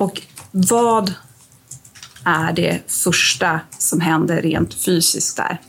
Och 0.00 0.22
vad 0.50 1.12
är 2.24 2.52
det 2.52 2.80
första 2.86 3.60
som 3.78 4.00
händer 4.00 4.42
rent 4.42 4.74
fysiskt 4.74 5.36
där? 5.36 5.60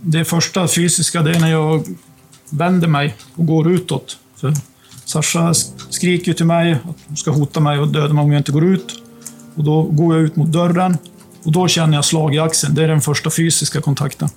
Det 0.00 0.24
första 0.24 0.68
fysiska 0.68 1.22
det 1.22 1.30
är 1.30 1.40
när 1.40 1.50
jag 1.50 1.84
vänder 2.50 2.88
mig 2.88 3.16
och 3.34 3.46
går 3.46 3.72
utåt. 3.72 4.18
För 4.36 4.54
Sasha 5.04 5.54
skriker 5.90 6.32
till 6.32 6.46
mig 6.46 6.72
att 6.72 6.96
hon 7.06 7.16
ska 7.16 7.30
hota 7.30 7.60
mig 7.60 7.78
och 7.78 7.88
döda 7.88 8.14
mig 8.14 8.24
om 8.24 8.32
jag 8.32 8.40
inte 8.40 8.52
går 8.52 8.64
ut. 8.64 9.02
Och 9.54 9.64
då 9.64 9.82
går 9.82 10.16
jag 10.16 10.24
ut 10.24 10.36
mot 10.36 10.52
dörren 10.52 10.96
och 11.44 11.52
då 11.52 11.68
känner 11.68 11.94
jag 11.94 12.04
slag 12.04 12.34
i 12.34 12.38
axeln. 12.38 12.74
Det 12.74 12.84
är 12.84 12.88
den 12.88 13.00
första 13.00 13.30
fysiska 13.30 13.80
kontakten. 13.80 14.28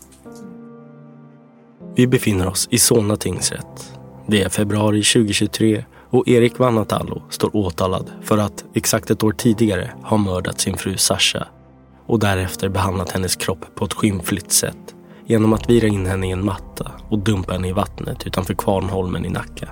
Vi 1.95 2.07
befinner 2.07 2.47
oss 2.47 2.67
i 2.71 2.79
Solna 2.79 3.16
tingsrätt. 3.16 3.93
Det 4.27 4.41
är 4.41 4.49
februari 4.49 5.03
2023 5.03 5.85
och 6.09 6.28
Erik 6.28 6.59
Vanhatalo 6.59 7.22
står 7.30 7.56
åtalad 7.56 8.11
för 8.22 8.38
att 8.38 8.66
exakt 8.73 9.11
ett 9.11 9.23
år 9.23 9.31
tidigare 9.31 9.92
ha 10.03 10.17
mördat 10.17 10.59
sin 10.59 10.78
fru 10.78 10.97
Sasha 10.97 11.47
och 12.06 12.20
därefter 12.20 12.70
behandlat 12.70 13.12
hennes 13.12 13.35
kropp 13.35 13.66
på 13.75 13.85
ett 13.85 13.94
skymfligt 13.94 14.52
sätt 14.52 14.96
genom 15.25 15.53
att 15.53 15.69
vira 15.69 15.88
in 15.88 16.06
henne 16.06 16.28
i 16.28 16.31
en 16.31 16.46
matta 16.46 16.91
och 17.09 17.19
dumpa 17.19 17.53
henne 17.53 17.68
i 17.68 17.72
vattnet 17.72 18.28
utanför 18.28 18.53
Kvarnholmen 18.53 19.25
i 19.25 19.29
Nacka. 19.29 19.69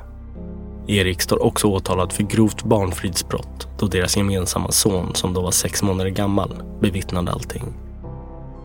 Erik 0.88 1.22
står 1.22 1.44
också 1.44 1.68
åtalad 1.68 2.12
för 2.14 2.24
grovt 2.24 2.64
barnfridsbrott 2.64 3.68
då 3.80 3.88
deras 3.88 4.18
gemensamma 4.18 4.72
son, 4.72 5.16
som 5.16 5.34
då 5.34 5.42
var 5.42 5.52
sex 5.52 5.84
månader 5.84 6.10
gammal, 6.10 6.64
bevittnade 6.80 7.32
allting. 7.32 7.64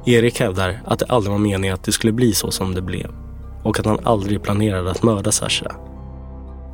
Erik 0.07 0.41
hävdar 0.41 0.81
att 0.85 0.99
det 0.99 1.07
aldrig 1.09 1.33
var 1.33 1.39
meningen 1.39 1.75
att 1.75 1.85
det 1.85 1.93
skulle 1.93 2.13
bli 2.13 2.33
så 2.33 2.51
som 2.51 2.75
det 2.75 2.83
blev 2.83 3.11
och 3.63 3.79
att 3.79 3.87
han 3.87 3.99
aldrig 4.05 4.43
planerade 4.43 4.91
att 4.91 5.03
mörda 5.03 5.33
Sasha. 5.33 5.75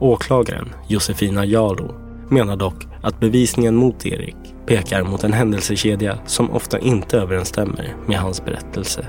Åklagaren, 0.01 0.73
Josefina 0.89 1.45
Jalo, 1.45 1.95
menar 2.31 2.57
dock 2.57 2.87
att 3.03 3.21
bevisningen 3.21 3.77
mot 3.77 4.07
Erik 4.07 4.37
pekar 4.67 5.03
mot 5.03 5.25
en 5.25 5.33
händelsekedja 5.33 6.19
som 6.27 6.51
ofta 6.51 6.79
inte 6.79 7.19
överensstämmer 7.19 7.97
med 8.07 8.19
hans 8.19 8.45
berättelse. 8.45 9.07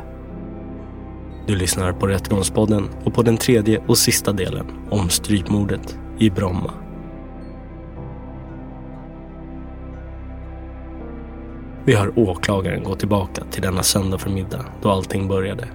Du 1.48 1.56
lyssnar 1.56 1.94
på 1.94 2.08
Rättegångspodden 2.08 2.90
och 3.04 3.14
på 3.14 3.22
den 3.22 3.38
tredje 3.38 3.82
och 3.88 3.98
sista 3.98 4.32
delen 4.32 4.66
om 4.90 5.10
strypmordet 5.10 5.98
i 6.20 6.30
Bromma. 6.30 6.74
Vi 11.86 11.96
hör 11.96 12.20
åklagaren 12.20 12.84
gå 12.84 12.96
tillbaka 12.96 13.44
till 13.52 13.62
denna 13.62 13.84
söndag 13.84 14.18
förmiddag 14.18 14.66
då 14.82 14.90
allting 14.90 15.28
började. 15.28 15.68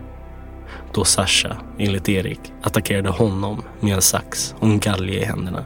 Då 0.94 1.04
Sasha, 1.04 1.56
enligt 1.78 2.08
Erik, 2.08 2.40
attackerade 2.62 3.08
honom 3.08 3.62
med 3.80 3.94
en 3.94 4.02
sax 4.02 4.54
och 4.58 4.66
en 4.66 4.78
galge 4.78 5.12
i 5.12 5.24
händerna. 5.24 5.64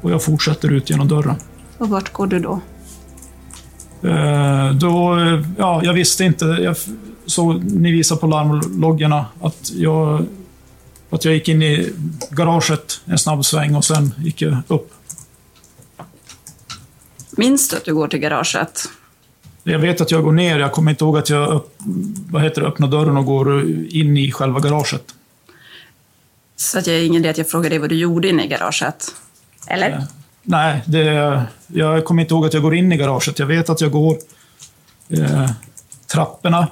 Och 0.00 0.10
jag 0.10 0.22
fortsätter 0.22 0.72
ut 0.72 0.90
genom 0.90 1.08
dörren. 1.08 1.36
Och 1.78 1.88
vart 1.88 2.12
går 2.12 2.26
du 2.26 2.38
då? 2.38 2.60
Eh, 4.08 4.70
då, 4.72 5.18
eh, 5.18 5.42
ja, 5.58 5.80
jag 5.84 5.92
visste 5.92 6.24
inte. 6.24 6.44
Jag 6.44 6.76
såg, 7.26 7.64
ni 7.64 7.92
visar 7.92 8.16
på 8.16 8.26
larmloggarna 8.26 9.26
att 9.40 9.70
jag, 9.74 10.26
att 11.10 11.24
jag 11.24 11.34
gick 11.34 11.48
in 11.48 11.62
i 11.62 11.92
garaget 12.30 13.00
en 13.04 13.18
snabb 13.18 13.44
sväng 13.44 13.74
och 13.74 13.84
sen 13.84 14.14
gick 14.18 14.42
jag 14.42 14.56
upp. 14.68 14.92
Minns 17.30 17.68
du 17.68 17.76
att 17.76 17.84
du 17.84 17.94
går 17.94 18.08
till 18.08 18.18
garaget? 18.18 18.88
Jag 19.64 19.78
vet 19.78 20.00
att 20.00 20.10
jag 20.10 20.24
går 20.24 20.32
ner. 20.32 20.58
Jag 20.58 20.72
kommer 20.72 20.90
inte 20.90 21.04
ihåg 21.04 21.18
att 21.18 21.30
jag 21.30 21.62
vad 22.30 22.42
heter 22.42 22.60
det, 22.60 22.66
öppnar 22.68 22.88
dörren 22.88 23.16
och 23.16 23.24
går 23.24 23.62
in 23.88 24.16
i 24.16 24.32
själva 24.32 24.60
garaget. 24.60 25.14
Så 26.56 26.78
att 26.78 26.86
jag 26.86 26.96
är 26.96 27.04
ingen 27.04 27.20
idé 27.20 27.28
att 27.28 27.38
jag 27.38 27.48
frågar 27.48 27.70
dig 27.70 27.78
vad 27.78 27.88
du 27.88 27.96
gjorde 27.96 28.28
inne 28.28 28.44
i 28.44 28.48
garaget. 28.48 29.14
Eller? 29.66 29.90
Eh, 29.90 30.02
Nej, 30.42 30.82
det, 30.86 31.42
jag 31.66 32.04
kommer 32.04 32.22
inte 32.22 32.34
ihåg 32.34 32.46
att 32.46 32.54
jag 32.54 32.62
går 32.62 32.74
in 32.74 32.92
i 32.92 32.96
garaget. 32.96 33.38
Jag 33.38 33.46
vet 33.46 33.70
att 33.70 33.80
jag 33.80 33.90
går 33.90 34.16
eh, 35.08 35.50
trapporna, 36.06 36.68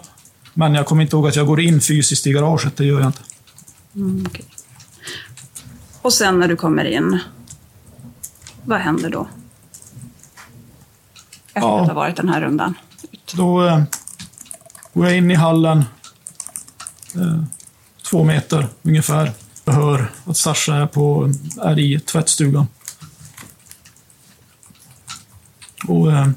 men 0.54 0.74
jag 0.74 0.86
kommer 0.86 1.02
inte 1.02 1.16
ihåg 1.16 1.28
att 1.28 1.36
jag 1.36 1.46
går 1.46 1.60
in 1.60 1.80
fysiskt 1.80 2.26
i 2.26 2.32
garaget. 2.32 2.76
Det 2.76 2.84
gör 2.84 3.00
jag 3.00 3.08
inte. 3.08 3.22
Mm, 3.94 4.26
okej. 4.28 4.44
Och 6.02 6.12
sen 6.12 6.40
när 6.40 6.48
du 6.48 6.56
kommer 6.56 6.84
in, 6.84 7.18
vad 8.64 8.78
händer 8.78 9.10
då? 9.10 9.28
Efter 11.54 11.60
Ja. 11.68 11.80
att 11.80 11.86
ha 11.88 11.94
varit 11.94 12.16
den 12.16 12.28
här 12.28 12.40
rundan. 12.40 12.74
Då 13.34 13.66
eh, 13.66 13.82
går 14.92 15.06
jag 15.06 15.16
in 15.16 15.30
i 15.30 15.34
hallen, 15.34 15.84
eh, 17.14 17.42
två 18.10 18.24
meter 18.24 18.68
ungefär. 18.82 19.32
Jag 19.64 19.72
hör 19.72 20.12
att 20.24 20.36
Sasha 20.36 20.74
är, 20.74 20.86
på, 20.86 21.32
är 21.62 21.78
i 21.78 22.00
tvättstugan. 22.00 22.66
Och, 25.88 26.12
eh, 26.12 26.28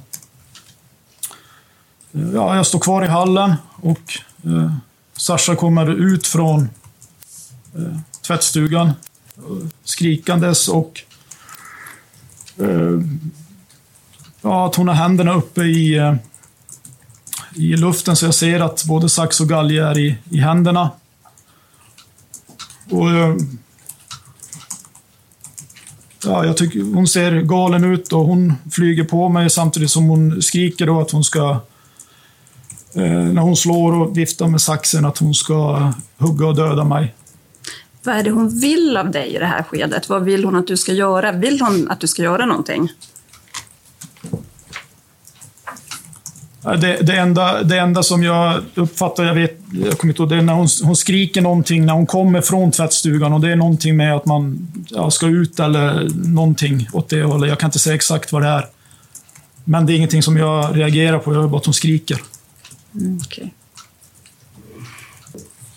ja, 2.12 2.56
jag 2.56 2.66
står 2.66 2.80
kvar 2.80 3.04
i 3.04 3.08
hallen 3.08 3.54
och 3.81 4.20
eh, 4.44 4.74
Sasha 5.14 5.56
kommer 5.56 5.90
ut 5.90 6.28
från 6.28 6.70
eh, 7.75 7.98
tvättstugan 8.22 8.88
eh, 8.88 9.68
skrikandes 9.84 10.68
och 10.68 11.02
eh, 12.57 13.00
ja, 14.45 14.65
att 14.65 14.75
hon 14.75 14.88
har 14.88 14.95
händerna 14.95 15.33
uppe 15.33 15.62
i, 15.62 15.97
eh, 15.97 16.15
i 17.56 17.77
luften 17.77 18.15
så 18.15 18.25
jag 18.25 18.36
ser 18.36 18.59
att 18.59 18.86
både 18.86 19.09
sax 19.09 19.42
och 19.42 19.50
galge 19.50 19.83
är 19.83 19.97
i, 19.97 20.18
i 20.30 20.38
händerna. 20.38 20.92
Och, 22.89 23.09
eh, 23.09 23.36
ja, 26.24 26.45
jag 26.45 26.57
tycker 26.57 26.95
hon 26.95 27.07
ser 27.07 27.42
galen 27.42 27.83
ut 27.83 28.13
och 28.13 28.25
hon 28.25 28.53
flyger 28.71 29.03
på 29.03 29.30
mig 29.30 29.50
samtidigt 29.50 29.92
som 29.92 30.03
hon 30.03 30.42
skriker 30.42 30.86
då 30.86 31.01
att 31.01 31.12
hon 31.12 31.24
ska 31.24 31.50
eh, 32.94 33.12
när 33.12 33.41
hon 33.41 33.56
slår 33.56 33.94
och 33.94 34.18
viftar 34.18 34.48
med 34.48 34.62
saxen 34.62 35.06
att 35.06 35.18
hon 35.18 35.33
ska 35.33 35.91
hugga 36.18 36.48
och 36.48 36.56
döda 36.56 36.83
mig. 36.83 37.15
Vad 38.03 38.15
är 38.15 38.24
det 38.24 38.31
hon 38.31 38.59
vill 38.59 38.98
av 38.98 39.12
dig 39.12 39.36
i 39.36 39.39
det 39.39 39.45
här 39.45 39.63
skedet? 39.63 40.09
Vad 40.09 40.24
vill 40.24 40.45
hon 40.45 40.56
att 40.56 40.68
du 40.68 40.77
ska 40.77 40.94
göra? 40.94 41.31
Vill 41.31 41.62
hon 41.62 41.89
att 41.89 42.00
du 42.00 42.07
ska 42.07 42.21
göra 42.21 42.45
någonting? 42.45 42.89
Det, 46.65 46.97
det, 47.01 47.17
enda, 47.17 47.63
det 47.63 47.79
enda 47.79 48.03
som 48.03 48.23
jag 48.23 48.62
uppfattar, 48.75 49.23
jag 49.23 49.33
vet, 49.33 49.59
jag 49.71 49.97
kommer 49.97 50.13
inte 50.13 50.21
ihåg, 50.21 50.29
det 50.29 50.35
är 50.35 50.41
när 50.41 50.53
hon, 50.53 50.67
hon 50.83 50.95
skriker 50.95 51.41
någonting 51.41 51.85
när 51.85 51.94
hon 51.94 52.06
kommer 52.06 52.41
från 52.41 52.71
tvättstugan 52.71 53.33
och 53.33 53.41
det 53.41 53.51
är 53.51 53.56
någonting 53.56 53.97
med 53.97 54.15
att 54.15 54.25
man 54.25 54.67
ja, 54.88 55.12
ska 55.12 55.27
ut 55.27 55.59
eller 55.59 56.09
någonting 56.27 56.88
åt 56.94 57.09
det 57.09 57.23
hållet. 57.23 57.50
Jag 57.50 57.59
kan 57.59 57.67
inte 57.67 57.79
säga 57.79 57.95
exakt 57.95 58.31
vad 58.31 58.41
det 58.41 58.47
är. 58.47 58.65
Men 59.63 59.85
det 59.85 59.94
är 59.94 59.95
ingenting 59.95 60.23
som 60.23 60.38
jag 60.38 60.77
reagerar 60.77 61.19
på, 61.19 61.33
jag 61.33 61.41
hör 61.41 61.47
bara 61.47 61.57
att 61.57 61.65
hon 61.65 61.73
skriker. 61.73 62.21
Mm, 62.94 63.17
okay. 63.17 63.50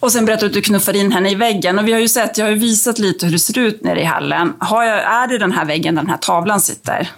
Och 0.00 0.12
sen 0.12 0.24
berättade 0.24 0.46
du 0.46 0.50
att 0.50 0.54
du 0.54 0.62
knuffade 0.62 0.98
in 0.98 1.12
henne 1.12 1.30
i 1.30 1.34
väggen. 1.34 1.78
Och 1.78 1.88
vi 1.88 1.92
har 1.92 2.00
ju 2.00 2.08
sett, 2.08 2.38
jag 2.38 2.44
har 2.44 2.50
ju 2.50 2.58
visat 2.58 2.98
lite 2.98 3.26
hur 3.26 3.32
det 3.32 3.38
ser 3.38 3.58
ut 3.58 3.84
nere 3.84 4.00
i 4.00 4.04
hallen. 4.04 4.52
Har 4.58 4.84
jag, 4.84 4.98
är 4.98 5.26
det 5.28 5.38
den 5.38 5.52
här 5.52 5.64
väggen 5.64 5.94
där 5.94 6.02
den 6.02 6.10
här 6.10 6.18
tavlan 6.18 6.60
sitter? 6.60 7.10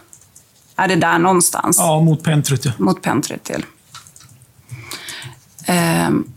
Är 0.81 0.89
det 0.89 0.97
där 0.97 1.19
någonstans? 1.19 1.79
Ja, 1.79 2.01
mot 2.01 2.23
pentryt. 2.23 2.65
Ja. 2.65 2.73
Mot 2.79 3.03
pentryt 3.03 3.45
till. 3.45 3.65
Ehm. 5.65 6.33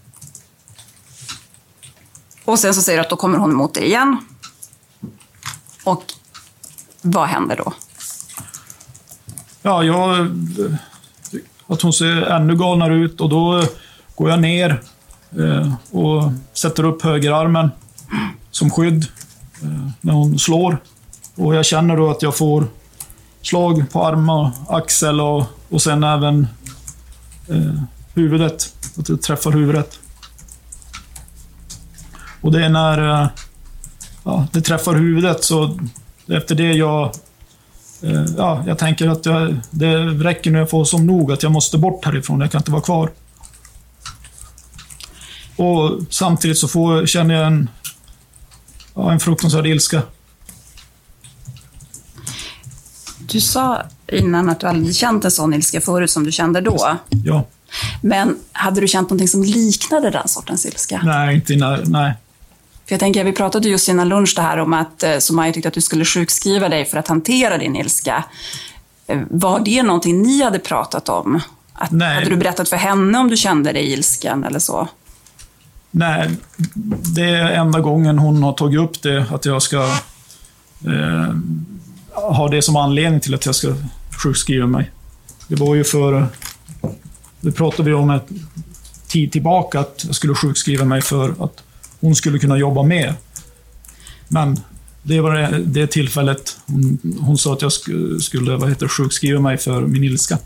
Och 2.45 2.59
sen 2.59 2.73
så 2.73 2.81
säger 2.81 2.99
du 2.99 3.03
att 3.03 3.09
då 3.09 3.15
kommer 3.15 3.37
hon 3.37 3.51
emot 3.51 3.73
dig 3.73 3.85
igen. 3.85 4.17
Och 5.83 6.03
vad 7.01 7.27
händer 7.27 7.57
då? 7.57 7.73
Ja, 9.61 9.83
jag... 9.83 10.29
Att 11.67 11.81
hon 11.81 11.93
ser 11.93 12.21
ännu 12.21 12.55
galnare 12.55 12.95
ut 12.95 13.21
och 13.21 13.29
då 13.29 13.63
går 14.15 14.29
jag 14.29 14.39
ner 14.39 14.81
eh, 15.39 15.73
och 15.91 16.31
sätter 16.53 16.83
upp 16.83 17.01
högerarmen 17.01 17.71
som 18.51 18.69
skydd 18.69 19.07
eh, 19.61 19.89
när 20.01 20.13
hon 20.13 20.39
slår. 20.39 20.77
Och 21.35 21.55
jag 21.55 21.65
känner 21.65 21.97
då 21.97 22.11
att 22.11 22.21
jag 22.21 22.37
får 22.37 22.67
slag 23.43 23.91
på 23.91 24.05
arm 24.05 24.29
och 24.29 24.49
axel 24.67 25.21
och, 25.21 25.45
och 25.69 25.81
sen 25.81 26.03
även 26.03 26.47
eh, 27.47 27.81
huvudet. 28.13 28.75
Att 28.97 29.05
det 29.05 29.17
träffar 29.17 29.51
huvudet. 29.51 29.99
Och 32.41 32.51
det 32.51 32.65
är 32.65 32.69
när 32.69 33.21
eh, 33.21 33.27
ja, 34.23 34.47
det 34.51 34.61
träffar 34.61 34.95
huvudet 34.95 35.43
så 35.43 35.79
efter 36.27 36.55
det 36.55 36.73
jag 36.73 37.11
eh, 38.01 38.25
Ja, 38.37 38.63
jag 38.67 38.77
tänker 38.77 39.07
att 39.07 39.25
jag, 39.25 39.59
det 39.69 39.97
räcker 39.97 40.51
nu 40.51 40.59
jag 40.59 40.69
får 40.69 40.85
som 40.85 41.05
nog 41.05 41.31
att 41.31 41.43
jag 41.43 41.51
måste 41.51 41.77
bort 41.77 42.05
härifrån. 42.05 42.41
Jag 42.41 42.51
kan 42.51 42.59
inte 42.59 42.71
vara 42.71 42.81
kvar. 42.81 43.09
Och 45.55 45.99
samtidigt 46.09 46.57
så 46.57 46.67
får, 46.67 47.05
känner 47.05 47.35
jag 47.35 47.47
en, 47.47 47.69
ja, 48.95 49.11
en 49.11 49.19
fruktansvärd 49.19 49.67
ilska. 49.67 50.01
Du 53.33 53.41
sa 53.41 53.81
innan 54.11 54.49
att 54.49 54.59
du 54.59 54.67
aldrig 54.67 54.95
känt 54.95 55.25
en 55.25 55.31
sån 55.31 55.53
ilska 55.53 55.81
förut 55.81 56.11
som 56.11 56.23
du 56.23 56.31
kände 56.31 56.61
då. 56.61 56.97
Ja. 57.25 57.45
Men 58.01 58.37
hade 58.51 58.81
du 58.81 58.87
känt 58.87 59.09
någonting 59.09 59.27
som 59.27 59.43
liknade 59.43 60.09
den 60.09 60.27
sortens 60.27 60.65
ilska? 60.65 61.01
Nej, 61.03 61.35
inte 61.35 61.53
innan, 61.53 61.83
nej. 61.85 62.13
För 62.85 62.93
jag 62.93 62.99
tänker, 62.99 63.23
vi 63.23 63.31
pratade 63.31 63.69
just 63.69 63.89
innan 63.89 64.09
lunch 64.09 64.33
det 64.35 64.41
här 64.41 64.57
om 64.57 64.73
att 64.73 65.03
eh, 65.03 65.17
Somaya 65.17 65.53
tyckte 65.53 65.67
att 65.67 65.73
du 65.73 65.81
skulle 65.81 66.05
sjukskriva 66.05 66.69
dig 66.69 66.85
för 66.85 66.97
att 66.97 67.07
hantera 67.07 67.57
din 67.57 67.75
ilska. 67.75 68.23
Eh, 69.07 69.19
var 69.29 69.59
det 69.59 69.83
någonting 69.83 70.21
ni 70.21 70.43
hade 70.43 70.59
pratat 70.59 71.09
om? 71.09 71.41
Att, 71.73 71.91
Nej. 71.91 72.15
Hade 72.15 72.29
du 72.29 72.35
berättat 72.35 72.69
för 72.69 72.77
henne 72.77 73.19
om 73.19 73.29
du 73.29 73.37
kände 73.37 73.71
dig 73.71 73.91
ilsken 73.93 74.43
eller 74.43 74.59
så? 74.59 74.87
Nej, 75.91 76.29
det 77.15 77.29
är 77.29 77.51
enda 77.51 77.79
gången 77.79 78.19
hon 78.19 78.43
har 78.43 78.53
tagit 78.53 78.79
upp 78.79 79.01
det, 79.01 79.25
att 79.31 79.45
jag 79.45 79.61
ska 79.61 79.83
eh, 80.85 81.33
ha 82.13 82.49
det 82.49 82.61
som 82.61 82.75
anledning 82.75 83.19
till 83.19 83.33
att 83.33 83.45
jag 83.45 83.55
ska 83.55 83.75
sjukskriva 84.23 84.67
mig. 84.67 84.91
Det 85.47 85.55
var 85.55 85.75
ju 85.75 85.83
för... 85.83 86.27
Det 87.41 87.51
pratade 87.51 87.89
vi 87.89 87.95
om 87.95 88.09
ett 88.09 88.27
tid 89.07 89.31
tillbaka, 89.31 89.79
att 89.79 90.03
jag 90.05 90.15
skulle 90.15 90.35
sjukskriva 90.35 90.85
mig 90.85 91.01
för 91.01 91.29
att 91.43 91.63
hon 91.99 92.15
skulle 92.15 92.39
kunna 92.39 92.57
jobba 92.57 92.83
mer. 92.83 93.15
Men 94.27 94.59
det 95.03 95.21
var 95.21 95.59
det, 95.65 95.87
tillfället 95.87 96.57
hon, 96.65 96.99
hon 97.19 97.37
sa 97.37 97.53
att 97.53 97.61
jag 97.61 97.71
skulle, 98.21 98.55
vad 98.55 98.69
heter, 98.69 98.87
sjukskriva 98.87 99.39
mig 99.39 99.57
för 99.57 99.81
min 99.81 100.03
ilska. 100.03 100.37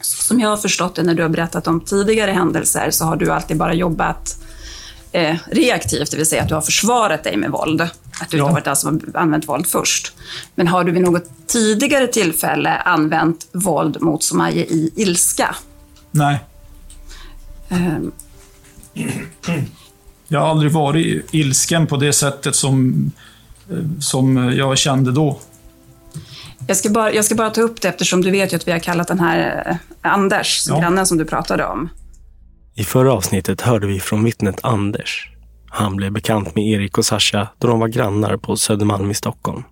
Som 0.00 0.40
jag 0.40 0.48
har 0.48 0.56
förstått 0.56 0.94
det 0.94 1.02
när 1.02 1.14
du 1.14 1.22
har 1.22 1.28
berättat 1.28 1.66
om 1.66 1.80
tidigare 1.80 2.30
händelser 2.30 2.90
så 2.90 3.04
har 3.04 3.16
du 3.16 3.32
alltid 3.32 3.56
bara 3.56 3.74
jobbat 3.74 4.38
eh, 5.12 5.36
reaktivt, 5.50 6.10
det 6.10 6.16
vill 6.16 6.26
säga 6.26 6.42
att 6.42 6.48
du 6.48 6.54
har 6.54 6.62
försvarat 6.62 7.24
dig 7.24 7.36
med 7.36 7.50
våld. 7.50 7.80
Att 7.80 8.30
du 8.30 8.36
Ja. 8.36 8.44
har 8.44 8.52
varit 8.52 8.64
den 8.64 8.76
som 8.76 9.00
har 9.14 9.20
använt 9.20 9.48
våld 9.48 9.66
först. 9.66 10.12
Men 10.54 10.68
har 10.68 10.84
du 10.84 10.92
vid 10.92 11.02
något 11.02 11.24
tidigare 11.46 12.06
tillfälle 12.06 12.70
använt 12.76 13.46
våld 13.52 14.00
mot 14.00 14.22
Somaje 14.22 14.64
i 14.64 14.92
ilska? 14.96 15.56
Nej, 16.10 16.38
Ehm, 17.68 18.12
jag 20.28 20.40
har 20.40 20.48
aldrig 20.48 20.72
varit 20.72 21.26
ilsken 21.34 21.86
på 21.86 21.96
det 21.96 22.12
sättet 22.12 22.56
som, 22.56 23.10
eh, 23.70 23.76
som 24.00 24.36
jag 24.36 24.78
kände 24.78 25.12
då. 25.12 25.40
Jag 26.66 26.76
ska, 26.76 26.88
bara, 26.90 27.12
jag 27.12 27.24
ska 27.24 27.34
bara 27.34 27.50
ta 27.50 27.60
upp 27.60 27.80
det 27.80 27.88
eftersom 27.88 28.22
du 28.22 28.30
vet 28.30 28.54
att 28.54 28.68
vi 28.68 28.72
har 28.72 28.78
kallat 28.78 29.08
den 29.08 29.20
här 29.20 29.64
eh, 30.02 30.12
Anders, 30.12 30.64
Ja. 30.68 30.78
grannen 30.80 31.06
som 31.06 31.18
du 31.18 31.24
pratade 31.24 31.66
om. 31.66 31.88
I 32.74 32.84
förra 32.84 33.12
avsnittet 33.12 33.60
hörde 33.60 33.86
vi 33.86 34.00
från 34.00 34.24
vittnet 34.24 34.58
Anders. 34.62 35.28
Han 35.68 35.96
blev 35.96 36.12
bekant 36.12 36.54
med 36.54 36.64
Erik 36.64 36.98
och 36.98 37.04
Sasha 37.04 37.48
då 37.58 37.68
de 37.68 37.80
var 37.80 37.88
grannar 37.88 38.36
på 38.36 38.56
Södermalm 38.56 39.10
i 39.10 39.14
Stockholm. 39.14 39.62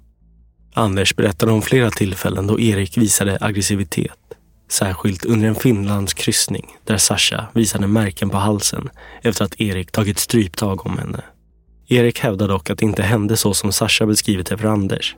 Anders 0.74 1.16
berättade 1.16 1.52
om 1.52 1.62
flera 1.62 1.90
tillfällen 1.90 2.46
då 2.46 2.60
Erik 2.60 2.98
visade 2.98 3.38
aggressivitet. 3.40 4.18
Särskilt 4.70 5.24
under 5.24 5.48
en 5.48 5.54
Finlandskryssning 5.54 6.66
där 6.84 6.96
Sasha 6.96 7.46
visade 7.52 7.86
märken 7.86 8.30
på 8.30 8.36
halsen 8.36 8.88
efter 9.22 9.44
att 9.44 9.60
Erik 9.60 9.92
tagit 9.92 10.18
stryptag 10.18 10.86
om 10.86 10.98
henne. 10.98 11.24
Erik 11.88 12.18
hävdar 12.18 12.48
dock 12.48 12.70
att 12.70 12.78
det 12.78 12.84
inte 12.84 13.02
hände 13.02 13.36
så 13.36 13.54
som 13.54 13.72
Sasha 13.72 14.06
beskrivit 14.06 14.46
det 14.46 14.58
för 14.58 14.68
Anders, 14.68 15.16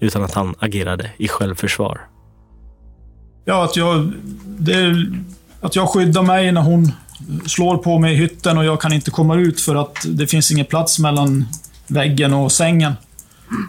utan 0.00 0.22
att 0.22 0.34
han 0.34 0.54
agerade 0.58 1.10
i 1.16 1.28
självförsvar. 1.28 2.00
Ja, 3.44 3.64
att 3.64 3.76
jag, 3.76 4.12
det, 4.44 5.06
att 5.60 5.76
jag 5.76 5.88
skyddar 5.88 6.22
mig 6.22 6.52
när 6.52 6.60
hon 6.60 6.92
slår 7.46 7.76
på 7.76 7.98
mig 7.98 8.14
i 8.14 8.16
hytten 8.16 8.58
och 8.58 8.64
jag 8.64 8.80
kan 8.80 8.92
inte 8.92 9.10
komma 9.10 9.36
ut 9.36 9.60
för 9.60 9.74
att 9.74 9.96
det 10.04 10.26
finns 10.26 10.50
ingen 10.50 10.66
plats 10.66 10.98
mellan 10.98 11.44
väggen 11.86 12.34
och 12.34 12.52
sängen. 12.52 12.92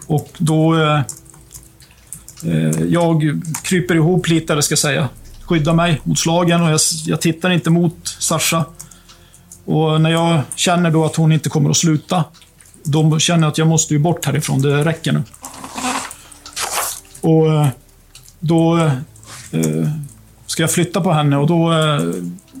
Och 0.06 0.28
då... 0.38 0.82
Eh, 0.82 1.00
eh, 2.44 2.82
jag 2.88 3.40
kryper 3.62 3.94
ihop 3.94 4.28
lite, 4.28 4.52
eller 4.52 4.62
ska 4.62 4.72
jag 4.72 4.78
säga. 4.78 5.08
Skyddar 5.42 5.74
mig 5.74 6.00
mot 6.04 6.18
slagen 6.18 6.62
och 6.62 6.70
jag, 6.70 6.80
jag 7.06 7.20
tittar 7.20 7.50
inte 7.50 7.70
mot 7.70 8.08
Sasha. 8.18 8.64
Och 9.64 10.00
när 10.00 10.10
jag 10.10 10.40
känner 10.54 10.90
då 10.90 11.04
att 11.04 11.16
hon 11.16 11.32
inte 11.32 11.48
kommer 11.48 11.70
att 11.70 11.76
sluta, 11.76 12.24
då 12.82 13.18
känner 13.18 13.42
jag 13.42 13.50
att 13.50 13.58
jag 13.58 13.68
måste 13.68 13.94
ju 13.94 14.00
bort 14.00 14.24
härifrån. 14.24 14.62
Det 14.62 14.84
räcker 14.84 15.12
nu. 15.12 15.22
Och 17.20 17.52
eh, 17.52 17.68
då 18.40 18.78
eh, 18.78 18.92
eh, 19.50 19.88
ska 20.46 20.62
jag 20.62 20.72
flytta 20.72 21.00
på 21.00 21.12
henne 21.12 21.36
och 21.36 21.46
då 21.46 21.72
eh, 21.72 22.00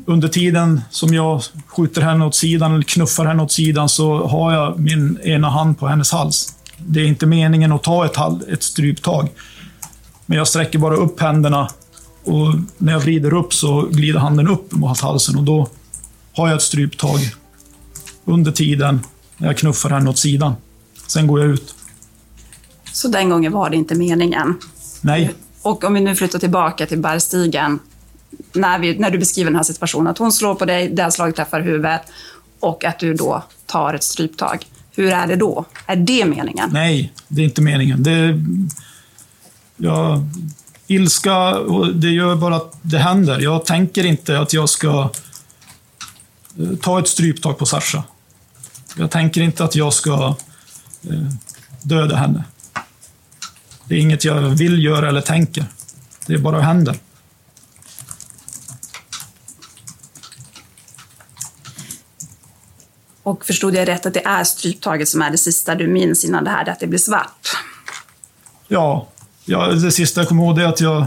under 0.06 0.28
tiden 0.28 0.80
som 0.90 1.14
jag 1.14 1.42
skjuter 1.66 2.02
henne 2.02 2.24
åt 2.26 2.34
sidan 2.34 2.72
eller 2.72 2.82
knuffar 2.82 3.24
henne 3.26 3.42
åt 3.42 3.52
sidan 3.52 3.88
så 3.88 4.26
har 4.26 4.52
jag 4.52 4.78
min 4.80 5.18
ena 5.20 5.50
hand 5.50 5.78
på 5.78 5.86
hennes 5.86 6.12
hals. 6.12 6.54
Det 6.78 7.00
är 7.00 7.04
inte 7.06 7.26
meningen 7.26 7.72
att 7.72 7.82
ta 7.82 8.04
ett, 8.04 8.16
hal- 8.16 8.44
ett 8.52 8.62
stryptag. 8.62 9.28
Men 10.26 10.38
jag 10.38 10.48
sträcker 10.48 10.78
bara 10.78 10.96
upp 10.96 11.20
händerna 11.20 11.68
och 12.24 12.54
när 12.78 12.92
jag 12.92 13.00
vrider 13.00 13.34
upp 13.34 13.54
så 13.54 13.82
glider 13.90 14.18
handen 14.20 14.48
upp 14.48 14.72
mot 14.72 15.00
halsen 15.00 15.36
och 15.36 15.42
då 15.44 15.68
har 16.32 16.48
jag 16.48 16.56
ett 16.56 16.62
stryptag 16.62 17.18
under 18.24 18.52
tiden 18.52 19.00
när 19.36 19.46
jag 19.46 19.56
knuffar 19.56 19.90
henne 19.90 20.10
åt 20.10 20.18
sidan. 20.18 20.54
Sen 21.06 21.26
går 21.26 21.40
jag 21.40 21.48
ut. 21.48 21.74
Så 22.92 23.08
den 23.08 23.28
gången 23.30 23.52
var 23.52 23.70
det 23.70 23.76
inte 23.76 23.94
meningen. 23.94 24.54
Nej, 25.00 25.34
Och 25.62 25.84
om 25.84 25.94
vi 25.94 26.00
nu 26.00 26.14
flyttar 26.16 26.38
tillbaka 26.38 26.86
till 26.86 26.98
bärstigen. 26.98 27.78
När, 28.56 28.78
vi, 28.78 28.98
när 28.98 29.10
du 29.10 29.18
beskriver 29.18 29.50
den 29.50 29.56
här 29.56 29.62
situationen, 29.62 30.06
att 30.06 30.18
hon 30.18 30.32
slår 30.32 30.54
på 30.54 30.64
dig, 30.64 30.88
det 30.88 31.02
här 31.02 31.10
slaget 31.10 31.36
träffar 31.36 31.60
huvudet 31.60 32.02
och 32.60 32.84
att 32.84 32.98
du 32.98 33.14
då 33.14 33.42
tar 33.66 33.94
ett 33.94 34.02
stryptag. 34.02 34.66
Hur 34.96 35.12
är 35.12 35.26
det 35.26 35.36
då? 35.36 35.64
Är 35.86 35.96
det 35.96 36.24
meningen? 36.24 36.70
Nej, 36.72 37.12
det 37.28 37.40
är 37.40 37.44
inte 37.44 37.62
meningen. 37.62 38.02
Det, 38.02 38.42
ja, 39.76 40.22
ilska, 40.86 41.58
det 41.94 42.10
gör 42.10 42.36
bara 42.36 42.56
att 42.56 42.78
det 42.82 42.98
händer. 42.98 43.40
Jag 43.40 43.66
tänker 43.66 44.06
inte 44.06 44.38
att 44.38 44.52
jag 44.52 44.68
ska 44.68 45.10
eh, 46.58 46.76
ta 46.82 46.98
ett 46.98 47.08
stryptag 47.08 47.58
på 47.58 47.66
Sasha. 47.66 48.02
Jag 48.96 49.10
tänker 49.10 49.40
inte 49.40 49.64
att 49.64 49.76
jag 49.76 49.92
ska 49.92 50.36
eh, 51.10 51.32
döda 51.82 52.16
henne. 52.16 52.44
Det 53.84 53.94
är 53.94 53.98
inget 53.98 54.24
jag 54.24 54.40
vill 54.40 54.84
göra 54.84 55.08
eller 55.08 55.20
tänker. 55.20 55.64
Det 56.26 56.38
bara 56.38 56.60
händer. 56.60 56.96
Och 63.26 63.46
förstod 63.46 63.74
jag 63.74 63.88
rätt 63.88 64.06
att 64.06 64.14
det 64.14 64.26
är 64.26 64.44
stryptaget 64.44 65.08
som 65.08 65.22
är 65.22 65.30
det 65.30 65.38
sista 65.38 65.74
du 65.74 65.86
minns 65.86 66.24
innan 66.24 66.44
det 66.44 66.50
här, 66.50 66.68
att 66.68 66.80
det 66.80 66.86
blir 66.86 66.98
svart? 66.98 67.48
Ja, 68.68 69.08
ja, 69.44 69.66
det 69.66 69.92
sista 69.92 70.20
jag 70.20 70.28
kommer 70.28 70.42
ihåg 70.42 70.58
är 70.58 70.66
att 70.66 70.80
jag 70.80 71.06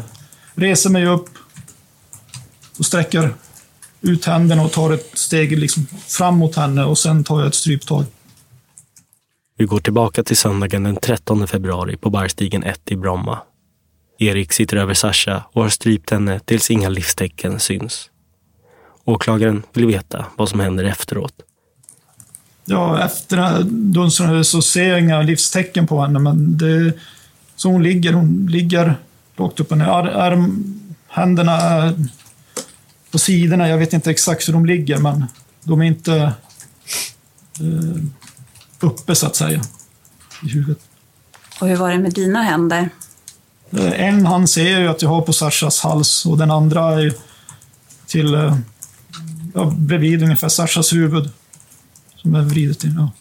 reser 0.55 0.89
mig 0.89 1.07
upp, 1.07 1.29
och 2.79 2.85
sträcker 2.85 3.33
ut 4.01 4.25
händerna 4.25 4.63
och 4.63 4.71
tar 4.71 4.93
ett 4.93 5.17
steg 5.17 5.59
liksom 5.59 5.87
fram 6.07 6.37
mot 6.37 6.55
henne 6.55 6.85
och 6.85 6.97
sen 6.97 7.23
tar 7.23 7.39
jag 7.39 7.47
ett 7.47 7.55
stryptag. 7.55 8.05
Vi 9.57 9.65
går 9.65 9.79
tillbaka 9.79 10.23
till 10.23 10.37
söndagen 10.37 10.83
den 10.83 10.95
13 10.95 11.47
februari 11.47 11.97
på 11.97 12.09
Barstigen 12.09 12.63
1 12.63 12.91
i 12.91 12.95
Bromma. 12.95 13.39
Erik 14.17 14.53
sitter 14.53 14.77
över 14.77 14.93
Sasha 14.93 15.43
och 15.53 15.61
har 15.61 15.69
strypt 15.69 16.09
henne 16.09 16.39
tills 16.39 16.71
inga 16.71 16.89
livstecken 16.89 17.59
syns. 17.59 18.09
Åklagaren 19.05 19.63
vill 19.73 19.85
veta 19.85 20.25
vad 20.35 20.49
som 20.49 20.59
händer 20.59 20.83
efteråt. 20.83 21.45
Ja, 22.71 23.05
efter 23.05 23.63
dunsten 23.63 24.45
så 24.45 24.61
ser 24.61 24.89
jag 24.89 24.99
inga 24.99 25.21
livstecken 25.21 25.87
på 25.87 26.01
henne, 26.01 26.19
men 26.19 26.57
det, 26.57 26.93
så 27.55 27.69
hon 27.69 27.83
ligger, 27.83 28.13
hon 28.13 28.47
ligger 28.49 28.95
rakt 29.35 29.59
upp 29.59 29.71
och 29.71 29.77
ner. 29.77 29.85
Arm, 29.85 30.75
händerna 31.07 31.51
är 31.51 31.93
på 33.11 33.19
sidorna, 33.19 33.69
jag 33.69 33.77
vet 33.77 33.93
inte 33.93 34.11
exakt 34.11 34.47
hur 34.47 34.53
de 34.53 34.65
ligger, 34.65 34.97
men 34.97 35.25
de 35.63 35.81
är 35.81 35.85
inte 35.85 36.15
eh, 37.59 38.03
uppe 38.79 39.15
så 39.15 39.27
att 39.27 39.35
säga 39.35 39.61
i 40.43 40.49
huvudet. 40.49 40.79
Och 41.61 41.67
hur 41.67 41.75
var 41.75 41.91
det 41.91 41.99
med 41.99 42.13
dina 42.13 42.41
händer? 42.41 42.89
Eh, 43.71 44.01
en 44.01 44.25
hand 44.25 44.49
ser 44.49 44.71
jag 44.71 44.81
ju 44.81 44.87
att 44.87 45.01
jag 45.01 45.09
har 45.09 45.21
på 45.21 45.33
Sashas 45.33 45.79
hals 45.79 46.25
och 46.25 46.37
den 46.37 46.51
andra 46.51 47.01
är 47.01 47.13
till 48.07 48.33
eh, 48.33 48.57
ja, 49.53 49.73
bredvid 49.77 50.23
ungefär 50.23 50.49
Sashas 50.49 50.93
huvud. 50.93 51.29
Som 52.21 52.35
är 52.35 52.41
vridet 52.41 52.83
in. 52.83 52.95
Ja. 52.97 53.11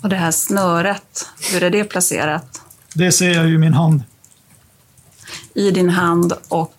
Och 0.00 0.08
det 0.08 0.16
här 0.16 0.30
snöret, 0.30 1.26
hur 1.52 1.62
är 1.62 1.70
det 1.70 1.84
placerat? 1.84 2.60
Det 2.94 3.12
ser 3.12 3.34
jag 3.34 3.48
ju 3.48 3.54
i 3.54 3.58
min 3.58 3.74
hand. 3.74 4.02
I 5.54 5.70
din 5.70 5.90
hand 5.90 6.32
och 6.48 6.74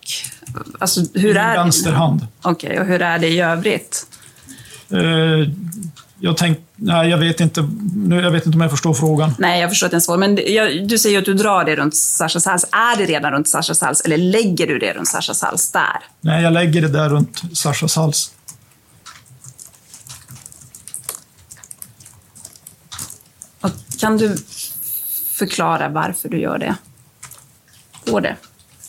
alltså, 0.78 1.00
hur 1.14 1.34
I 1.34 1.38
är 1.38 1.56
vänster 1.56 1.92
hand. 1.92 2.26
Okej, 2.42 2.68
okay, 2.68 2.80
och 2.80 2.86
hur 2.86 3.02
är 3.02 3.18
det 3.18 3.28
i 3.28 3.40
övrigt? 3.40 4.06
Eh, 4.90 5.00
jag 6.20 6.36
tänkte, 6.36 6.62
nej 6.76 7.10
jag 7.10 7.18
vet 7.18 7.40
inte, 7.40 7.68
jag 8.10 8.30
vet 8.30 8.46
inte 8.46 8.56
om 8.56 8.60
jag 8.60 8.70
förstår 8.70 8.94
frågan. 8.94 9.34
Nej, 9.38 9.60
jag 9.60 9.70
förstår 9.70 9.86
att 9.86 9.90
den 9.90 9.98
är 9.98 10.00
svår. 10.00 10.16
Men 10.16 10.38
jag, 10.46 10.88
du 10.88 10.98
säger 10.98 11.14
ju 11.14 11.18
att 11.18 11.24
du 11.24 11.34
drar 11.34 11.64
det 11.64 11.76
runt 11.76 11.96
Sashas 11.96 12.46
hals. 12.46 12.64
Är 12.64 12.98
det 12.98 13.04
redan 13.04 13.32
runt 13.32 13.48
Sashas 13.48 13.80
hals 13.80 14.00
eller 14.00 14.16
lägger 14.16 14.66
du 14.66 14.78
det 14.78 14.92
runt 14.92 15.08
Sashas 15.08 15.42
hals 15.42 15.72
där? 15.72 15.98
Nej, 16.20 16.42
jag 16.42 16.52
lägger 16.52 16.82
det 16.82 16.88
där 16.88 17.08
runt 17.08 17.42
Sashas 17.52 17.96
hals. 17.96 18.32
Kan 23.98 24.16
du 24.16 24.36
förklara 25.32 25.88
varför 25.88 26.28
du 26.28 26.40
gör 26.40 26.58
det? 26.58 26.76
Går 28.06 28.20
det? 28.20 28.36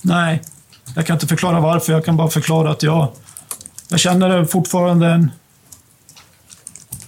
Nej, 0.01 0.41
jag 0.95 1.05
kan 1.05 1.15
inte 1.15 1.27
förklara 1.27 1.59
varför. 1.59 1.93
Jag 1.93 2.05
kan 2.05 2.17
bara 2.17 2.29
förklara 2.29 2.71
att 2.71 2.83
jag, 2.83 3.11
jag 3.89 3.99
känner 3.99 4.45
fortfarande 4.45 5.07
en 5.07 5.31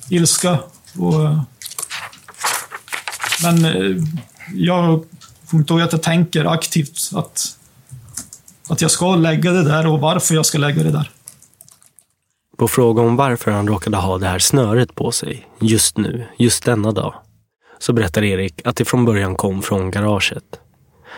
ilska. 0.09 0.59
Och, 0.99 1.13
men 3.43 3.65
eh, 3.65 4.03
jag 4.53 5.05
kommer 5.49 5.61
inte 5.61 5.73
ihåg 5.73 5.81
att 5.81 5.91
jag 5.91 6.03
tänker 6.03 6.45
aktivt 6.45 7.11
att, 7.15 7.57
att 8.69 8.81
jag 8.81 8.91
ska 8.91 9.15
lägga 9.15 9.51
det 9.51 9.63
där 9.63 9.87
och 9.87 9.99
varför 9.99 10.35
jag 10.35 10.45
ska 10.45 10.57
lägga 10.57 10.83
det 10.83 10.91
där. 10.91 11.11
På 12.57 12.67
fråga 12.67 13.01
om 13.01 13.15
varför 13.15 13.51
han 13.51 13.67
råkade 13.67 13.97
ha 13.97 14.17
det 14.17 14.27
här 14.27 14.39
snöret 14.39 14.95
på 14.95 15.11
sig 15.11 15.47
just 15.59 15.97
nu, 15.97 16.27
just 16.37 16.65
denna 16.65 16.91
dag, 16.91 17.13
så 17.81 17.93
berättar 17.93 18.23
Erik 18.23 18.61
att 18.67 18.75
det 18.75 18.85
från 18.85 19.05
början 19.05 19.35
kom 19.35 19.61
från 19.61 19.91
garaget. 19.91 20.43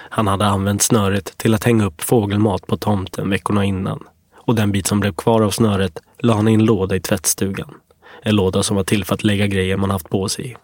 Han 0.10 0.28
hade 0.28 0.46
använt 0.46 0.82
snöret 0.82 1.38
till 1.38 1.54
att 1.54 1.64
hänga 1.64 1.86
upp 1.86 2.02
fågelmat 2.02 2.68
på 2.68 2.78
tomten 2.78 3.30
veckorna 3.30 3.66
innan 3.66 4.00
och 4.38 4.56
den 4.56 4.72
bit 4.72 4.88
som 4.88 5.00
blev 5.00 5.14
kvar 5.14 5.42
av 5.42 5.52
snöret 5.52 6.00
la 6.20 6.34
han 6.34 6.48
i 6.48 6.54
en 6.54 6.66
låda 6.66 6.96
i 6.96 7.00
tvättstugan. 7.00 7.74
En 8.22 8.36
låda 8.36 8.64
som 8.64 8.76
var 8.76 8.84
till 8.84 9.06
för 9.06 9.14
att 9.14 9.24
lägga 9.24 9.48
grejer 9.48 9.78
man 9.78 9.90
haft 9.90 10.10
på 10.10 10.30
sig. 10.30 10.58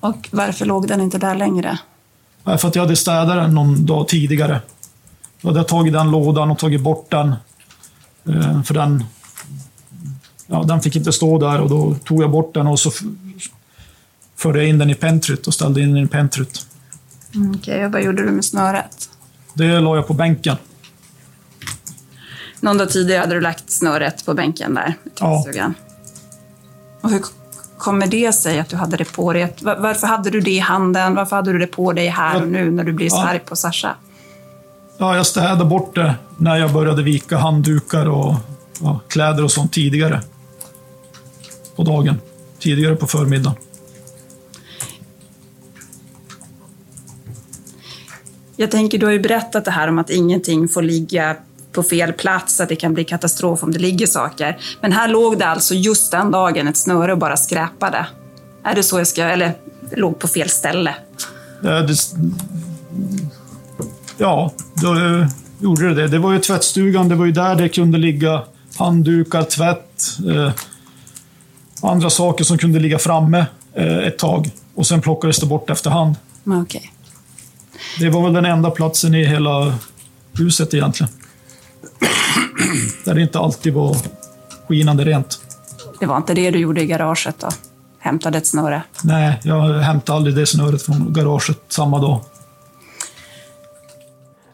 Och 0.00 0.28
varför 0.32 0.66
låg 0.66 0.88
den 0.88 1.00
inte 1.00 1.18
där 1.18 1.34
längre? 1.34 1.78
För 2.44 2.68
att 2.68 2.74
jag 2.74 2.82
hade 2.82 2.96
städat 2.96 3.36
den 3.36 3.54
någon 3.54 3.86
dag 3.86 4.08
tidigare. 4.08 4.60
Då 5.40 5.48
hade 5.48 5.60
jag 5.60 5.68
tagit 5.68 5.92
den 5.92 6.10
lådan 6.10 6.50
och 6.50 6.58
tagit 6.58 6.80
bort 6.80 7.10
den. 7.10 7.34
Eh, 8.28 8.62
för 8.62 8.74
den, 8.74 9.04
ja, 10.46 10.62
den 10.62 10.80
fick 10.80 10.96
inte 10.96 11.12
stå 11.12 11.38
där 11.38 11.60
och 11.60 11.70
då 11.70 11.94
tog 12.04 12.22
jag 12.22 12.30
bort 12.30 12.54
den 12.54 12.66
och 12.66 12.78
så 12.78 12.90
förde 14.42 14.58
jag 14.58 14.68
in 14.68 14.78
den 14.78 14.90
i 14.90 14.94
pentryt 14.94 15.46
och 15.46 15.54
ställde 15.54 15.80
in 15.80 15.94
den 15.94 16.04
i 16.04 16.06
pentryt. 16.06 16.66
Mm, 17.34 17.50
Okej, 17.50 17.74
okay. 17.74 17.88
vad 17.88 18.02
gjorde 18.02 18.22
du 18.22 18.30
med 18.30 18.44
snöret? 18.44 19.10
Det 19.54 19.80
la 19.80 19.96
jag 19.96 20.06
på 20.06 20.14
bänken. 20.14 20.56
Någon 22.60 22.78
dag 22.78 22.90
tidigare 22.90 23.20
hade 23.20 23.34
du 23.34 23.40
lagt 23.40 23.70
snöret 23.70 24.26
på 24.26 24.34
bänken 24.34 24.74
där 24.74 24.94
i 25.04 25.10
tvättstugan? 25.10 25.74
Ja. 25.78 26.98
Och 27.00 27.10
hur 27.10 27.22
kommer 27.78 28.06
det 28.06 28.32
sig 28.32 28.60
att 28.60 28.68
du 28.68 28.76
hade 28.76 28.96
det 28.96 29.12
på 29.12 29.32
dig? 29.32 29.54
Varför 29.60 30.06
hade 30.06 30.30
du 30.30 30.40
det 30.40 30.50
i 30.50 30.58
handen? 30.58 31.14
Varför 31.14 31.36
hade 31.36 31.52
du 31.52 31.58
det 31.58 31.66
på 31.66 31.92
dig 31.92 32.08
här 32.08 32.42
och 32.42 32.48
nu 32.48 32.70
när 32.70 32.84
du 32.84 32.92
blir 32.92 33.10
så 33.10 33.20
arg 33.20 33.38
på 33.38 33.56
Sasha? 33.56 33.94
Ja, 34.98 35.16
jag 35.16 35.26
städade 35.26 35.64
bort 35.64 35.94
det 35.94 36.14
när 36.38 36.56
jag 36.56 36.72
började 36.72 37.02
vika 37.02 37.38
handdukar 37.38 38.08
och 38.08 38.34
ja, 38.80 39.00
kläder 39.08 39.44
och 39.44 39.52
sånt 39.52 39.72
tidigare. 39.72 40.20
På 41.76 41.82
dagen. 41.82 42.20
Tidigare 42.58 42.96
på 42.96 43.06
förmiddagen. 43.06 43.56
Jag 48.62 48.70
tänker, 48.70 48.98
du 48.98 49.06
har 49.06 49.12
ju 49.12 49.20
berättat 49.20 49.64
det 49.64 49.70
här 49.70 49.88
om 49.88 49.98
att 49.98 50.10
ingenting 50.10 50.68
får 50.68 50.82
ligga 50.82 51.36
på 51.72 51.82
fel 51.82 52.12
plats, 52.12 52.60
att 52.60 52.68
det 52.68 52.76
kan 52.76 52.94
bli 52.94 53.04
katastrof 53.04 53.62
om 53.62 53.72
det 53.72 53.78
ligger 53.78 54.06
saker. 54.06 54.58
Men 54.80 54.92
här 54.92 55.08
låg 55.08 55.38
det 55.38 55.46
alltså 55.46 55.74
just 55.74 56.10
den 56.10 56.30
dagen 56.30 56.68
ett 56.68 56.76
snöre 56.76 57.12
och 57.12 57.18
bara 57.18 57.36
skräpade. 57.36 58.06
Är 58.64 58.74
det 58.74 58.82
så 58.82 58.98
jag 58.98 59.06
ska, 59.06 59.22
eller 59.22 59.54
låg 59.96 60.18
på 60.18 60.28
fel 60.28 60.48
ställe? 60.48 60.94
Ja, 61.62 61.80
det, 61.80 61.96
ja 64.18 64.52
då 64.74 64.96
gjorde 65.58 65.88
det 65.88 65.94
det. 65.94 66.08
Det 66.08 66.18
var 66.18 66.32
ju 66.32 66.38
tvättstugan, 66.38 67.08
det 67.08 67.14
var 67.14 67.26
ju 67.26 67.32
där 67.32 67.56
det 67.56 67.68
kunde 67.68 67.98
ligga 67.98 68.42
handdukar, 68.76 69.42
tvätt, 69.42 70.18
eh, 70.30 70.52
andra 71.82 72.10
saker 72.10 72.44
som 72.44 72.58
kunde 72.58 72.80
ligga 72.80 72.98
framme 72.98 73.46
eh, 73.74 73.98
ett 73.98 74.18
tag. 74.18 74.50
Och 74.74 74.86
sen 74.86 75.00
plockades 75.00 75.38
det 75.38 75.46
bort 75.46 75.70
efterhand. 75.70 76.16
Okay. 76.44 76.82
Det 77.98 78.10
var 78.10 78.22
väl 78.22 78.32
den 78.32 78.44
enda 78.44 78.70
platsen 78.70 79.14
i 79.14 79.24
hela 79.24 79.74
huset 80.32 80.74
egentligen. 80.74 81.12
Där 83.04 83.14
det 83.14 83.22
inte 83.22 83.38
alltid 83.38 83.74
var 83.74 83.96
skinande 84.68 85.04
rent. 85.04 85.40
Det 86.00 86.06
var 86.06 86.16
inte 86.16 86.34
det 86.34 86.50
du 86.50 86.58
gjorde 86.58 86.82
i 86.82 86.86
garaget 86.86 87.38
då? 87.38 87.48
Hämtade 87.98 88.38
ett 88.38 88.46
snöre? 88.46 88.82
Nej, 89.02 89.40
jag 89.42 89.78
hämtade 89.78 90.16
aldrig 90.16 90.36
det 90.36 90.46
snöret 90.46 90.82
från 90.82 91.12
garaget 91.12 91.58
samma 91.68 91.98
dag. 91.98 92.20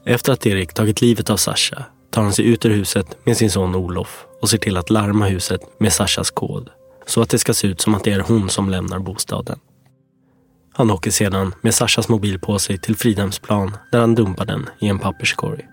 Efter 0.04 0.32
att 0.32 0.46
Erik 0.46 0.74
tagit 0.74 1.00
livet 1.00 1.30
av 1.30 1.36
Sasha 1.36 1.84
tar 2.10 2.22
han 2.22 2.32
sig 2.32 2.44
ut 2.44 2.64
ur 2.64 2.70
huset 2.70 3.06
med 3.24 3.36
sin 3.36 3.50
son 3.50 3.74
Olof 3.74 4.24
och 4.42 4.50
ser 4.50 4.58
till 4.58 4.76
att 4.76 4.90
larma 4.90 5.26
huset 5.26 5.60
med 5.80 5.92
Sashas 5.92 6.30
kod 6.30 6.70
så 7.06 7.22
att 7.22 7.30
det 7.30 7.38
ska 7.38 7.54
se 7.54 7.66
ut 7.66 7.80
som 7.80 7.94
att 7.94 8.04
det 8.04 8.12
är 8.12 8.20
hon 8.20 8.50
som 8.50 8.70
lämnar 8.70 8.98
bostaden. 8.98 9.58
Han 10.78 10.90
åker 10.90 11.10
sedan 11.10 11.54
med 11.60 11.74
Sashas 11.74 12.08
mobil 12.08 12.38
på 12.38 12.58
sig 12.58 12.78
till 12.78 12.96
Fridhemsplan 12.96 13.76
där 13.92 14.00
han 14.00 14.14
dumpar 14.14 14.44
den 14.44 14.68
i 14.78 14.88
en 14.88 14.98
papperskorg. 14.98 15.66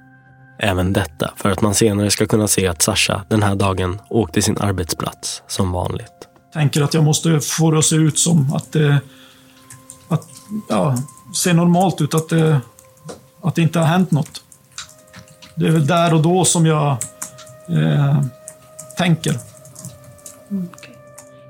Även 0.60 0.94
detta 0.94 1.34
för 1.36 1.50
att 1.50 1.62
man 1.62 1.74
senare 1.74 2.12
ska 2.12 2.26
kunna 2.26 2.48
se 2.48 2.68
att 2.68 2.82
Sasha 2.82 3.26
den 3.30 3.44
här 3.44 3.56
dagen 3.56 4.02
åkte 4.10 4.42
sin 4.42 4.58
arbetsplats 4.58 5.44
som 5.48 5.72
vanligt. 5.72 6.12
Tänker 6.54 6.82
att 6.82 6.94
jag 6.94 7.04
måste 7.04 7.40
få 7.40 7.72
det 7.72 7.78
att 7.78 7.86
se 7.86 7.96
ut 7.96 8.20
som 8.20 8.54
att 8.54 8.72
det 8.72 9.02
att, 10.08 10.28
ja, 10.70 10.96
ser 11.36 11.54
normalt 11.54 12.02
ut, 12.02 12.14
att 12.14 12.30
det, 12.30 12.62
att 13.42 13.56
det 13.56 13.62
inte 13.62 13.80
har 13.80 13.86
hänt 13.86 14.12
något. 14.12 14.44
Det 15.56 15.68
är 15.68 15.72
väl 15.72 15.88
där 15.88 16.14
och 16.14 16.22
då 16.22 16.46
som 16.46 16.66
jag 16.66 16.92
eh, 17.70 18.22
tänker. 18.98 19.40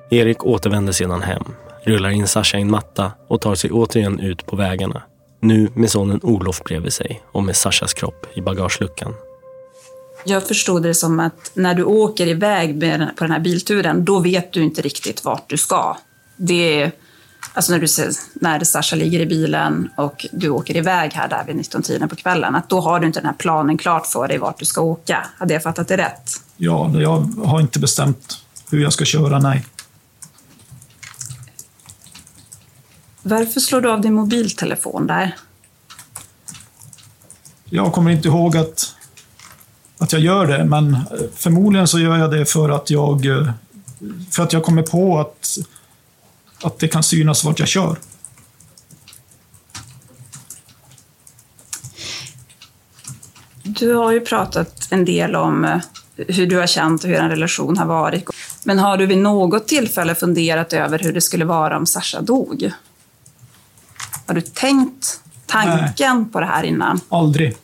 Erik 0.09 0.45
återvänder 0.45 0.93
sedan 0.93 1.21
hem, 1.21 1.43
rullar 1.85 2.09
in 2.09 2.27
Sasha 2.27 2.57
i 2.57 2.61
en 2.61 2.71
matta 2.71 3.11
och 3.27 3.41
tar 3.41 3.55
sig 3.55 3.71
återigen 3.71 4.19
ut 4.19 4.45
på 4.45 4.55
vägarna 4.55 5.01
nu 5.45 5.69
med 5.73 5.91
sonen 5.91 6.19
Olof 6.23 6.63
bredvid 6.63 6.93
sig 6.93 7.21
och 7.31 7.43
med 7.43 7.55
Sashas 7.55 7.93
kropp 7.93 8.27
i 8.33 8.41
bagageluckan. 8.41 9.13
Jag 10.25 10.47
förstod 10.47 10.83
det 10.83 10.93
som 10.93 11.19
att 11.19 11.51
när 11.53 11.75
du 11.75 11.83
åker 11.83 12.27
iväg 12.27 12.79
på 13.17 13.23
den 13.23 13.31
här 13.31 13.39
bilturen, 13.39 14.05
då 14.05 14.19
vet 14.19 14.53
du 14.53 14.63
inte 14.63 14.81
riktigt 14.81 15.25
vart 15.25 15.49
du 15.49 15.57
ska. 15.57 15.97
Det 16.37 16.81
är, 16.81 16.91
alltså 17.53 17.71
när, 17.71 17.79
du 17.79 17.87
ser, 17.87 18.09
när 18.33 18.59
Sasha 18.63 18.95
ligger 18.95 19.19
i 19.19 19.25
bilen 19.25 19.89
och 19.97 20.25
du 20.31 20.49
åker 20.49 20.77
iväg 20.77 21.13
här 21.13 21.27
där 21.27 21.43
vid 21.47 21.55
19-tiden 21.55 22.09
på 22.09 22.15
kvällen, 22.15 22.55
att 22.55 22.69
då 22.69 22.79
har 22.79 22.99
du 22.99 23.07
inte 23.07 23.19
den 23.19 23.27
här 23.27 23.35
planen 23.35 23.77
klart 23.77 24.07
för 24.07 24.27
dig 24.27 24.37
vart 24.37 24.59
du 24.59 24.65
ska 24.65 24.81
åka. 24.81 25.25
Hade 25.37 25.53
jag 25.53 25.63
fattat 25.63 25.87
det 25.87 25.97
rätt? 25.97 26.31
Ja, 26.57 26.91
jag 26.93 27.17
har 27.45 27.61
inte 27.61 27.79
bestämt 27.79 28.37
hur 28.69 28.81
jag 28.81 28.93
ska 28.93 29.05
köra, 29.05 29.39
nej. 29.39 29.65
Varför 33.27 33.59
slår 33.59 33.81
du 33.81 33.91
av 33.91 34.01
din 34.01 34.13
mobiltelefon 34.13 35.07
där? 35.07 35.35
Jag 37.65 37.93
kommer 37.93 38.11
inte 38.11 38.27
ihåg 38.27 38.57
att 38.57 38.95
att 39.97 40.13
jag 40.13 40.21
gör 40.21 40.47
det, 40.47 40.65
men 40.65 40.99
förmodligen 41.35 41.87
så 41.87 41.99
gör 41.99 42.17
jag 42.17 42.31
det 42.31 42.45
för 42.45 42.69
att 42.69 42.89
jag, 42.89 43.25
eh, 43.25 43.51
för 44.31 44.43
att 44.43 44.53
jag 44.53 44.63
kommer 44.63 44.81
på 44.81 45.19
att, 45.19 45.57
att 46.63 46.79
det 46.79 46.87
kan 46.87 47.03
synas 47.03 47.43
vart 47.43 47.59
jag 47.59 47.67
kör. 47.67 47.97
Du 53.63 53.93
har 53.93 54.11
ju 54.11 54.21
pratat 54.21 54.87
en 54.89 55.05
del 55.05 55.35
om 55.35 55.65
eh, 55.65 55.81
hur 56.15 56.47
du 56.47 56.57
har 56.57 56.67
känt 56.67 57.03
och 57.03 57.09
hur 57.09 57.17
en 57.17 57.29
relation 57.29 57.77
har 57.77 57.85
varit. 57.85 58.29
Men 58.63 58.79
har 58.79 58.97
du 58.97 59.05
vid 59.05 59.17
något 59.17 59.67
tillfälle 59.67 60.15
funderat 60.15 60.73
över 60.73 60.99
hur 60.99 61.13
det 61.13 61.21
skulle 61.21 61.45
vara 61.45 61.77
om 61.77 61.85
Sasha 61.85 62.21
dog? 62.21 62.71
Har 64.25 64.35
du 64.35 64.41
tänkt 64.41 65.19
tanken 65.45 66.17
Nej. 66.17 66.31
på 66.31 66.39
det 66.39 66.45
här 66.45 66.63
innan? 66.63 66.99
Aldrig. 67.09 67.57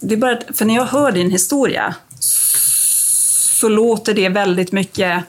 Det 0.00 0.14
är 0.14 0.18
bara, 0.18 0.38
för 0.54 0.64
när 0.64 0.74
jag 0.74 0.86
hör 0.86 1.12
din 1.12 1.30
historia 1.30 1.94
så 3.60 3.68
låter 3.68 4.14
det 4.14 4.28
väldigt 4.28 4.72
mycket... 4.72 5.24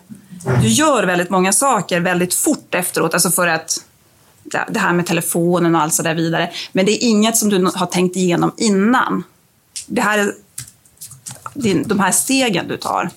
Du 0.62 0.68
gör 0.68 1.04
väldigt 1.04 1.30
många 1.30 1.54
saker 1.54 2.00
väldigt 2.00 2.34
fort 2.34 2.76
efteråt, 2.76 3.14
alltså 3.14 3.32
för 3.32 3.48
att 3.48 3.86
det 4.68 4.80
här 4.80 4.94
med 4.94 5.06
telefonen 5.06 5.76
och 5.76 5.82
allt 5.82 5.94
så 5.94 6.04
där 6.04 6.16
vidare. 6.16 6.52
Men 6.72 6.86
det 6.86 6.92
är 6.92 7.10
inget 7.10 7.38
som 7.38 7.50
du 7.50 7.72
har 7.76 7.86
tänkt 7.86 8.16
igenom 8.16 8.52
innan. 8.58 9.24
Det 9.88 10.02
här 10.02 10.20
är 10.20 10.34
de 11.86 12.00
här 12.00 12.12
stegen 12.12 12.68
du 12.68 12.78
tar. 12.78 13.10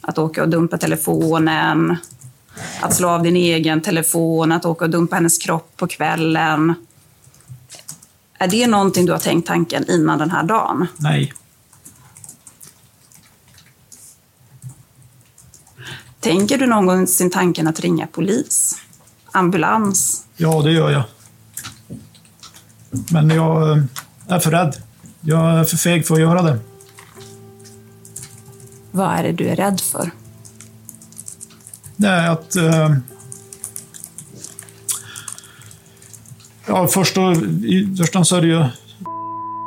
Att 0.00 0.18
åka 0.18 0.42
och 0.42 0.48
dumpa 0.48 0.78
telefonen, 0.78 1.96
att 2.80 2.94
slå 2.94 3.08
av 3.08 3.22
din 3.22 3.36
egen 3.36 3.80
telefon, 3.80 4.52
att 4.52 4.64
åka 4.64 4.84
och 4.84 4.90
dumpa 4.90 5.16
hennes 5.16 5.38
kropp 5.38 5.72
på 5.76 5.86
kvällen. 5.86 6.74
Är 8.38 8.48
det 8.48 8.66
någonting 8.66 9.06
du 9.06 9.12
har 9.12 9.18
tänkt 9.18 9.46
tanken 9.46 9.90
innan 9.90 10.18
den 10.18 10.30
här 10.30 10.42
dagen? 10.42 10.86
Nej. 10.96 11.32
Tänker 16.20 16.58
du 16.58 16.66
någonsin 16.66 17.30
tanken 17.30 17.68
att 17.68 17.80
ringa 17.80 18.06
polis? 18.06 18.76
Ambulans? 19.32 20.24
Ja, 20.36 20.62
det 20.62 20.72
gör 20.72 20.90
jag. 20.90 21.02
Men 23.12 23.30
jag 23.30 23.70
eh, 23.70 23.84
är 24.28 24.38
för 24.38 24.50
rädd. 24.50 24.76
Jag 25.20 25.60
är 25.60 25.64
för 25.64 25.76
feg 25.76 26.06
för 26.06 26.14
att 26.14 26.20
göra 26.20 26.42
det. 26.42 26.58
Vad 28.90 29.18
är 29.18 29.22
det 29.22 29.32
du 29.32 29.48
är 29.48 29.56
rädd 29.56 29.80
för? 29.80 30.10
Det 31.96 32.08
är 32.08 32.30
att... 32.30 32.56
Eh, 32.56 32.96
ja, 36.66 36.86
först 36.86 37.18
och, 37.18 37.36
i 37.64 37.96
första 37.98 38.24
så 38.24 38.36
är 38.36 38.40
det 38.40 38.46
ju 38.46 38.64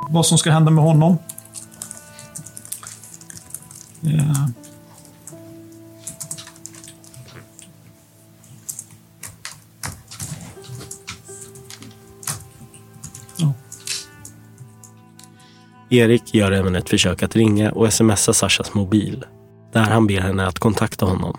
vad 0.10 0.26
som 0.26 0.38
ska 0.38 0.52
hända 0.52 0.72
med 0.72 0.84
honom. 0.84 1.18
Eh, 4.04 4.48
Erik 15.90 16.36
gör 16.36 16.52
även 16.52 16.76
ett 16.76 16.90
försök 16.90 17.24
att 17.24 17.36
ringa 17.36 17.72
och 17.72 17.94
smsa 17.94 18.34
Sashas 18.34 18.74
mobil, 18.74 19.26
där 19.74 19.82
han 19.84 20.08
ber 20.08 20.20
henne 20.20 20.48
att 20.48 20.60
kontakta 20.60 21.06
honom. 21.06 21.38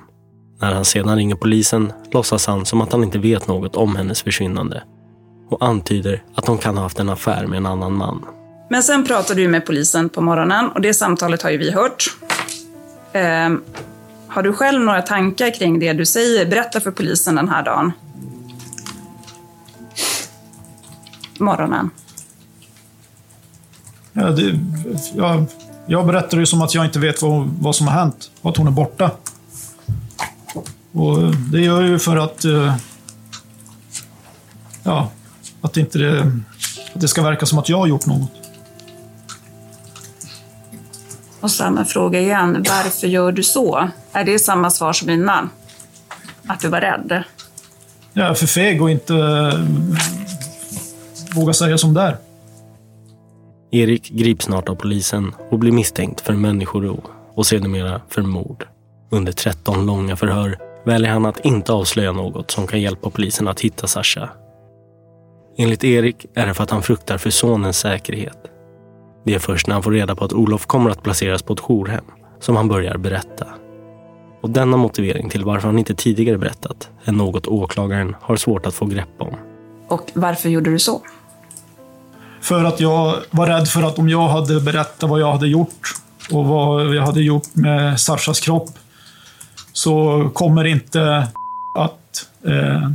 När 0.60 0.72
han 0.72 0.84
sedan 0.84 1.16
ringer 1.16 1.34
polisen 1.34 1.92
låtsas 2.10 2.46
han 2.46 2.66
som 2.66 2.80
att 2.80 2.92
han 2.92 3.04
inte 3.04 3.18
vet 3.18 3.48
något 3.48 3.76
om 3.76 3.96
hennes 3.96 4.22
försvinnande 4.22 4.82
och 5.50 5.64
antyder 5.64 6.22
att 6.34 6.46
de 6.46 6.58
kan 6.58 6.76
ha 6.76 6.82
haft 6.82 6.98
en 6.98 7.08
affär 7.08 7.46
med 7.46 7.56
en 7.56 7.66
annan 7.66 7.92
man. 7.96 8.24
Men 8.70 8.82
sen 8.82 9.04
pratar 9.04 9.34
du 9.34 9.48
med 9.48 9.66
polisen 9.66 10.08
på 10.08 10.20
morgonen 10.20 10.68
och 10.68 10.80
det 10.80 10.94
samtalet 10.94 11.42
har 11.42 11.50
ju 11.50 11.58
vi 11.58 11.70
hört. 11.70 12.16
Eh, 13.12 13.50
har 14.28 14.42
du 14.42 14.52
själv 14.52 14.80
några 14.80 15.02
tankar 15.02 15.54
kring 15.54 15.78
det 15.78 15.92
du 15.92 16.06
säger? 16.06 16.46
Berätta 16.46 16.80
för 16.80 16.90
polisen 16.90 17.34
den 17.34 17.48
här 17.48 17.62
dagen. 17.62 17.92
Morgonen. 21.38 21.90
Ja, 24.12 24.30
det, 24.30 24.58
jag, 25.14 25.44
jag 25.86 26.06
berättar 26.06 26.38
ju 26.38 26.46
som 26.46 26.62
att 26.62 26.74
jag 26.74 26.84
inte 26.84 26.98
vet 26.98 27.22
vad, 27.22 27.48
vad 27.60 27.76
som 27.76 27.88
har 27.88 27.94
hänt. 27.94 28.30
Att 28.42 28.56
hon 28.56 28.66
är 28.66 28.70
borta. 28.70 29.10
Och 30.92 31.18
det 31.52 31.60
gör 31.60 31.82
ju 31.82 31.98
för 31.98 32.16
att... 32.16 32.44
Eh, 32.44 32.76
ja, 34.82 35.10
att 35.60 35.76
inte 35.76 35.98
det, 35.98 36.20
att 36.94 37.00
det 37.00 37.08
ska 37.08 37.22
verka 37.22 37.46
som 37.46 37.58
att 37.58 37.68
jag 37.68 37.78
har 37.78 37.86
gjort 37.86 38.06
något. 38.06 38.30
Och 41.40 41.50
samma 41.50 41.84
fråga 41.84 42.20
igen. 42.20 42.64
Varför 42.68 43.06
gör 43.06 43.32
du 43.32 43.42
så? 43.42 43.88
Är 44.12 44.24
det 44.24 44.38
samma 44.38 44.70
svar 44.70 44.92
som 44.92 45.10
innan? 45.10 45.50
Att 46.46 46.60
du 46.60 46.68
var 46.68 46.80
rädd? 46.80 47.22
Jag 48.12 48.26
är 48.26 48.34
för 48.34 48.46
feg 48.46 48.82
och 48.82 48.90
inte 48.90 49.14
äh, 49.14 49.54
våga 51.34 51.52
säga 51.52 51.78
som 51.78 51.94
det 51.94 52.00
är. 52.00 52.16
Erik 53.70 54.10
grips 54.10 54.44
snart 54.44 54.68
av 54.68 54.74
polisen 54.74 55.32
och 55.50 55.58
blir 55.58 55.72
misstänkt 55.72 56.20
för 56.20 56.32
människorov 56.32 57.00
och 57.34 57.46
sedermera 57.46 58.00
för 58.08 58.22
mord. 58.22 58.66
Under 59.10 59.32
13 59.32 59.86
långa 59.86 60.16
förhör 60.16 60.67
väljer 60.88 61.10
han 61.10 61.26
att 61.26 61.44
inte 61.44 61.72
avslöja 61.72 62.12
något 62.12 62.50
som 62.50 62.66
kan 62.66 62.80
hjälpa 62.80 63.10
polisen 63.10 63.48
att 63.48 63.60
hitta 63.60 63.86
Sasha. 63.86 64.28
Enligt 65.58 65.84
Erik 65.84 66.26
är 66.34 66.46
det 66.46 66.54
för 66.54 66.62
att 66.62 66.70
han 66.70 66.82
fruktar 66.82 67.18
för 67.18 67.30
sonens 67.30 67.78
säkerhet. 67.78 68.38
Det 69.24 69.34
är 69.34 69.38
först 69.38 69.66
när 69.66 69.74
han 69.74 69.82
får 69.82 69.92
reda 69.92 70.16
på 70.16 70.24
att 70.24 70.32
Olof 70.32 70.66
kommer 70.66 70.90
att 70.90 71.02
placeras 71.02 71.42
på 71.42 71.52
ett 71.52 71.60
jourhem 71.60 72.04
som 72.40 72.56
han 72.56 72.68
börjar 72.68 72.96
berätta. 72.96 73.46
Och 74.40 74.50
denna 74.50 74.76
motivering 74.76 75.30
till 75.30 75.44
varför 75.44 75.68
han 75.68 75.78
inte 75.78 75.94
tidigare 75.94 76.38
berättat 76.38 76.90
är 77.04 77.12
något 77.12 77.46
åklagaren 77.46 78.16
har 78.20 78.36
svårt 78.36 78.66
att 78.66 78.74
få 78.74 78.86
grepp 78.86 79.14
om. 79.18 79.36
Och 79.88 80.10
varför 80.14 80.48
gjorde 80.48 80.70
du 80.70 80.78
så? 80.78 81.02
För 82.40 82.64
att 82.64 82.80
jag 82.80 83.16
var 83.30 83.46
rädd 83.46 83.68
för 83.68 83.82
att 83.82 83.98
om 83.98 84.08
jag 84.08 84.28
hade 84.28 84.60
berättat 84.60 85.10
vad 85.10 85.20
jag 85.20 85.32
hade 85.32 85.48
gjort 85.48 85.94
och 86.32 86.44
vad 86.46 86.94
jag 86.94 87.02
hade 87.02 87.22
gjort 87.22 87.54
med 87.54 88.00
Sashas 88.00 88.40
kropp 88.40 88.70
så 89.78 90.30
kommer 90.34 90.64
inte 90.64 91.28
att 91.74 92.28
eh, 92.46 92.90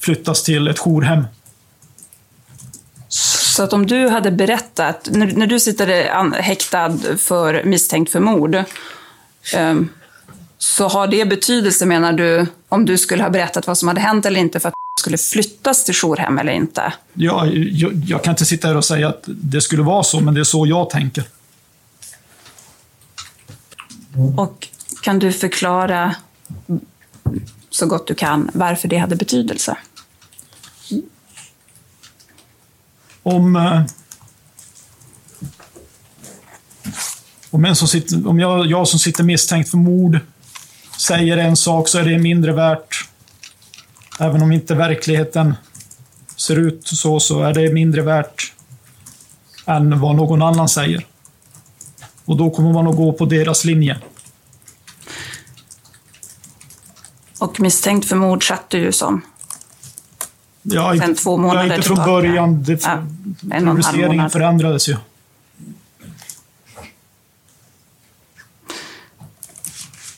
flyttas 0.00 0.42
till 0.42 0.68
ett 0.68 0.78
jourhem. 0.78 1.24
Så 3.08 3.62
att 3.62 3.72
om 3.72 3.86
du 3.86 4.08
hade 4.08 4.30
berättat, 4.30 5.08
när, 5.12 5.26
när 5.26 5.46
du 5.46 5.60
sitter 5.60 6.40
häktad 6.40 6.98
för 7.16 7.64
misstänkt 7.64 8.12
för 8.12 8.20
mord, 8.20 8.54
eh, 8.54 9.80
så 10.58 10.88
har 10.88 11.06
det 11.06 11.28
betydelse 11.28 11.86
menar 11.86 12.12
du 12.12 12.46
om 12.68 12.84
du 12.84 12.98
skulle 12.98 13.22
ha 13.22 13.30
berättat 13.30 13.66
vad 13.66 13.78
som 13.78 13.88
hade 13.88 14.00
hänt 14.00 14.26
eller 14.26 14.40
inte 14.40 14.60
för 14.60 14.68
att 14.68 14.74
skulle 15.00 15.18
flyttas 15.18 15.84
till 15.84 15.94
jourhem 15.94 16.38
eller 16.38 16.52
inte? 16.52 16.92
Ja, 17.12 17.46
jag, 17.46 17.92
jag, 18.06 18.24
kan 18.24 18.32
inte 18.32 18.44
sitta 18.44 18.68
här 18.68 18.76
och 18.76 18.84
säga 18.84 19.08
att 19.08 19.24
det 19.26 19.60
skulle 19.60 19.82
vara 19.82 20.02
så, 20.02 20.20
men 20.20 20.34
det 20.34 20.40
är 20.40 20.44
så 20.44 20.66
jag 20.66 20.90
tänker. 20.90 21.24
Och 24.36 24.68
kan 25.02 25.18
du 25.18 25.32
förklara 25.32 26.14
så 27.70 27.86
gott 27.86 28.06
du 28.06 28.14
kan 28.14 28.50
varför 28.54 28.88
det 28.88 28.96
hade 28.96 29.16
betydelse? 29.16 29.76
Om, 33.22 33.56
eh, 33.56 33.82
om, 37.50 37.64
en 37.64 37.76
som 37.76 37.88
sitter, 37.88 38.28
om 38.28 38.40
jag, 38.40 38.66
jag 38.66 38.88
som 38.88 38.98
sitter 38.98 39.24
misstänkt 39.24 39.70
för 39.70 39.76
mord 39.76 40.20
säger 40.98 41.36
en 41.36 41.56
sak 41.56 41.88
så 41.88 41.98
är 41.98 42.04
det 42.04 42.18
mindre 42.18 42.52
värt 42.52 43.08
Även 44.22 44.42
om 44.42 44.52
inte 44.52 44.74
verkligheten 44.74 45.54
ser 46.36 46.56
ut 46.56 46.86
så, 46.86 47.20
så 47.20 47.42
är 47.42 47.54
det 47.54 47.72
mindre 47.72 48.02
värt 48.02 48.52
än 49.66 50.00
vad 50.00 50.16
någon 50.16 50.42
annan 50.42 50.68
säger. 50.68 51.06
Och 52.24 52.36
då 52.36 52.50
kommer 52.50 52.72
man 52.72 52.86
att 52.86 52.96
gå 52.96 53.12
på 53.12 53.24
deras 53.24 53.64
linje. 53.64 53.98
Och 57.42 57.60
misstänkt 57.60 58.08
för 58.08 58.16
mord 58.16 58.48
satt 58.48 58.70
du 58.70 58.78
ju 58.78 58.92
som? 58.92 59.22
Ja, 60.62 60.94
inte, 60.94 61.14
två 61.14 61.36
månader 61.36 61.68
ja, 61.68 61.74
inte 61.74 61.86
från 61.86 61.96
tillbaka. 61.96 62.10
början. 62.10 62.62
Det, 62.62 62.84
ja, 62.84 63.06
publiceringen 63.58 64.30
förändrades 64.30 64.88
ju. 64.88 64.96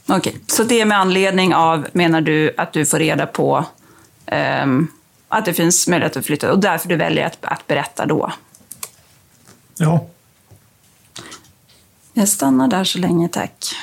Okej, 0.06 0.40
så 0.46 0.64
det 0.64 0.80
är 0.80 0.84
med 0.84 0.98
anledning 0.98 1.54
av, 1.54 1.86
menar 1.92 2.20
du, 2.20 2.54
att 2.56 2.72
du 2.72 2.86
får 2.86 2.98
reda 2.98 3.26
på 3.26 3.64
um, 4.62 4.88
att 5.28 5.44
det 5.44 5.54
finns 5.54 5.88
möjlighet 5.88 6.16
att 6.16 6.26
flytta 6.26 6.52
och 6.52 6.58
därför 6.58 6.88
du 6.88 6.96
väljer 6.96 7.26
att, 7.26 7.38
att 7.40 7.66
berätta 7.66 8.06
då? 8.06 8.32
Ja. 9.76 10.06
Jag 12.12 12.28
stannar 12.28 12.68
där 12.68 12.84
så 12.84 12.98
länge, 12.98 13.28
tack. 13.28 13.74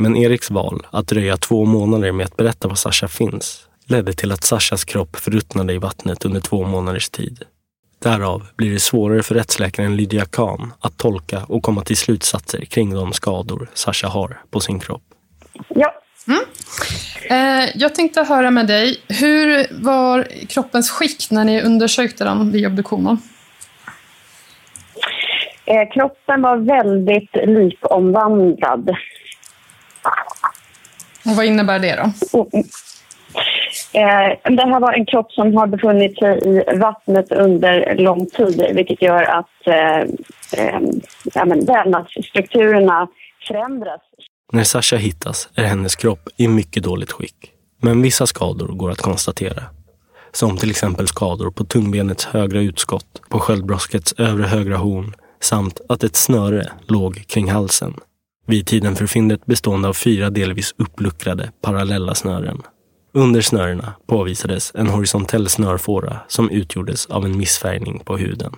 Men 0.00 0.16
Eriks 0.16 0.50
val 0.50 0.86
att 0.90 1.06
dröja 1.06 1.36
två 1.36 1.64
månader 1.64 2.12
med 2.12 2.26
att 2.26 2.36
berätta 2.36 2.68
var 2.68 2.74
Sasha 2.74 3.08
finns 3.08 3.66
ledde 3.90 4.12
till 4.12 4.32
att 4.32 4.44
Sashas 4.44 4.84
kropp 4.84 5.16
förruttnade 5.16 5.72
i 5.72 5.78
vattnet 5.78 6.24
under 6.24 6.40
två 6.40 6.64
månaders 6.64 7.08
tid. 7.08 7.42
Därav 8.02 8.46
blir 8.56 8.72
det 8.72 8.80
svårare 8.80 9.22
för 9.22 9.34
rättsläkaren 9.34 9.96
Lydia 9.96 10.24
Kahn 10.24 10.72
att 10.80 10.98
tolka 10.98 11.42
och 11.48 11.62
komma 11.62 11.82
till 11.84 11.96
slutsatser 11.96 12.64
kring 12.64 12.94
de 12.94 13.12
skador 13.12 13.68
Sasha 13.74 14.08
har 14.08 14.42
på 14.50 14.60
sin 14.60 14.80
kropp. 14.80 15.02
Ja. 15.68 15.94
Mm. 16.28 16.42
Eh, 17.30 17.70
jag 17.74 17.94
tänkte 17.94 18.22
höra 18.22 18.50
med 18.50 18.66
dig, 18.66 18.96
hur 19.08 19.66
var 19.84 20.28
kroppens 20.48 20.90
skick 20.90 21.30
när 21.30 21.44
ni 21.44 21.62
undersökte 21.62 22.24
den 22.24 22.52
vid 22.52 22.66
obduktionen? 22.66 23.18
Eh, 25.64 25.92
kroppen 25.92 26.42
var 26.42 26.56
väldigt 26.56 27.36
likomvandlad. 27.46 28.96
Och 31.24 31.36
vad 31.36 31.46
innebär 31.46 31.78
det 31.78 31.96
då? 31.96 32.38
Eh, 33.92 34.52
det 34.56 34.62
här 34.62 34.80
var 34.80 34.92
en 34.92 35.06
kropp 35.06 35.32
som 35.32 35.56
har 35.56 35.66
befunnit 35.66 36.18
sig 36.18 36.38
i 36.44 36.78
vattnet 36.78 37.32
under 37.32 37.94
lång 37.94 38.26
tid 38.26 38.66
vilket 38.74 39.02
gör 39.02 39.22
att 39.22 39.66
eh, 39.66 40.00
eh, 40.64 40.80
ja, 41.34 41.44
vävnadsstrukturerna 41.44 43.08
förändras. 43.48 44.00
När 44.52 44.64
Sasha 44.64 44.96
hittas 44.96 45.48
är 45.54 45.64
hennes 45.64 45.96
kropp 45.96 46.28
i 46.36 46.48
mycket 46.48 46.82
dåligt 46.82 47.12
skick. 47.12 47.52
Men 47.82 48.02
vissa 48.02 48.26
skador 48.26 48.68
går 48.68 48.90
att 48.90 49.00
konstatera. 49.00 49.62
Som 50.32 50.56
till 50.56 50.70
exempel 50.70 51.06
skador 51.06 51.50
på 51.50 51.64
tungbenets 51.64 52.26
högra 52.26 52.60
utskott, 52.60 53.22
på 53.28 53.38
sköldbrosket 53.38 54.12
övre 54.18 54.46
högra 54.46 54.76
horn 54.76 55.14
samt 55.40 55.80
att 55.88 56.04
ett 56.04 56.16
snöre 56.16 56.66
låg 56.86 57.26
kring 57.26 57.50
halsen. 57.50 57.94
Vid 58.50 58.66
tiden 58.66 58.96
för 58.96 59.06
fyndet 59.06 59.46
bestående 59.46 59.88
av 59.88 59.92
fyra 59.92 60.30
delvis 60.30 60.74
uppluckrade 60.78 61.50
parallella 61.62 62.14
snören. 62.14 62.62
Under 63.14 63.40
snörena 63.40 63.92
påvisades 64.06 64.72
en 64.74 64.86
horisontell 64.86 65.48
snörfåra 65.48 66.16
som 66.28 66.50
utgjordes 66.50 67.06
av 67.06 67.24
en 67.24 67.38
missfärgning 67.38 68.02
på 68.04 68.16
huden. 68.16 68.52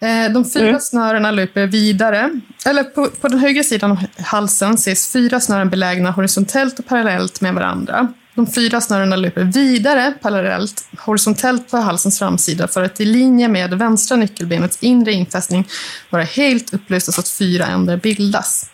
Eh, 0.00 0.32
de 0.32 0.44
fyra 0.44 0.68
mm. 0.68 0.80
snörena 0.80 1.30
löper 1.30 1.66
vidare. 1.66 2.40
Eller 2.66 2.84
på, 2.84 3.06
på 3.20 3.28
den 3.28 3.38
högra 3.38 3.62
sidan 3.62 3.90
av 3.90 3.98
halsen 4.18 4.74
ses 4.74 5.12
fyra 5.12 5.40
snören 5.40 5.70
belägna 5.70 6.10
horisontellt 6.10 6.78
och 6.78 6.86
parallellt 6.86 7.40
med 7.40 7.54
varandra. 7.54 8.12
De 8.38 8.46
fyra 8.46 8.80
snörena 8.80 9.16
löper 9.16 9.44
vidare 9.44 10.14
parallellt 10.22 10.88
horisontellt 10.98 11.70
på 11.70 11.76
halsens 11.76 12.18
framsida 12.18 12.68
för 12.68 12.82
att 12.82 13.00
i 13.00 13.04
linje 13.04 13.48
med 13.48 13.74
vänstra 13.74 14.16
nyckelbenets 14.16 14.78
inre 14.82 15.12
infästning 15.12 15.68
vara 16.10 16.22
helt 16.22 16.74
upplösta 16.74 17.12
så 17.12 17.20
att 17.20 17.28
fyra 17.28 17.66
ändar 17.66 17.96
bildas. 17.96 18.70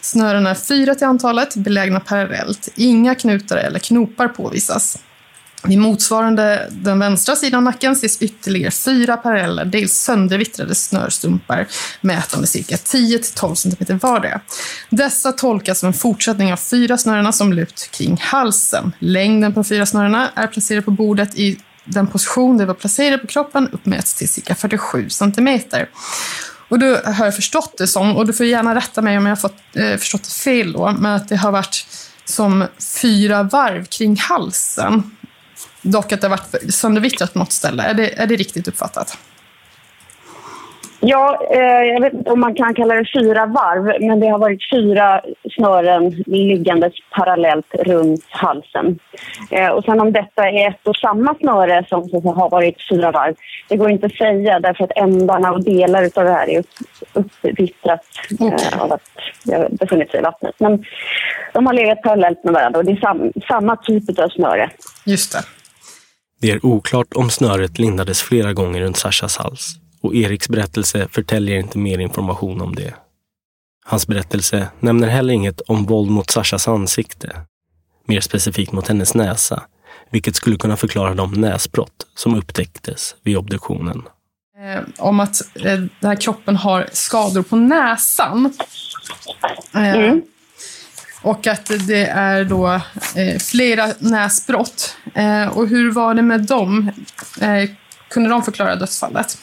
Snörena 0.00 0.50
är 0.50 0.54
fyra 0.54 0.94
till 0.94 1.06
antalet, 1.06 1.56
belägna 1.56 2.00
parallellt. 2.00 2.68
Inga 2.74 3.14
knutar 3.14 3.56
eller 3.56 3.78
knopar 3.78 4.28
påvisas. 4.28 4.98
Vid 5.68 5.78
motsvarande 5.78 6.68
den 6.70 6.98
vänstra 6.98 7.36
sidan 7.36 7.58
av 7.58 7.62
nacken 7.62 7.92
ses 7.92 8.22
ytterligare 8.22 8.70
fyra 8.70 9.16
parallella, 9.16 9.64
dels 9.64 9.92
söndervittrade 9.92 10.74
snörstumpar 10.74 11.66
mätande 12.00 12.46
cirka 12.46 12.76
10-12 12.76 13.54
cm 13.54 13.98
vardera. 13.98 14.40
Dessa 14.90 15.32
tolkas 15.32 15.78
som 15.78 15.86
en 15.86 15.92
fortsättning 15.92 16.52
av 16.52 16.56
fyra 16.56 16.98
snörena 16.98 17.32
som 17.32 17.52
löpt 17.52 17.90
kring 17.90 18.16
halsen. 18.20 18.92
Längden 18.98 19.54
på 19.54 19.60
de 19.60 19.68
fyra 19.68 19.86
snörena 19.86 20.30
är 20.34 20.46
placerad 20.46 20.84
på 20.84 20.90
bordet 20.90 21.38
i 21.38 21.58
den 21.84 22.06
position 22.06 22.58
de 22.58 22.64
var 22.64 22.74
placerade 22.74 23.18
på 23.18 23.26
kroppen 23.26 23.68
uppmäts 23.72 24.14
till 24.14 24.28
cirka 24.28 24.54
47 24.54 25.10
cm. 25.10 25.60
Och 26.68 26.78
då 26.78 26.96
har 27.04 27.24
jag 27.24 27.36
förstått 27.36 27.74
det 27.78 27.86
som, 27.86 28.16
och 28.16 28.26
du 28.26 28.32
får 28.32 28.46
gärna 28.46 28.74
rätta 28.74 29.02
mig 29.02 29.18
om 29.18 29.26
jag 29.26 29.30
har 29.30 29.36
fått, 29.36 29.62
eh, 29.74 29.96
förstått 29.96 30.24
det 30.24 30.30
fel 30.30 30.72
då, 30.72 30.94
men 30.98 31.12
att 31.12 31.28
det 31.28 31.36
har 31.36 31.52
varit 31.52 31.86
som 32.24 32.64
fyra 33.02 33.42
varv 33.42 33.84
kring 33.84 34.16
halsen. 34.16 35.16
Dock 35.82 36.12
att 36.12 36.20
det 36.20 36.28
har 36.28 36.36
varit 36.36 36.74
söndervittrat 36.74 37.32
på 37.32 37.38
något 37.38 37.52
ställe. 37.52 37.82
Är 37.82 37.94
det, 37.94 38.20
är 38.20 38.26
det 38.26 38.36
riktigt 38.36 38.68
uppfattat? 38.68 39.18
Ja, 41.00 41.40
eh, 41.50 41.82
jag 41.86 42.00
vet 42.00 42.12
inte 42.12 42.30
om 42.30 42.40
man 42.40 42.54
kan 42.54 42.74
kalla 42.74 42.94
det 42.94 43.06
fyra 43.20 43.46
varv, 43.46 44.06
men 44.08 44.20
det 44.20 44.28
har 44.28 44.38
varit 44.38 44.70
fyra 44.70 45.20
snören 45.56 46.10
liggandes 46.26 46.92
parallellt 47.10 47.74
runt 47.74 48.24
halsen. 48.28 48.98
Eh, 49.50 49.68
och 49.68 49.84
sen 49.84 50.00
om 50.00 50.12
detta 50.12 50.48
är 50.48 50.68
ett 50.68 50.86
och 50.86 50.96
samma 50.96 51.34
snöre 51.34 51.84
som, 51.88 52.08
som 52.08 52.26
har 52.26 52.50
varit 52.50 52.76
fyra 52.90 53.10
varv, 53.10 53.34
det 53.68 53.76
går 53.76 53.90
inte 53.90 54.06
att 54.06 54.14
säga 54.14 54.60
därför 54.60 54.84
att 54.84 54.96
ändarna 54.96 55.52
och 55.52 55.64
delar 55.64 56.04
av 56.04 56.24
det 56.24 56.32
här 56.32 56.48
är 56.48 56.58
upp, 56.58 56.70
uppvittrat 57.12 58.04
eh, 58.40 58.82
av 58.82 58.92
att 58.92 59.10
det 59.44 59.54
har 59.54 59.68
befunnit 59.70 60.10
sig 60.10 60.20
i 60.20 60.22
vattnet. 60.22 60.54
Men 60.58 60.84
de 61.52 61.66
har 61.66 61.72
legat 61.72 62.02
parallellt 62.02 62.44
med 62.44 62.54
varandra 62.54 62.78
och 62.78 62.84
det 62.84 62.92
är 62.92 62.96
sam, 62.96 63.32
samma 63.48 63.76
typ 63.76 64.18
av 64.18 64.28
snöre. 64.28 64.70
Just 65.06 65.32
det. 65.32 65.38
Det 66.40 66.50
är 66.50 66.66
oklart 66.66 67.14
om 67.14 67.30
snöret 67.30 67.78
lindades 67.78 68.22
flera 68.22 68.52
gånger 68.52 68.80
runt 68.80 68.96
Sashas 68.96 69.36
hals 69.36 69.85
och 70.06 70.14
Eriks 70.14 70.48
berättelse 70.48 71.08
förtäljer 71.10 71.56
inte 71.58 71.78
mer 71.78 71.98
information 71.98 72.60
om 72.60 72.74
det. 72.74 72.94
Hans 73.84 74.06
berättelse 74.06 74.68
nämner 74.80 75.08
heller 75.08 75.34
inget 75.34 75.60
om 75.60 75.84
våld 75.84 76.10
mot 76.10 76.30
Sashas 76.30 76.68
ansikte, 76.68 77.40
mer 78.04 78.20
specifikt 78.20 78.72
mot 78.72 78.88
hennes 78.88 79.14
näsa, 79.14 79.62
vilket 80.10 80.36
skulle 80.36 80.56
kunna 80.56 80.76
förklara 80.76 81.14
de 81.14 81.32
näsbrott 81.32 82.06
som 82.14 82.34
upptäcktes 82.34 83.16
vid 83.22 83.36
obduktionen. 83.36 84.02
Eh, 84.58 84.82
om 84.98 85.20
att 85.20 85.40
eh, 85.54 85.62
den 85.62 85.90
här 86.02 86.16
kroppen 86.16 86.56
har 86.56 86.88
skador 86.92 87.42
på 87.42 87.56
näsan. 87.56 88.52
Eh, 89.74 89.94
mm. 89.94 90.22
Och 91.22 91.46
att 91.46 91.66
det 91.86 92.06
är 92.06 92.44
då 92.44 92.80
eh, 93.16 93.38
flera 93.38 93.88
näsbrott. 93.98 94.96
Eh, 95.14 95.46
och 95.46 95.68
hur 95.68 95.92
var 95.92 96.14
det 96.14 96.22
med 96.22 96.40
dem? 96.40 96.90
Eh, 97.40 97.70
kunde 98.08 98.30
de 98.30 98.42
förklara 98.42 98.76
dödsfallet? 98.76 99.38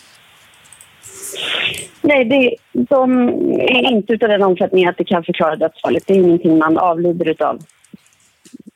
Nej, 2.02 2.26
det, 2.26 2.56
de 2.84 3.28
är 3.60 3.92
inte 3.92 4.14
av 4.14 4.30
den 4.30 4.44
omfattningen 4.44 4.90
att 4.90 4.98
det 4.98 5.06
kan 5.06 5.24
förklara 5.24 5.56
dödsfallet. 5.56 6.04
Det 6.08 6.14
är 6.14 6.18
ingenting 6.18 6.58
man 6.58 6.78
avlider 6.78 7.30
utav. 7.30 7.60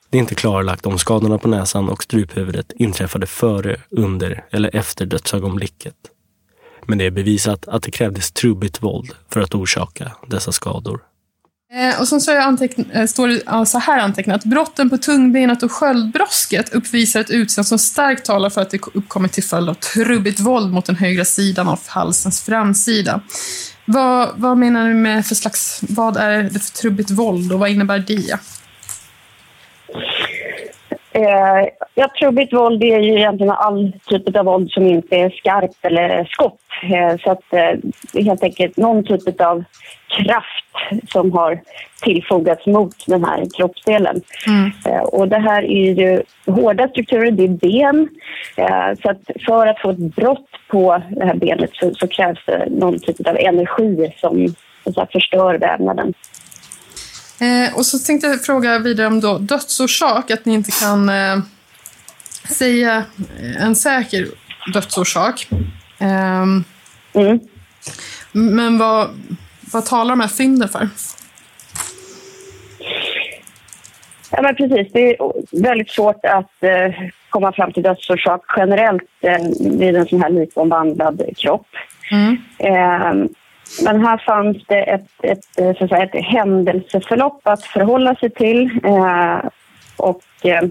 Det 0.09 0.17
är 0.17 0.19
inte 0.19 0.35
klarlagt 0.35 0.85
om 0.85 0.97
skadorna 0.97 1.37
på 1.37 1.47
näsan 1.47 1.89
och 1.89 2.03
struphuvudet 2.03 2.71
inträffade 2.75 3.25
före, 3.27 3.75
under 3.89 4.43
eller 4.51 4.75
efter 4.75 5.05
dödsögonblicket. 5.05 5.95
Men 6.85 6.97
det 6.97 7.05
är 7.05 7.11
bevisat 7.11 7.67
att 7.67 7.83
det 7.83 7.91
krävdes 7.91 8.31
trubbigt 8.31 8.83
våld 8.83 9.11
för 9.33 9.41
att 9.41 9.55
orsaka 9.55 10.11
dessa 10.27 10.51
skador. 10.51 10.99
Eh, 11.73 11.99
och 12.01 12.07
sen 12.07 12.21
så 12.21 12.31
eh, 12.31 13.05
står 13.05 13.27
det 13.27 13.65
så 13.65 13.79
här 13.79 13.99
antecknat. 13.99 14.43
Brotten 14.43 14.89
på 14.89 14.97
tungbenet 14.97 15.63
och 15.63 15.71
sköldbrosket 15.71 16.73
uppvisar 16.73 17.19
ett 17.19 17.29
utseende 17.29 17.67
som 17.67 17.79
starkt 17.79 18.25
talar 18.25 18.49
för 18.49 18.61
att 18.61 18.69
det 18.69 18.79
uppkommit 18.93 19.31
till 19.31 19.43
följd 19.43 19.69
av 19.69 19.73
trubbigt 19.73 20.39
våld 20.39 20.73
mot 20.73 20.85
den 20.85 20.95
högra 20.95 21.25
sidan 21.25 21.67
av 21.67 21.79
halsens 21.85 22.41
framsida. 22.41 23.21
Vad, 23.85 24.29
vad 24.35 24.57
menar 24.57 24.87
du 24.87 24.93
med 24.93 25.25
för 25.25 25.35
slags, 25.35 25.79
vad 25.89 26.17
är 26.17 26.43
det 26.43 26.59
för 26.59 26.71
trubbigt 26.71 27.11
våld 27.11 27.51
och 27.51 27.59
vad 27.59 27.69
innebär 27.69 27.99
det? 27.99 28.39
Eh, 31.17 31.67
ja, 31.95 32.07
trubbigt 32.19 32.53
våld 32.53 32.83
är 32.83 32.99
ju 32.99 33.17
egentligen 33.17 33.51
all 33.51 33.93
typ 34.05 34.35
av 34.35 34.45
våld 34.45 34.71
som 34.71 34.87
inte 34.87 35.15
är 35.15 35.29
skarpt 35.29 35.77
eller 35.81 36.25
skott. 36.25 36.59
Eh, 36.83 37.17
så 37.23 37.31
att 37.31 37.53
eh, 37.53 37.79
det 38.13 38.19
är 38.19 38.23
helt 38.23 38.43
enkelt 38.43 38.77
någon 38.77 39.03
typ 39.03 39.41
av 39.41 39.63
kraft 40.07 41.11
som 41.11 41.31
har 41.31 41.59
tillfogats 42.01 42.65
mot 42.65 43.05
den 43.07 43.23
här 43.23 43.43
kroppsdelen. 43.57 44.21
Mm. 44.47 44.71
Eh, 44.85 45.03
och 45.03 45.27
det 45.27 45.39
här 45.39 45.63
är 45.63 45.93
ju 45.93 46.21
hårda 46.45 46.87
strukturer, 46.87 47.31
det 47.31 47.43
är 47.43 47.47
ben. 47.47 48.09
Eh, 48.55 49.01
så 49.01 49.09
att 49.09 49.43
för 49.45 49.67
att 49.67 49.79
få 49.79 49.89
ett 49.89 50.15
brott 50.15 50.49
på 50.67 51.01
det 51.09 51.25
här 51.25 51.35
benet 51.35 51.69
så, 51.73 51.93
så 51.93 52.07
krävs 52.07 52.45
det 52.45 52.67
någon 52.69 52.99
typ 52.99 53.27
av 53.27 53.37
energi 53.37 54.13
som 54.17 54.55
så 54.93 55.07
förstör 55.11 55.57
vävnaden. 55.57 56.13
Eh, 57.39 57.77
och 57.77 57.85
så 57.85 57.99
tänkte 57.99 58.27
jag 58.27 58.41
fråga 58.41 58.79
vidare 58.79 59.07
om 59.07 59.19
då 59.19 59.37
dödsorsak, 59.37 60.31
att 60.31 60.45
ni 60.45 60.53
inte 60.53 60.71
kan 60.71 61.09
eh, 61.09 61.39
säga 62.49 63.03
en 63.59 63.75
säker 63.75 64.27
dödsorsak. 64.73 65.47
Eh, 65.99 66.43
mm. 67.13 67.39
Men 68.31 68.77
vad, 68.77 69.09
vad 69.71 69.85
talar 69.85 70.09
de 70.09 70.19
här 70.19 70.27
fynden 70.27 70.69
för? 70.69 70.89
Ja, 74.31 74.41
men 74.41 74.55
precis. 74.55 74.93
Det 74.93 75.09
är 75.09 75.17
väldigt 75.63 75.89
svårt 75.89 76.25
att 76.25 76.63
eh, 76.63 76.91
komma 77.29 77.51
fram 77.51 77.71
till 77.71 77.83
dödsorsak 77.83 78.41
generellt 78.57 79.03
eh, 79.21 79.37
vid 79.59 79.95
en 79.95 80.07
sån 80.07 80.21
här 80.21 80.29
likomvandlad 80.29 81.21
kropp. 81.37 81.67
Mm. 82.11 82.37
Eh, 82.57 83.29
men 83.83 84.05
här 84.05 84.17
fanns 84.17 84.57
det 84.67 84.81
ett, 84.81 85.07
ett, 85.23 85.59
eh, 85.59 85.77
så 85.77 85.83
att 85.83 85.89
säga, 85.89 86.03
ett 86.03 86.25
händelseförlopp 86.25 87.41
att 87.43 87.63
förhålla 87.63 88.15
sig 88.15 88.29
till 88.29 88.79
eh, 88.83 89.39
och 89.97 90.21
eh, 90.43 90.63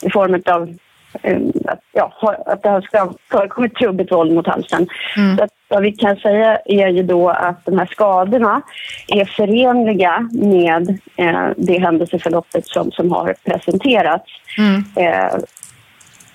i 0.00 0.10
form 0.10 0.42
av 0.46 0.74
eh, 1.22 1.38
att, 1.64 1.80
ja, 1.92 2.36
att 2.46 2.62
det 2.62 2.68
har 2.68 3.14
förekommit 3.30 3.74
trubbigt 3.74 4.12
våld 4.12 4.32
mot 4.32 4.46
halsen. 4.46 4.86
Mm. 5.16 5.36
Så 5.36 5.44
att, 5.44 5.50
vad 5.68 5.82
vi 5.82 5.92
kan 5.92 6.16
säga 6.16 6.58
är 6.64 6.88
ju 6.88 7.02
då 7.02 7.28
att 7.30 7.64
de 7.64 7.78
här 7.78 7.86
skadorna 7.86 8.62
är 9.08 9.24
förenliga 9.24 10.28
med 10.32 10.98
eh, 11.16 11.48
det 11.56 11.78
händelseförloppet 11.78 12.66
som, 12.66 12.92
som 12.92 13.12
har 13.12 13.34
presenterats. 13.44 14.30
Mm. 14.58 14.84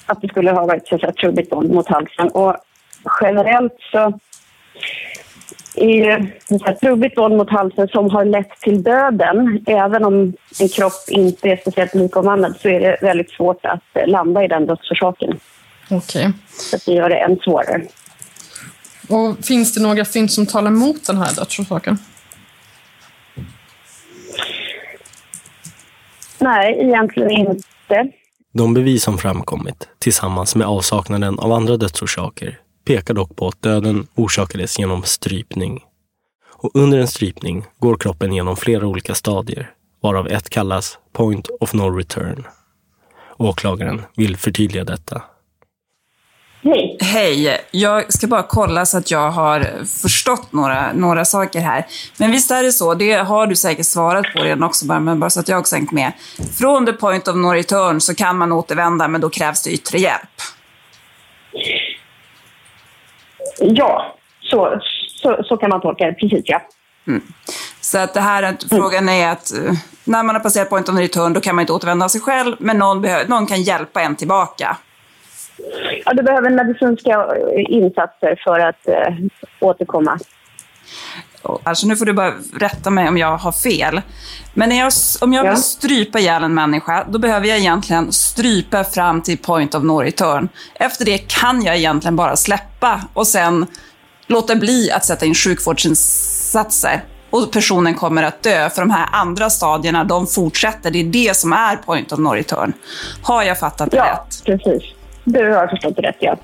Att 0.05 0.21
det 0.21 0.27
skulle 0.27 0.51
ha 0.51 0.65
varit 0.65 0.87
så 0.87 0.95
att 0.95 1.01
säga, 1.01 1.13
trubbigt 1.13 1.51
våld 1.51 1.71
mot 1.71 1.87
halsen. 1.87 2.27
Och 2.27 2.55
generellt 3.21 3.75
så 3.91 4.19
ett 6.65 6.79
trubbigt 6.79 7.17
våld 7.17 7.37
mot 7.37 7.49
halsen 7.49 7.87
som 7.87 8.09
har 8.09 8.25
lett 8.25 8.59
till 8.59 8.83
döden, 8.83 9.63
även 9.67 10.05
om 10.05 10.33
en 10.59 10.69
kropp 10.69 10.93
inte 11.07 11.49
är 11.49 11.57
speciellt 11.57 11.95
likomvandlad, 11.95 12.55
så 12.61 12.69
är 12.69 12.79
det 12.79 12.97
väldigt 13.01 13.31
svårt 13.31 13.65
att 13.65 14.09
landa 14.09 14.43
i 14.43 14.47
den 14.47 14.65
dödsorsaken. 14.65 15.39
Okej. 15.89 16.31
Så 16.49 16.77
det 16.85 16.93
gör 16.93 17.09
det 17.09 17.15
än 17.15 17.37
svårare. 17.39 17.81
Och 19.09 19.45
finns 19.45 19.73
det 19.73 19.81
några 19.81 20.05
fynd 20.05 20.31
som 20.31 20.45
talar 20.45 20.71
emot 20.71 21.07
den 21.07 21.17
här 21.17 21.35
dödsorsaken? 21.35 21.97
Nej, 26.39 26.77
egentligen 26.81 27.31
inte. 27.31 28.11
De 28.53 28.73
bevis 28.73 29.03
som 29.03 29.17
framkommit, 29.17 29.87
tillsammans 29.99 30.55
med 30.55 30.67
avsaknaden 30.67 31.39
av 31.39 31.51
andra 31.51 31.77
dödsorsaker, 31.77 32.59
pekar 32.87 33.13
dock 33.13 33.35
på 33.35 33.47
att 33.47 33.61
döden 33.61 34.07
orsakades 34.15 34.79
genom 34.79 35.03
strypning. 35.03 35.83
Och 36.53 36.71
under 36.73 36.97
en 36.97 37.07
strypning 37.07 37.65
går 37.79 37.97
kroppen 37.97 38.33
genom 38.33 38.57
flera 38.57 38.87
olika 38.87 39.15
stadier, 39.15 39.71
varav 40.01 40.27
ett 40.27 40.49
kallas 40.49 40.97
point 41.13 41.47
of 41.59 41.73
no 41.73 41.97
return. 41.97 42.47
Åklagaren 43.37 44.01
vill 44.15 44.37
förtydliga 44.37 44.83
detta. 44.83 45.21
Hej. 46.63 46.97
Hej, 47.01 47.61
jag 47.71 48.13
ska 48.13 48.27
bara 48.27 48.43
kolla 48.43 48.85
så 48.85 48.97
att 48.97 49.11
jag 49.11 49.31
har 49.31 49.85
förstått 50.01 50.53
några, 50.53 50.93
några 50.93 51.25
saker 51.25 51.59
här. 51.59 51.85
Men 52.17 52.31
visst 52.31 52.51
är 52.51 52.63
det 52.63 52.71
så, 52.71 52.93
det 52.93 53.13
har 53.13 53.47
du 53.47 53.55
säkert 53.55 53.85
svarat 53.85 54.25
på 54.35 54.43
redan 54.43 54.63
också, 54.63 54.85
men 54.85 55.19
bara 55.19 55.29
så 55.29 55.39
att 55.39 55.47
jag 55.47 55.59
också 55.59 55.75
hängt 55.75 55.91
med. 55.91 56.11
Från 56.57 56.85
the 56.85 56.93
point 56.93 57.27
of 57.27 57.35
no 57.35 57.47
return 57.47 58.01
så 58.01 58.15
kan 58.15 58.37
man 58.37 58.51
återvända, 58.51 59.07
men 59.07 59.21
då 59.21 59.29
krävs 59.29 59.63
det 59.63 59.71
yttre 59.71 59.97
hjälp. 59.97 60.41
Ja, 63.59 64.15
så, 64.41 64.81
så, 65.21 65.43
så 65.43 65.57
kan 65.57 65.69
man 65.69 65.81
tolka 65.81 66.05
det. 66.05 66.13
Precis, 66.13 66.43
ja. 66.45 66.61
Så 67.81 67.97
att 67.97 68.13
det 68.13 68.19
här, 68.19 68.43
att 68.43 68.63
frågan 68.69 69.09
är 69.09 69.31
att 69.31 69.53
eh, 69.53 69.73
när 70.03 70.23
man 70.23 70.35
har 70.35 70.43
passerat 70.43 70.69
point 70.69 70.89
of 70.89 70.97
return, 70.99 71.33
då 71.33 71.41
kan 71.41 71.55
man 71.55 71.61
inte 71.63 71.73
återvända 71.73 72.09
sig 72.09 72.21
själv, 72.21 72.55
men 72.59 72.77
någon, 72.77 73.05
någon 73.27 73.45
kan 73.45 73.61
hjälpa 73.61 74.01
en 74.01 74.15
tillbaka. 74.15 74.77
ja 76.05 76.13
du 76.13 76.23
behöver 76.23 76.49
medicinska 76.49 77.11
eh, 77.11 77.65
insatser 77.69 78.41
för 78.43 78.59
att 78.59 78.87
eh, 78.87 79.15
återkomma. 79.59 80.19
Alltså 81.63 81.87
nu 81.87 81.95
får 81.95 82.05
du 82.05 82.13
bara 82.13 82.33
rätta 82.59 82.89
mig 82.89 83.07
om 83.07 83.17
jag 83.17 83.37
har 83.37 83.51
fel. 83.51 84.01
Men 84.53 84.77
jag, 84.77 84.91
om 85.21 85.33
jag 85.33 85.45
Ja. 85.45 85.49
vill 85.51 85.61
strypa 85.63 86.19
ihjäl 86.19 86.43
en 86.43 86.53
människa, 86.53 87.05
då 87.09 87.19
behöver 87.19 87.47
jag 87.47 87.57
egentligen 87.57 88.11
strypa 88.11 88.83
fram 88.83 89.21
till 89.21 89.37
point 89.37 89.75
of 89.75 89.83
no 89.83 89.99
return. 90.01 90.49
Efter 90.75 91.05
det 91.05 91.17
kan 91.17 91.61
jag 91.63 91.77
egentligen 91.77 92.15
bara 92.15 92.35
släppa 92.35 93.01
och 93.13 93.27
sen 93.27 93.65
låta 94.27 94.55
bli 94.55 94.91
att 94.91 95.05
sätta 95.05 95.25
in 95.25 95.35
sjukvårdsinsatser. 95.35 97.03
Och 97.29 97.51
personen 97.51 97.95
kommer 97.95 98.23
att 98.23 98.43
dö, 98.43 98.69
för 98.69 98.81
de 98.81 98.91
här 98.91 99.09
andra 99.11 99.49
stadierna, 99.49 100.03
de 100.03 100.27
fortsätter. 100.27 100.91
Det 100.91 100.99
är 100.99 101.03
det 101.03 101.37
som 101.37 101.53
är 101.53 101.75
point 101.75 102.11
of 102.11 102.19
no 102.19 102.27
return. 102.29 102.73
Har 103.21 103.43
jag 103.43 103.59
fattat 103.59 103.91
det 103.91 103.97
Ja, 103.97 104.03
rätt? 104.05 104.43
precis. 104.45 104.83
Du 105.23 105.53
har 105.53 105.67
förstått 105.67 105.95
det 105.95 106.01
rätt, 106.01 106.17
ja. 106.19 106.35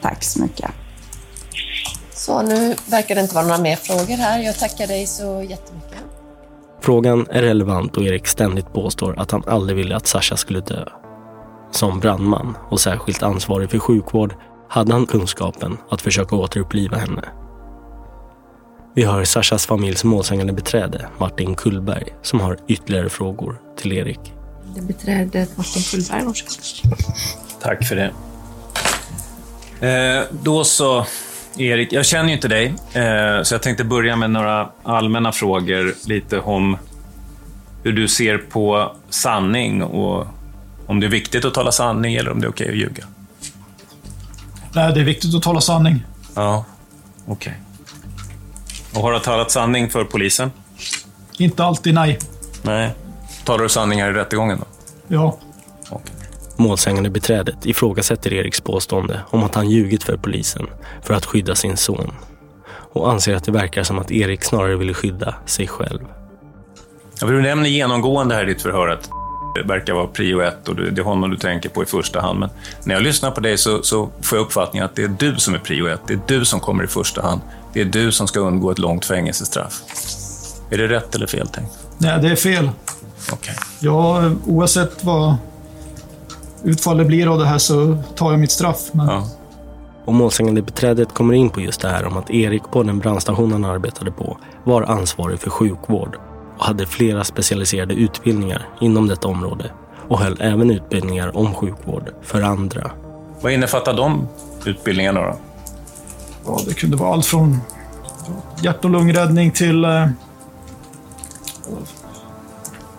Tack 0.00 0.24
så 0.24 0.42
mycket. 0.42 0.70
Så 2.28 2.42
nu 2.42 2.74
verkar 2.86 3.14
det 3.14 3.20
inte 3.20 3.34
vara 3.34 3.46
några 3.46 3.62
mer 3.62 3.76
frågor 3.76 4.16
här. 4.16 4.38
Jag 4.38 4.58
tackar 4.58 4.86
dig 4.86 5.06
så 5.06 5.42
jättemycket. 5.42 5.98
Frågan 6.80 7.26
är 7.30 7.42
relevant 7.42 7.96
och 7.96 8.02
Erik 8.02 8.26
ständigt 8.26 8.72
påstår 8.72 9.20
att 9.20 9.30
han 9.30 9.42
aldrig 9.46 9.76
ville 9.76 9.96
att 9.96 10.06
Sasha 10.06 10.36
skulle 10.36 10.60
dö. 10.60 10.84
Som 11.70 12.00
brandman 12.00 12.56
och 12.70 12.80
särskilt 12.80 13.22
ansvarig 13.22 13.70
för 13.70 13.78
sjukvård 13.78 14.34
hade 14.68 14.92
han 14.92 15.06
kunskapen 15.06 15.76
att 15.90 16.02
försöka 16.02 16.36
återuppliva 16.36 16.96
henne. 16.96 17.24
Vi 18.94 19.04
hör 19.04 19.24
Sashas 19.24 19.66
familjs 19.66 20.04
målsägande 20.04 20.52
beträde 20.52 21.08
Martin 21.18 21.54
Kullberg 21.54 22.14
som 22.22 22.40
har 22.40 22.58
ytterligare 22.68 23.08
frågor 23.08 23.60
till 23.76 23.92
Erik. 23.92 24.32
Det 24.74 24.80
beträdet 24.82 25.56
Martin 25.56 25.82
Kullberg, 25.82 26.24
varsågod. 26.24 26.98
Tack 27.62 27.84
för 27.84 27.96
det. 27.96 28.12
Eh, 29.80 30.24
då 30.42 30.64
så, 30.64 31.06
Erik. 31.58 31.92
Jag 31.92 32.06
känner 32.06 32.28
ju 32.28 32.34
inte 32.34 32.48
dig, 32.48 32.66
eh, 32.92 33.42
så 33.42 33.54
jag 33.54 33.62
tänkte 33.62 33.84
börja 33.84 34.16
med 34.16 34.30
några 34.30 34.68
allmänna 34.82 35.32
frågor. 35.32 35.94
Lite 36.06 36.40
om 36.40 36.76
hur 37.82 37.92
du 37.92 38.08
ser 38.08 38.38
på 38.38 38.96
sanning 39.10 39.82
och 39.82 40.26
om 40.86 41.00
det 41.00 41.06
är 41.06 41.10
viktigt 41.10 41.44
att 41.44 41.54
tala 41.54 41.72
sanning 41.72 42.14
eller 42.14 42.30
om 42.30 42.40
det 42.40 42.46
är 42.46 42.50
okej 42.50 42.68
att 42.68 42.76
ljuga. 42.76 43.04
Nej, 44.72 44.94
det 44.94 45.00
är 45.00 45.04
viktigt 45.04 45.34
att 45.34 45.42
tala 45.42 45.60
sanning. 45.60 46.04
Ja, 46.34 46.64
okej. 47.26 47.54
Och 48.94 49.02
har 49.02 49.12
du 49.12 49.18
talat 49.18 49.50
sanning 49.50 49.90
för 49.90 50.04
polisen? 50.04 50.52
Inte 51.38 51.64
alltid 51.64 51.94
nej. 51.94 52.18
Nej. 52.62 52.90
Talar 53.44 53.62
du 53.62 53.68
sanning 53.68 54.02
här 54.02 54.10
i 54.10 54.12
rättegången 54.12 54.58
då? 54.58 54.64
Ja. 55.14 55.38
Målsägande 56.58 57.10
beträdet 57.10 57.66
ifrågasätter 57.66 58.32
Eriks 58.32 58.60
påstående 58.60 59.20
om 59.30 59.44
att 59.44 59.54
han 59.54 59.70
ljugit 59.70 60.04
för 60.04 60.16
polisen 60.16 60.66
för 61.02 61.14
att 61.14 61.26
skydda 61.26 61.54
sin 61.54 61.76
son 61.76 62.14
och 62.92 63.10
anser 63.10 63.34
att 63.34 63.44
det 63.44 63.52
verkar 63.52 63.82
som 63.82 63.98
att 63.98 64.10
Erik 64.10 64.44
snarare 64.44 64.76
ville 64.76 64.94
skydda 64.94 65.34
sig 65.46 65.66
själv. 65.66 66.00
Ja, 67.20 67.26
du 67.26 67.42
nämner 67.42 67.68
genomgående 67.68 68.34
här 68.34 68.42
i 68.42 68.46
ditt 68.46 68.62
förhör 68.62 68.88
att 68.88 69.10
det 69.54 69.62
verkar 69.62 69.94
vara 69.94 70.06
prio 70.06 70.40
ett 70.40 70.68
och 70.68 70.76
det 70.76 71.00
är 71.00 71.04
honom 71.04 71.30
du 71.30 71.36
tänker 71.36 71.68
på 71.68 71.82
i 71.82 71.86
första 71.86 72.20
hand. 72.20 72.38
Men 72.38 72.50
när 72.84 72.94
jag 72.94 73.02
lyssnar 73.02 73.30
på 73.30 73.40
dig 73.40 73.58
så, 73.58 73.82
så 73.82 74.10
får 74.22 74.38
jag 74.38 74.44
uppfattningen 74.44 74.84
att 74.84 74.96
det 74.96 75.02
är 75.02 75.08
du 75.18 75.36
som 75.36 75.54
är 75.54 75.58
prio 75.58 75.86
ett. 75.86 76.00
Det 76.06 76.12
är 76.12 76.20
du 76.26 76.44
som 76.44 76.60
kommer 76.60 76.84
i 76.84 76.86
första 76.86 77.22
hand. 77.22 77.40
Det 77.72 77.80
är 77.80 77.84
du 77.84 78.12
som 78.12 78.28
ska 78.28 78.40
undgå 78.40 78.70
ett 78.70 78.78
långt 78.78 79.04
fängelsestraff. 79.04 79.80
Är 80.70 80.78
det 80.78 80.88
rätt 80.88 81.14
eller 81.14 81.26
fel 81.26 81.48
tänkt? 81.48 81.72
Nej, 81.98 82.22
det 82.22 82.28
är 82.28 82.36
fel. 82.36 82.70
Okej. 83.32 83.54
Ja, 83.80 84.30
oavsett 84.46 85.04
vad 85.04 85.36
utfallet 86.64 87.06
blir 87.06 87.32
av 87.32 87.38
det 87.38 87.46
här 87.46 87.58
så 87.58 87.96
tar 88.14 88.30
jag 88.30 88.40
mitt 88.40 88.50
straff. 88.50 88.90
Men 88.92 89.06
Ja. 89.06 89.24
Och 90.04 90.14
målsägande 90.14 90.62
beträdet 90.62 91.14
kommer 91.14 91.34
in 91.34 91.50
på 91.50 91.60
just 91.60 91.80
det 91.80 91.88
här 91.88 92.04
om 92.04 92.16
att 92.16 92.30
Erik 92.30 92.62
på 92.62 92.82
den 92.82 92.98
brandstation 92.98 93.52
han 93.52 93.64
arbetade 93.64 94.10
på 94.10 94.38
var 94.64 94.82
ansvarig 94.82 95.40
för 95.40 95.50
sjukvård 95.50 96.16
och 96.58 96.64
hade 96.64 96.86
flera 96.86 97.24
specialiserade 97.24 97.94
utbildningar 97.94 98.68
inom 98.80 99.08
detta 99.08 99.28
område 99.28 99.70
och 100.08 100.18
höll 100.18 100.36
även 100.40 100.70
utbildningar 100.70 101.36
om 101.36 101.54
sjukvård 101.54 102.10
för 102.22 102.42
andra. 102.42 102.90
Vad 103.40 103.52
innefattar 103.52 103.94
de 103.94 104.28
utbildningarna 104.64 105.20
då? 105.20 105.36
ja, 106.46 106.60
det 106.66 106.74
kunde 106.74 106.96
vara 106.96 107.12
allt 107.12 107.26
från 107.26 107.58
hjärt 108.62 108.84
och 108.84 108.90
lungräddning 108.90 109.50
till 109.50 109.84
eh, 109.84 110.08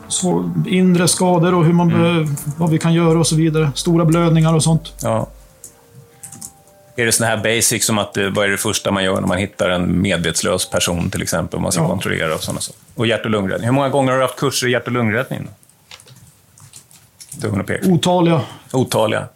svår, 0.10 0.52
inre 0.68 1.08
skador 1.08 1.54
och 1.56 1.66
hur 1.66 1.74
man 1.74 1.88
be- 1.90 2.36
vad 2.58 2.70
vi 2.70 2.78
kan 2.78 2.94
göra 2.94 3.20
och 3.20 3.28
så 3.28 3.36
vidare. 3.36 3.72
Stora 3.76 4.06
blödningar 4.06 4.54
och 4.56 4.64
sånt. 4.64 4.94
Ja. 5.02 5.28
Är 6.96 7.06
det 7.06 7.12
såna 7.12 7.30
här 7.30 7.38
basics 7.38 7.86
som 7.86 7.98
att 7.98 8.18
eh, 8.18 8.28
vad 8.30 8.46
är 8.46 8.50
det 8.50 8.58
första 8.58 8.92
man 8.92 9.04
gör 9.04 9.22
när 9.22 9.28
man 9.28 9.38
hittar 9.38 9.70
en 9.70 10.02
medvetslös 10.02 10.70
person 10.70 11.10
till 11.12 11.22
exempel, 11.22 11.58
om 11.58 11.64
man 11.64 11.72
ska 11.72 11.82
Ja. 11.82 11.88
kontrollera 11.88 12.36
och 12.36 12.44
sådana 12.44 12.62
saker? 12.62 12.80
Och 12.96 13.08
hjärt 13.08 13.26
och 13.26 13.32
lungräddning. 13.32 13.66
Hur 13.66 13.74
många 13.74 13.90
gånger 13.90 14.12
har 14.12 14.18
du 14.20 14.24
haft 14.26 14.40
kurser 14.40 14.68
i 14.68 14.72
hjärt 14.72 14.86
och 14.86 14.92
lungräddning? 14.92 15.48
Otaliga, 17.86 18.42
Otaliga. 18.72 19.28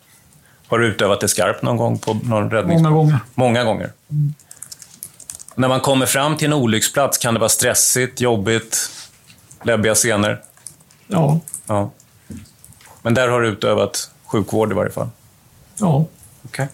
Har 0.67 0.79
du 0.79 0.87
utövat 0.87 1.19
det 1.21 1.27
skarpt 1.27 1.61
någon 1.63 1.77
gång 1.77 1.99
på 1.99 2.13
någon 2.13 2.49
räddning? 2.51 2.77
många 2.81 2.89
gånger. 2.95 3.19
Många 3.35 3.63
gånger. 3.63 3.91
När 5.55 5.67
man 5.67 5.79
kommer 5.79 6.05
fram 6.05 6.37
till 6.37 6.47
en 6.47 6.53
olycksplats, 6.53 7.17
kan 7.17 7.33
det 7.33 7.39
vara 7.39 7.49
stressigt, 7.49 8.21
jobbigt, 8.21 8.89
läbbiga 9.63 9.95
scener? 9.95 10.41
Ja, 11.07 11.39
Ja. 11.67 11.89
Men 13.01 13.13
där 13.13 13.27
har 13.27 13.41
du 13.41 13.47
utövat 13.47 14.11
sjukvård 14.25 14.71
i 14.71 14.75
varje 14.75 14.91
fall? 14.91 15.09
ja. 15.77 16.05
Okej. 16.45 16.67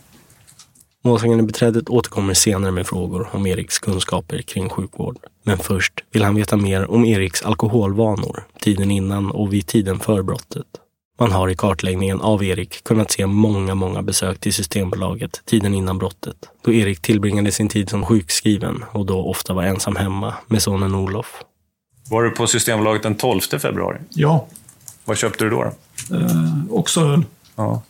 Målsägande 1.03 1.43
beträdet 1.43 1.89
återkommer 1.89 2.33
senare 2.33 2.71
med 2.71 2.87
frågor 2.87 3.29
om 3.31 3.47
Eriks 3.47 3.79
kunskaper 3.79 4.41
kring 4.41 4.69
sjukvård. 4.69 5.17
Men 5.43 5.57
först 5.57 5.93
vill 6.11 6.23
han 6.23 6.35
veta 6.35 6.57
mer 6.57 6.91
om 6.91 7.05
Eriks 7.05 7.41
alkoholvanor, 7.41 8.43
tiden 8.59 8.91
innan 8.91 9.31
och 9.31 9.53
vid 9.53 9.67
tiden 9.67 9.99
för 9.99 10.21
brottet. 10.21 10.65
Man 11.19 11.31
har 11.31 11.49
i 11.49 11.55
kartläggningen 11.55 12.21
av 12.21 12.43
Erik 12.43 12.83
kunnat 12.83 13.11
se 13.11 13.27
många, 13.27 13.75
många 13.75 14.01
besök 14.01 14.39
till 14.39 14.53
Systembolaget 14.53 15.41
tiden 15.45 15.73
innan 15.73 15.97
brottet, 15.97 16.49
då 16.61 16.73
Erik 16.73 17.01
tillbringade 17.01 17.51
sin 17.51 17.69
tid 17.69 17.89
som 17.89 18.05
sjukskriven 18.05 18.85
och 18.91 19.05
då 19.05 19.19
ofta 19.19 19.53
var 19.53 19.63
ensam 19.63 19.95
hemma 19.95 20.33
med 20.47 20.61
sonen 20.61 20.95
Olof. 20.95 21.43
Var 22.09 22.23
du 22.23 22.31
på 22.31 22.47
Systembolaget 22.47 23.03
den 23.03 23.15
12 23.15 23.41
februari? 23.41 23.97
ja. 24.09 24.45
Vad 25.05 25.17
köpte 25.17 25.43
du 25.43 25.49
då? 25.49 25.73
då? 26.09 26.15
Eh, 26.15 26.31
också 26.69 27.01
öl. 27.01 27.25
Ja. 27.55 27.81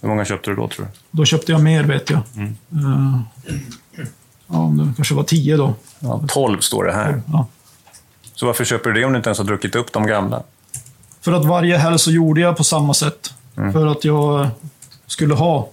Hur 0.00 0.08
många 0.08 0.24
köpte 0.24 0.50
du 0.50 0.56
då, 0.56 0.68
tror 0.68 0.86
du? 0.86 0.90
Då 1.10 1.24
köpte 1.24 1.52
jag 1.52 1.62
mer, 1.62 1.84
vet 1.84 2.10
jag. 2.10 2.20
Eh, 2.36 3.20
ja, 4.46 4.74
det 4.78 4.92
kanske 4.96 5.14
var 5.14 5.22
tio 5.22 5.56
då. 5.56 5.74
Ja, 5.98 6.22
12 6.28 6.60
står 6.60 6.84
det 6.84 6.92
här. 6.92 7.22
Ja. 7.32 7.46
Så 8.34 8.46
varför 8.46 8.64
köper 8.64 8.90
du 8.90 9.00
det 9.00 9.06
om 9.06 9.12
du 9.12 9.16
inte 9.16 9.28
ens 9.28 9.38
har 9.38 9.44
druckit 9.44 9.74
upp 9.76 9.92
de 9.92 10.06
gamla? 10.06 10.42
För 11.20 11.32
att 11.32 11.44
varje 11.44 11.78
helg 11.78 11.98
så 11.98 12.10
gjorde 12.10 12.40
jag 12.40 12.56
på 12.56 12.64
samma 12.64 12.94
sätt. 12.94 13.34
För 13.54 13.86
att 13.86 14.04
jag 14.04 14.48
skulle 15.06 15.34
ha 15.34 15.68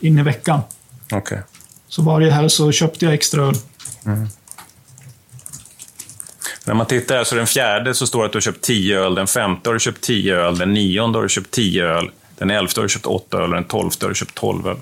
in 0.00 0.18
i 0.18 0.22
veckan. 0.22 0.60
Okej. 1.12 1.42
Så 1.88 2.02
varje 2.02 2.30
helg 2.30 2.50
så 2.50 2.72
köpte 2.72 3.04
jag 3.04 3.14
extra 3.14 3.42
öl. 3.42 3.54
Mm. 4.04 4.28
När 6.66 6.74
man 6.74 6.86
tittar 6.86 7.16
här 7.16 7.24
så 7.24 7.34
den 7.34 7.46
fjärde 7.46 7.94
så 7.94 8.06
står 8.06 8.20
det 8.20 8.26
att 8.26 8.32
du 8.32 8.36
har 8.36 8.40
köpt 8.40 8.62
10 8.62 9.00
öl, 9.00 9.14
den 9.14 9.26
femte 9.26 9.68
har 9.68 9.74
du 9.74 9.80
köpt 9.80 10.00
10 10.00 10.36
öl, 10.36 10.58
den 10.58 10.74
nionde 10.74 11.18
har 11.18 11.22
du 11.22 11.28
köpt 11.28 11.50
10 11.50 11.84
öl, 11.84 12.10
den 12.38 12.50
elfte 12.50 12.80
har 12.80 12.82
du 12.82 12.88
köpt 12.88 13.06
8 13.06 13.36
öl 13.36 13.42
och 13.42 13.54
den 13.54 13.64
tolfte 13.64 14.04
har 14.06 14.08
du 14.08 14.14
köpt 14.14 14.34
12 14.34 14.68
öl. 14.68 14.76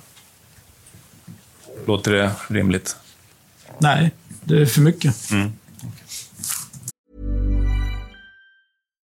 Låter 1.87 2.12
det 2.12 2.31
rimligt? 2.49 2.97
Nej, 3.79 4.11
det 4.45 4.62
är 4.62 4.66
för 4.66 4.81
mycket. 4.81 5.31
Mm. 5.31 5.53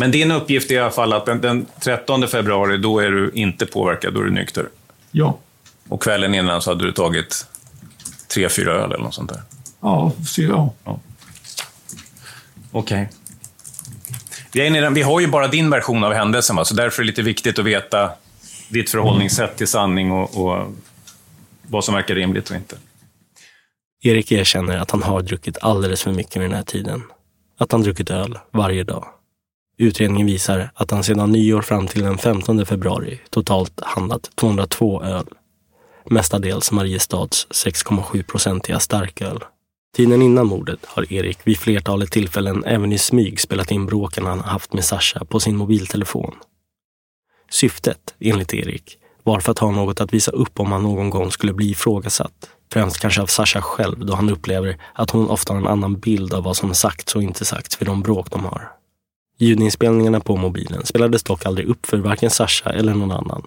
Men 0.00 0.10
din 0.10 0.30
uppgift 0.30 0.70
är 0.70 0.74
i 0.74 0.78
alla 0.78 0.90
fall 0.90 1.12
att 1.12 1.26
den, 1.26 1.40
den 1.40 1.66
13 1.80 2.28
februari, 2.28 2.78
då 2.78 2.98
är 2.98 3.10
du 3.10 3.30
inte 3.34 3.66
påverkad, 3.66 4.14
då 4.14 4.20
är 4.20 4.24
du 4.24 4.30
nykter. 4.30 4.68
Ja. 5.10 5.38
Och 5.88 6.02
kvällen 6.02 6.34
innan 6.34 6.62
så 6.62 6.70
hade 6.70 6.84
du 6.84 6.92
tagit 6.92 7.46
tre, 8.28 8.48
fyra 8.48 8.72
öl 8.72 8.92
eller 8.92 9.04
något 9.04 9.14
sånt 9.14 9.30
där. 9.30 9.42
Ja, 9.80 10.12
fyra. 10.36 10.70
Ja. 10.84 11.00
Okej. 12.72 13.08
Okay. 14.52 14.90
Vi 14.90 15.02
har 15.02 15.20
ju 15.20 15.26
bara 15.26 15.48
din 15.48 15.70
version 15.70 16.04
av 16.04 16.12
händelsen, 16.12 16.56
va? 16.56 16.64
så 16.64 16.74
därför 16.74 17.02
är 17.02 17.04
det 17.04 17.10
lite 17.10 17.22
viktigt 17.22 17.58
att 17.58 17.64
veta 17.64 18.10
ditt 18.68 18.90
förhållningssätt 18.90 19.56
till 19.56 19.68
sanning 19.68 20.12
och, 20.12 20.44
och 20.44 20.74
vad 21.62 21.84
som 21.84 21.94
verkar 21.94 22.14
rimligt 22.14 22.50
och 22.50 22.56
inte. 22.56 22.76
Erik 24.02 24.32
erkänner 24.32 24.78
att 24.78 24.90
han 24.90 25.02
har 25.02 25.22
druckit 25.22 25.58
alldeles 25.60 26.02
för 26.02 26.12
mycket 26.12 26.36
vid 26.36 26.50
den 26.50 26.56
här 26.56 26.62
tiden. 26.62 27.02
Att 27.58 27.72
han 27.72 27.82
druckit 27.82 28.10
öl 28.10 28.38
varje 28.50 28.84
dag. 28.84 29.06
Utredningen 29.80 30.26
visar 30.26 30.70
att 30.74 30.90
han 30.90 31.04
sedan 31.04 31.32
nyår 31.32 31.62
fram 31.62 31.86
till 31.86 32.02
den 32.02 32.18
15 32.18 32.66
februari 32.66 33.20
totalt 33.30 33.80
handlat 33.82 34.30
202 34.34 35.02
öl. 35.02 35.26
Mestadels 36.04 36.72
Mariestads 36.72 37.46
6,7-procentiga 37.50 38.78
starköl. 38.78 39.44
Tiden 39.96 40.22
innan 40.22 40.46
mordet 40.46 40.78
har 40.84 41.12
Erik 41.12 41.38
vid 41.44 41.58
flertalet 41.58 42.12
tillfällen 42.12 42.64
även 42.64 42.92
i 42.92 42.98
smyg 42.98 43.40
spelat 43.40 43.70
in 43.70 43.86
bråken 43.86 44.26
han 44.26 44.40
haft 44.40 44.72
med 44.72 44.84
Sasha 44.84 45.24
på 45.24 45.40
sin 45.40 45.56
mobiltelefon. 45.56 46.34
Syftet, 47.50 48.14
enligt 48.20 48.54
Erik, 48.54 48.98
var 49.22 49.40
för 49.40 49.52
att 49.52 49.58
ha 49.58 49.70
något 49.70 50.00
att 50.00 50.14
visa 50.14 50.30
upp 50.30 50.60
om 50.60 50.72
han 50.72 50.82
någon 50.82 51.10
gång 51.10 51.30
skulle 51.30 51.52
bli 51.52 51.70
ifrågasatt. 51.70 52.50
Främst 52.72 53.00
kanske 53.00 53.22
av 53.22 53.26
Sasha 53.26 53.62
själv 53.62 54.06
då 54.06 54.14
han 54.14 54.30
upplever 54.30 54.78
att 54.94 55.10
hon 55.10 55.30
ofta 55.30 55.52
har 55.52 55.60
en 55.60 55.66
annan 55.66 56.00
bild 56.00 56.34
av 56.34 56.44
vad 56.44 56.56
som 56.56 56.74
sagts 56.74 57.14
och 57.14 57.22
inte 57.22 57.44
sagts 57.44 57.80
vid 57.80 57.88
de 57.88 58.02
bråk 58.02 58.30
de 58.30 58.44
har. 58.44 58.77
Ljudinspelningarna 59.38 60.20
på 60.20 60.36
mobilen 60.36 60.86
spelades 60.86 61.22
dock 61.22 61.46
aldrig 61.46 61.68
upp 61.68 61.86
för 61.86 61.96
varken 61.96 62.30
Sasha 62.30 62.70
eller 62.70 62.94
någon 62.94 63.12
annan. 63.12 63.42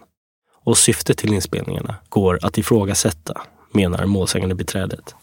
Och 0.63 0.77
syftet 0.77 1.17
till 1.17 1.33
inspelningarna 1.33 1.95
går 2.09 2.39
att 2.41 2.57
ifrågasätta, 2.57 3.41
menar 3.71 4.05
målsägande 4.05 4.55
beträdet. 4.55 5.15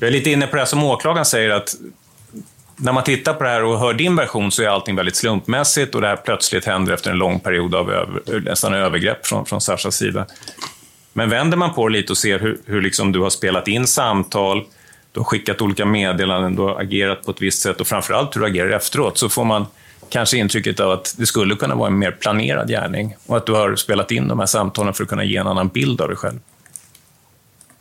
Jag 0.00 0.08
är 0.08 0.12
lite 0.12 0.30
inne 0.30 0.46
på 0.46 0.56
det 0.56 0.66
som 0.66 0.84
åklagaren 0.84 1.24
säger, 1.24 1.50
att 1.50 1.74
när 2.76 2.92
man 2.92 3.04
tittar 3.04 3.34
på 3.34 3.44
det 3.44 3.50
här 3.50 3.64
och 3.64 3.78
hör 3.78 3.94
din 3.94 4.16
version 4.16 4.52
så 4.52 4.62
är 4.62 4.68
allting 4.68 4.96
väldigt 4.96 5.16
slumpmässigt 5.16 5.94
och 5.94 6.00
det 6.00 6.06
här 6.06 6.16
plötsligt 6.16 6.64
händer 6.64 6.92
efter 6.92 7.10
en 7.10 7.18
lång 7.18 7.40
period 7.40 7.74
av 7.74 7.90
över, 7.92 8.40
nästan 8.40 8.74
övergrepp 8.74 9.26
från, 9.26 9.46
från 9.46 9.60
Sashas 9.60 9.96
sida. 9.96 10.26
Men 11.12 11.30
vänder 11.30 11.56
man 11.56 11.74
på 11.74 11.88
det 11.88 11.92
lite 11.92 12.12
och 12.12 12.18
ser 12.18 12.38
hur, 12.38 12.58
hur 12.66 12.82
liksom 12.82 13.12
du 13.12 13.20
har 13.20 13.30
spelat 13.30 13.68
in 13.68 13.86
samtal, 13.86 14.64
du 15.12 15.20
har 15.20 15.24
skickat 15.24 15.60
olika 15.60 15.86
meddelanden, 15.86 16.56
du 16.56 16.62
har 16.62 16.80
agerat 16.80 17.24
på 17.24 17.30
ett 17.30 17.42
visst 17.42 17.62
sätt 17.62 17.80
och 17.80 17.86
framförallt 17.86 18.36
hur 18.36 18.40
du 18.40 18.46
agerar 18.46 18.70
efteråt, 18.70 19.18
så 19.18 19.28
får 19.28 19.44
man 19.44 19.66
kanske 20.08 20.36
intrycket 20.36 20.80
av 20.80 20.90
att 20.90 21.14
det 21.18 21.26
skulle 21.26 21.56
kunna 21.56 21.74
vara 21.74 21.88
en 21.88 21.98
mer 21.98 22.10
planerad 22.10 22.68
gärning 22.68 23.16
och 23.26 23.36
att 23.36 23.46
du 23.46 23.52
har 23.52 23.76
spelat 23.76 24.10
in 24.10 24.28
de 24.28 24.38
här 24.38 24.46
samtalen 24.46 24.94
för 24.94 25.02
att 25.02 25.08
kunna 25.08 25.24
ge 25.24 25.36
en 25.36 25.46
annan 25.46 25.68
bild 25.68 26.00
av 26.00 26.08
dig 26.08 26.16
själv. 26.16 26.38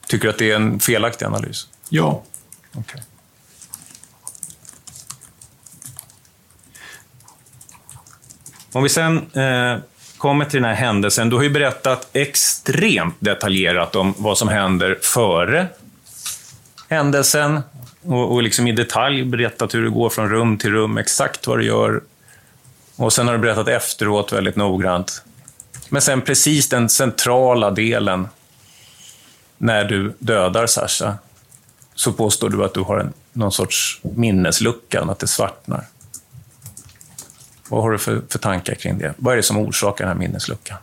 Tycker 0.08 0.24
du 0.24 0.30
att 0.30 0.38
det 0.38 0.52
är 0.52 0.56
en 0.56 0.80
felaktig 0.80 1.26
analys? 1.26 1.68
Ja. 1.90 2.24
Okay. 2.76 3.02
Om 8.72 8.84
vi 8.84 8.90
sen 8.90 9.18
eh, 9.18 9.78
kommer 10.18 10.46
till 10.46 10.62
den 10.62 10.70
här 10.70 10.76
händelsen. 10.76 11.30
Du 11.30 11.36
har 11.36 11.44
ju 11.44 11.50
berättat 11.50 12.10
extremt 12.14 13.16
detaljerat 13.20 13.96
om 13.96 14.14
vad 14.18 14.38
som 14.38 14.48
händer 14.48 15.00
före 15.02 15.68
händelsen 16.90 17.62
och, 18.02 18.34
och 18.34 18.44
liksom 18.44 18.68
i 18.68 18.72
detalj 18.72 19.24
berättat 19.24 19.74
hur 19.74 19.84
det 19.84 19.90
går 19.90 20.10
från 20.10 20.30
rum 20.30 20.58
till 20.58 20.72
rum, 20.72 20.98
exakt 20.98 21.48
vad 21.48 21.60
du 21.60 21.66
gör. 21.66 22.02
Och 22.96 23.14
sen 23.14 23.28
har 23.28 23.34
du 23.34 23.40
berättat 23.40 23.68
efteråt 23.68 24.34
väldigt 24.34 24.56
noggrant. 24.56 25.24
Men 25.90 26.02
sen 26.02 26.22
precis 26.22 26.70
den 26.70 26.90
centrala 26.90 27.72
delen, 27.72 28.28
när 29.58 29.86
du 29.86 30.16
dödar 30.20 30.68
Sasha, 30.68 31.18
så 31.96 32.14
påstår 32.14 32.50
du 32.50 32.66
att 32.66 32.74
du 32.74 32.80
har 32.80 33.00
en, 33.00 33.14
någon 33.34 33.52
sorts 33.52 34.00
minneslucka, 34.04 35.02
att 35.02 35.20
det 35.20 35.28
svartnar. 35.28 35.86
Vad 37.70 37.84
har 37.84 37.92
du 37.92 37.98
för, 37.98 38.22
för 38.30 38.40
tankar 38.40 38.76
kring 38.76 38.98
det? 38.98 39.14
Vad 39.18 39.34
är 39.34 39.38
det 39.38 39.44
som 39.44 39.58
orsakar 39.58 40.06
den 40.06 40.14
här 40.14 40.20
minnesluckan? 40.20 40.78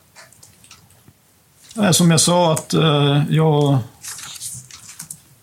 Som 1.93 2.11
jag 2.11 2.21
sa, 2.21 2.53
att 2.53 2.75
eh, 2.75 3.23
jag 3.31 3.79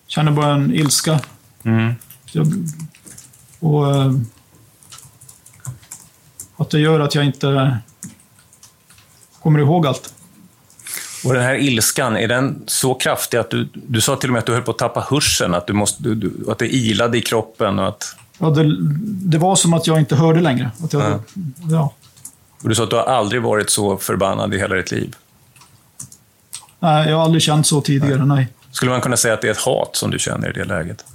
känner 0.07 0.31
bara 0.31 0.53
en 0.53 0.73
ilska. 0.73 1.19
Mm. 1.63 1.93
Jag, 2.31 2.47
och 3.59 3.95
eh, 3.95 4.11
att 6.59 6.69
det 6.69 6.79
gör 6.79 6.99
att 6.99 7.15
jag 7.15 7.25
inte 7.25 7.77
kommer 9.43 9.59
ihåg 9.59 9.87
allt. 9.87 10.13
Och 11.25 11.33
den 11.33 11.43
här 11.43 11.55
ilskan, 11.55 12.17
är 12.17 12.27
den 12.27 12.63
så 12.67 12.93
kraftig 12.93 13.37
att 13.37 13.49
du, 13.49 13.69
du 13.73 14.01
sa 14.01 14.15
till 14.15 14.29
och 14.29 14.33
med 14.33 14.39
att 14.39 14.45
du 14.45 14.53
höll 14.53 14.61
på 14.61 14.71
att 14.71 14.77
tappa 14.77 15.05
hörseln, 15.09 15.53
att, 15.53 15.67
du 15.67 15.73
måste, 15.73 16.03
du, 16.03 16.15
du, 16.15 16.51
att 16.51 16.59
det 16.59 16.75
ilade 16.75 17.17
i 17.17 17.21
kroppen 17.21 17.79
och 17.79 17.87
att... 17.87 18.15
Ja, 18.37 18.49
det, 18.49 18.75
det 19.03 19.37
var 19.37 19.55
som 19.55 19.73
att 19.73 19.87
jag 19.87 19.99
inte 19.99 20.15
hörde 20.15 20.41
längre. 20.41 20.71
Att 20.83 20.93
jag, 20.93 21.01
Ja. 21.01 21.19
ja. 21.69 21.93
Och 22.63 22.69
du 22.69 22.75
sa 22.75 22.83
att 22.83 22.89
du 22.89 22.95
har 22.95 23.03
aldrig 23.03 23.41
varit 23.41 23.69
så 23.69 23.97
förbannad 23.97 24.53
i 24.53 24.57
hela 24.57 24.75
ditt 24.75 24.91
liv. 24.91 25.15
Nej, 26.79 27.09
jag 27.09 27.17
har 27.17 27.23
aldrig 27.23 27.41
känt 27.41 27.67
så 27.67 27.81
tidigare, 27.81 28.25
nej. 28.25 28.47
Skulle 28.71 28.91
man 28.91 29.01
kunna 29.01 29.17
säga 29.17 29.33
att 29.33 29.41
det 29.41 29.47
är 29.47 29.51
ett 29.51 29.61
hat 29.61 29.95
som 29.95 30.11
du 30.11 30.19
känner 30.19 30.49
i 30.49 30.53
det 30.53 30.65
läget? 30.65 31.05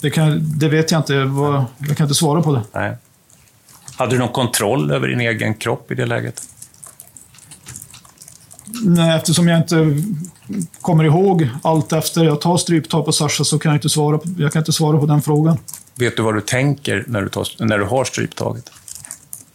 Det, 0.00 0.10
kan, 0.10 0.58
det 0.58 0.68
vet 0.68 0.90
jag 0.90 1.00
inte. 1.00 1.14
Jag 1.88 1.96
kan 1.96 2.04
inte 2.04 2.14
svara 2.14 2.42
på 2.42 2.52
det. 2.54 2.62
Nej. 2.72 2.96
Hade 3.96 4.12
du 4.12 4.18
någon 4.18 4.32
kontroll 4.32 4.90
över 4.90 5.08
din 5.08 5.20
egen 5.20 5.54
kropp 5.54 5.90
i 5.90 5.94
det 5.94 6.06
läget? 6.06 6.42
Nej, 8.84 9.16
eftersom 9.16 9.48
jag 9.48 9.58
inte 9.58 10.02
kommer 10.80 11.04
ihåg 11.04 11.48
allt 11.62 11.92
efter 11.92 12.24
jag 12.24 12.40
tar 12.40 12.56
stryptag 12.56 13.04
på 13.04 13.12
Sasha 13.12 13.44
så 13.44 13.58
kan 13.58 13.70
jag 13.70 13.76
inte 13.76 13.88
svara 13.88 14.18
på, 14.18 14.28
jag 14.38 14.52
kan 14.52 14.60
inte 14.60 14.72
svara 14.72 14.98
på 14.98 15.06
den 15.06 15.22
frågan. 15.22 15.58
Vet 15.94 16.16
du 16.16 16.22
vad 16.22 16.34
du 16.34 16.40
tänker 16.40 17.04
när 17.06 17.22
du, 17.22 17.28
tar, 17.28 17.64
när 17.64 17.78
du 17.78 17.84
har 17.84 18.04
stryptaget? 18.04 18.70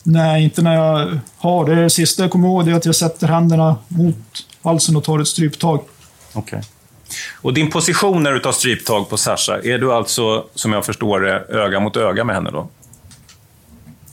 Nej, 0.04 0.44
inte 0.44 0.62
när 0.62 0.76
jag 0.76 1.20
har. 1.38 1.76
Det 1.76 1.90
sista 1.90 2.24
jag 2.24 2.32
kommer 2.32 2.48
ihåg 2.48 2.68
är 2.68 2.74
att 2.74 2.86
jag 2.86 2.96
sätter 2.96 3.28
händerna 3.28 3.76
mot 3.88 4.16
halsen 4.62 4.96
och 4.96 5.04
tar 5.04 5.20
ett 5.20 5.28
stryptag. 5.28 5.82
Okej. 6.34 6.62
Och 7.42 7.54
din 7.54 7.72
position 7.72 8.24
när 8.24 8.32
du 8.32 8.40
tar 8.40 8.52
stryptag 8.52 9.10
på 9.10 9.18
Sasha, 9.18 9.60
är 9.64 9.78
du 9.78 9.94
alltså, 9.94 10.46
som 10.56 10.74
jag 10.74 10.86
förstår 10.86 11.20
det, 11.20 11.46
öga 11.50 11.80
mot 11.80 11.98
öga 11.98 12.24
med 12.24 12.36
henne 12.36 12.52
då? 12.52 12.68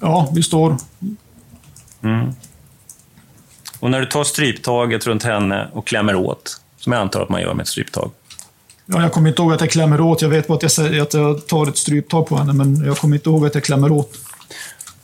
Ja, 0.00 0.30
vi 0.34 0.42
står. 0.42 0.76
Mm. 2.02 2.32
Och 3.80 3.90
när 3.90 4.00
du 4.00 4.06
tar 4.06 4.24
stryptaget 4.24 5.06
runt 5.06 5.22
henne 5.22 5.68
och 5.72 5.86
klämmer 5.86 6.14
åt, 6.14 6.60
som 6.76 6.92
jag 6.92 7.02
antar 7.02 7.22
att 7.22 7.28
man 7.28 7.40
gör 7.40 7.54
med 7.54 7.62
ett 7.62 7.68
stryptag, 7.68 8.10
Ja, 8.86 9.02
jag 9.02 9.12
kommer 9.12 9.28
inte 9.28 9.42
ihåg 9.42 9.52
att 9.52 9.60
jag 9.60 9.70
klämmer 9.70 10.00
åt. 10.00 10.22
Jag 10.22 10.28
vet 10.28 10.46
bara 10.46 10.54
att 10.54 10.62
jag, 10.62 10.72
säger 10.72 11.02
att 11.02 11.14
jag 11.14 11.46
tar 11.46 11.68
ett 11.68 11.76
stryptag 11.76 12.26
på 12.26 12.36
henne, 12.36 12.52
men 12.52 12.84
jag 12.84 12.96
kommer 12.96 13.16
inte 13.16 13.30
ihåg 13.30 13.46
att 13.46 13.54
jag 13.54 13.64
klämmer 13.64 13.92
åt. 13.92 14.14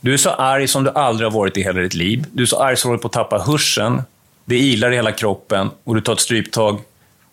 Du 0.01 0.13
är 0.13 0.17
så 0.17 0.29
arg 0.29 0.67
som 0.67 0.83
du 0.83 0.89
aldrig 0.89 1.31
har 1.31 1.39
varit 1.39 1.57
i 1.57 1.63
hela 1.63 1.81
ditt 1.81 1.93
liv. 1.93 2.25
Du 2.31 2.43
är 2.43 2.47
så 2.47 2.63
arg 2.63 2.77
så 2.77 2.87
du 2.87 2.89
håller 2.89 3.01
på 3.01 3.07
att 3.07 3.13
tappa 3.13 3.37
hörseln. 3.37 4.01
Det 4.45 4.57
ilar 4.59 4.91
i 4.91 4.95
hela 4.95 5.11
kroppen 5.11 5.69
och 5.83 5.95
du 5.95 6.01
tar 6.01 6.13
ett 6.13 6.19
stryptag, 6.19 6.79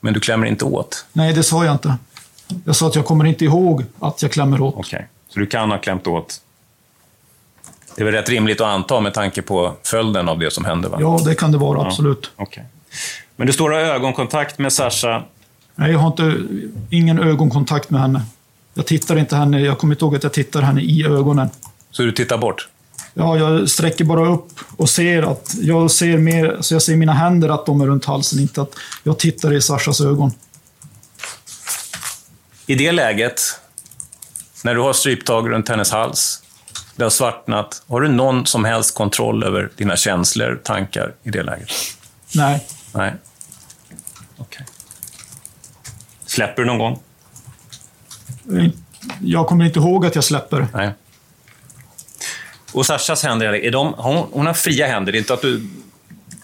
men 0.00 0.14
du 0.14 0.20
klämmer 0.20 0.46
inte 0.46 0.64
åt. 0.64 1.06
Nej, 1.12 1.32
det 1.32 1.42
sa 1.42 1.64
jag 1.64 1.74
inte. 1.74 1.96
Jag 2.64 2.76
sa 2.76 2.86
att 2.86 2.94
jag 2.94 3.04
kommer 3.04 3.24
inte 3.24 3.44
ihåg 3.44 3.84
att 4.00 4.22
jag 4.22 4.32
klämmer 4.32 4.60
åt. 4.60 4.74
Okej, 4.76 5.08
så 5.28 5.40
du 5.40 5.46
kan 5.46 5.70
ha 5.70 5.78
klämt 5.78 6.06
åt. 6.06 6.40
Det 7.94 8.02
är 8.02 8.04
väl 8.04 8.14
rätt 8.14 8.28
rimligt 8.28 8.60
att 8.60 8.66
anta 8.66 9.00
med 9.00 9.14
tanke 9.14 9.42
på 9.42 9.72
följden 9.82 10.28
av 10.28 10.38
det 10.38 10.52
som 10.52 10.64
hände? 10.64 10.88
Va? 10.88 10.96
Ja, 11.00 11.20
det 11.24 11.34
kan 11.34 11.52
det 11.52 11.58
vara, 11.58 11.78
Ja, 11.78 11.86
absolut. 11.86 12.30
okej. 12.36 12.64
Men 13.36 13.46
du 13.46 13.52
står 13.52 13.70
och 13.70 13.76
har 13.76 13.84
ögonkontakt 13.84 14.58
med 14.58 14.72
Sasha. 14.72 15.22
Nej, 15.74 15.92
jag 15.92 15.98
har 15.98 16.06
inte, 16.06 16.34
ingen 16.90 17.18
ögonkontakt 17.18 17.90
med 17.90 18.00
henne. 18.00 18.22
Jag 18.74 18.86
tittar 18.86 19.16
inte 19.18 19.36
henne, 19.36 19.60
jag 19.60 19.78
kommer 19.78 19.94
inte 19.94 20.04
ihåg 20.04 20.16
att 20.16 20.22
jag 20.22 20.32
tittar 20.32 20.62
henne 20.62 20.80
i 20.80 21.04
ögonen. 21.06 21.48
Så 21.90 22.02
du 22.02 22.12
tittar 22.12 22.38
bort? 22.38 22.68
Ja, 23.18 23.38
jag 23.38 23.70
sträcker 23.70 24.04
bara 24.04 24.28
upp 24.28 24.48
och 24.76 24.90
ser 24.90 25.22
att 25.22 25.54
jag 25.60 25.90
ser 25.90 26.18
mer, 26.18 26.56
så 26.60 26.74
jag 26.74 26.82
ser 26.82 26.96
mina 26.96 27.12
händer 27.12 27.48
att 27.48 27.66
de 27.66 27.80
är 27.80 27.86
runt 27.86 28.04
halsen, 28.04 28.40
inte 28.40 28.62
att 28.62 28.72
jag 29.02 29.18
tittar 29.18 29.52
i 29.52 29.62
Sashas 29.62 30.00
ögon. 30.00 30.32
I 32.66 32.74
det 32.74 32.92
läget, 32.92 33.40
när 34.64 34.74
du 34.74 34.80
har 34.80 34.92
stryptag 34.92 35.50
runt 35.50 35.68
hennes 35.68 35.90
hals, 35.90 36.42
det 36.96 37.02
har 37.02 37.10
svartnat, 37.10 37.82
har 37.86 38.00
du 38.00 38.08
någon 38.08 38.46
som 38.46 38.64
helst 38.64 38.94
kontroll 38.94 39.44
över 39.44 39.70
dina 39.76 39.96
känslor, 39.96 40.60
tankar 40.64 41.14
i 41.22 41.30
det 41.30 41.42
läget? 41.42 41.68
Nej, 42.34 42.66
Nej. 42.92 43.14
Okej. 44.36 44.66
Släpper 46.26 46.62
du 46.62 46.68
någon 46.68 46.78
gång? 46.78 47.00
jag 49.20 49.46
kommer 49.46 49.64
inte 49.64 49.78
ihåg 49.78 50.06
att 50.06 50.14
jag 50.14 50.24
släpper. 50.24 50.66
Nej. 50.74 50.92
Och 52.72 52.86
Sashas 52.86 53.22
händer, 53.22 53.54
är 53.54 53.70
de, 53.70 53.94
hon, 53.96 54.26
hon 54.32 54.46
har 54.46 54.54
fria 54.54 54.86
händer. 54.86 55.12
Det 55.12 55.18
är 55.18 55.20
inte 55.20 55.34
att 55.34 55.42
du... 55.42 55.68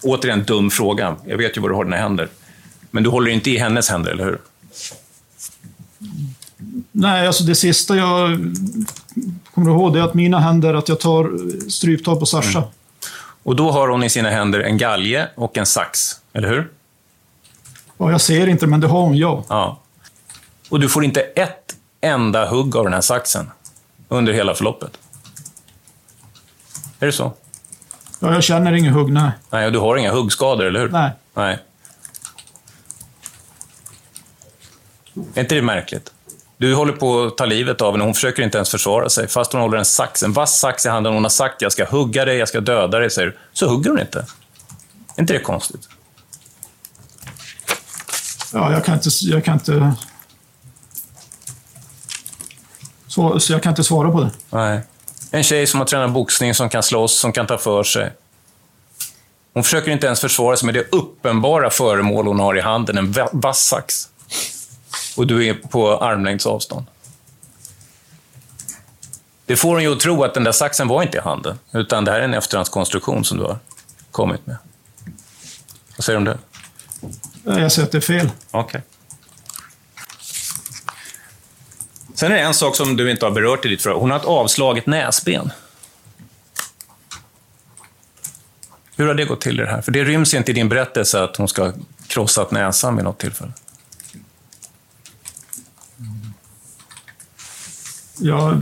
Återigen, 0.03 0.43
dum 0.43 0.71
fråga. 0.71 1.15
Jag 1.25 1.37
vet 1.37 1.57
ju 1.57 1.61
var 1.61 1.69
du 1.69 1.75
har 1.75 1.83
dina 1.83 1.97
händer. 1.97 2.29
Men 2.91 3.03
du 3.03 3.09
håller 3.09 3.31
inte 3.31 3.51
i 3.51 3.57
hennes 3.57 3.89
händer, 3.89 4.11
eller 4.11 4.25
hur? 4.25 4.41
Nej, 6.91 7.27
alltså 7.27 7.43
det 7.43 7.55
sista 7.55 7.95
jag 7.95 8.39
kommer 9.53 9.71
ihåg 9.71 9.97
är 9.97 10.01
att 10.01 10.13
mina 10.13 10.39
händer, 10.39 10.73
att 10.73 10.89
jag 10.89 10.99
tar 10.99 11.31
stryptag 11.69 12.19
på 12.19 12.25
Sasha. 12.25 12.63
Och 13.43 13.55
då 13.55 13.71
har 13.71 13.87
hon 13.87 14.03
i 14.03 14.09
sina 14.09 14.29
händer 14.29 14.59
en 14.59 14.77
galge 14.77 15.27
och 15.35 15.57
en 15.57 15.65
sax, 15.65 16.11
eller 16.33 16.49
hur? 16.49 16.71
Ja, 17.97 18.11
jag 18.11 18.21
ser 18.21 18.47
inte, 18.47 18.67
men 18.67 18.79
det 18.79 18.87
har 18.87 19.01
hon, 19.01 19.17
ja. 19.17 19.45
Ja. 19.49 19.79
Och 20.69 20.79
du 20.79 20.89
får 20.89 21.03
inte 21.03 21.21
ett 21.21 21.75
enda 22.01 22.49
hugg 22.49 22.75
av 22.75 22.83
den 22.83 22.93
här 22.93 23.01
saxen 23.01 23.51
under 24.09 24.33
hela 24.33 24.55
förloppet. 24.55 24.97
Är 27.03 27.07
det 27.07 27.13
så? 27.13 27.33
ja 28.19 28.33
jag 28.33 28.43
känner 28.43 28.73
ingen 28.73 28.93
hugg, 28.93 29.11
nej. 29.11 29.31
Nej, 29.49 29.65
och 29.65 29.71
du 29.71 29.79
har 29.79 29.97
inga 29.97 30.11
huggskador, 30.11 30.65
eller 30.65 30.79
hur? 30.79 30.89
Nej. 30.89 31.11
Nej. 31.33 31.59
Är 35.33 35.41
inte 35.41 35.55
det 35.55 35.61
märkligt? 35.61 36.13
Du 36.57 36.75
håller 36.75 36.93
på 36.93 37.23
att 37.23 37.37
ta 37.37 37.45
livet 37.45 37.81
av 37.81 37.91
henne, 37.91 38.03
hon 38.03 38.13
försöker 38.13 38.43
inte 38.43 38.57
ens 38.57 38.69
försvara 38.69 39.09
sig. 39.09 39.27
Fast 39.27 39.53
hon 39.53 39.61
håller 39.61 39.77
en 39.77 39.85
sax, 39.85 40.23
en 40.23 40.33
vass 40.33 40.59
sax 40.59 40.85
i 40.85 40.89
handen. 40.89 41.13
Hon 41.13 41.23
har 41.23 41.29
sagt 41.29 41.61
jag 41.61 41.71
ska 41.71 41.85
hugga 41.85 42.25
dig, 42.25 42.37
jag 42.37 42.47
ska 42.47 42.61
döda 42.61 42.99
dig, 42.99 43.09
säger 43.09 43.27
du. 43.27 43.37
Så 43.53 43.67
hugger 43.67 43.89
hon 43.89 43.99
inte. 43.99 44.19
Är 45.15 45.21
inte 45.21 45.33
det 45.33 45.39
konstigt? 45.39 45.89
Ja, 48.53 48.71
jag 48.71 48.85
kan 48.85 48.95
inte... 48.95 49.09
Jag 49.21 49.45
kan 49.45 49.53
inte 49.53 49.93
så, 53.07 53.39
så 53.39 53.53
jag 53.53 53.63
kan 53.63 53.71
inte 53.71 53.83
svara 53.83 54.11
på 54.11 54.21
det. 54.21 54.31
Nej. 54.49 54.81
En 55.35 55.43
tjej 55.43 55.67
som 55.67 55.79
har 55.79 55.87
tränat 55.87 56.11
boxning, 56.11 56.53
som 56.53 56.69
kan 56.69 56.83
slåss, 56.83 57.19
som 57.19 57.31
kan 57.31 57.47
ta 57.47 57.57
för 57.57 57.83
sig. 57.83 58.11
Hon 59.53 59.63
försöker 59.63 59.91
inte 59.91 60.05
ens 60.05 60.21
försvara 60.21 60.57
sig 60.57 60.65
med 60.65 60.75
det 60.75 60.87
uppenbara 60.91 61.69
föremål 61.69 62.27
hon 62.27 62.39
har 62.39 62.57
i 62.57 62.61
handen, 62.61 62.97
en 62.97 63.11
va- 63.11 63.29
vass 63.33 63.63
sax. 63.65 64.09
Och 65.17 65.27
du 65.27 65.45
är 65.47 65.53
på 65.53 65.97
armlängds 65.97 66.45
avstånd. 66.45 66.85
Det 69.45 69.55
får 69.55 69.69
hon 69.73 69.83
ju 69.83 69.93
att 69.93 69.99
tro 69.99 70.23
att 70.23 70.33
den 70.33 70.43
där 70.43 70.51
saxen 70.51 70.87
var 70.87 71.03
inte 71.03 71.17
i 71.17 71.21
handen, 71.21 71.59
utan 71.71 72.05
det 72.05 72.11
här 72.11 72.19
är 72.19 72.23
en 72.23 72.33
efterhandskonstruktion 72.33 73.25
som 73.25 73.37
du 73.37 73.43
har 73.43 73.57
kommit 74.11 74.45
med. 74.47 74.55
Vad 75.97 76.03
säger 76.05 76.19
du 76.19 76.29
om 76.31 76.37
det? 77.45 77.59
Jag 77.61 77.71
säger 77.71 77.85
att 77.85 77.91
det 77.91 77.97
är 77.97 78.01
fel. 78.01 78.29
Okej. 78.51 78.81
Sen 82.13 82.31
är 82.31 82.35
det 82.35 82.41
en 82.41 82.53
sak 82.53 82.75
som 82.75 82.97
du 82.97 83.11
inte 83.11 83.25
har 83.25 83.31
berört 83.31 83.65
i 83.65 83.69
ditt 83.69 83.81
förhör. 83.81 83.97
Hon 83.97 84.11
har 84.11 84.19
ett 84.19 84.25
avslaget 84.25 84.85
näsben. 84.85 85.51
Hur 88.95 89.07
har 89.07 89.13
det 89.13 89.25
gått 89.25 89.41
till 89.41 89.59
i 89.59 89.63
det 89.63 89.69
här? 89.69 89.81
För 89.81 89.91
det 89.91 90.03
ryms 90.03 90.33
inte 90.33 90.51
i 90.51 90.53
din 90.53 90.69
berättelse 90.69 91.23
att 91.23 91.37
hon 91.37 91.47
ska 91.47 91.63
ha 91.63 91.73
krossat 92.07 92.51
näsan 92.51 92.95
vid 92.95 93.05
något 93.05 93.19
tillfälle. 93.19 93.51
Jag, 98.19 98.61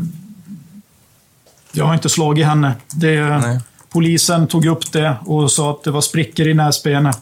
jag 1.71 1.85
har 1.85 1.93
inte 1.93 2.09
slagit 2.09 2.45
henne. 2.45 2.75
Det, 2.95 3.61
polisen 3.89 4.47
tog 4.47 4.65
upp 4.65 4.91
det 4.91 5.15
och 5.25 5.51
sa 5.51 5.71
att 5.71 5.83
det 5.83 5.91
var 5.91 6.01
sprickor 6.01 6.47
i 6.47 6.53
näsbenet. 6.53 7.21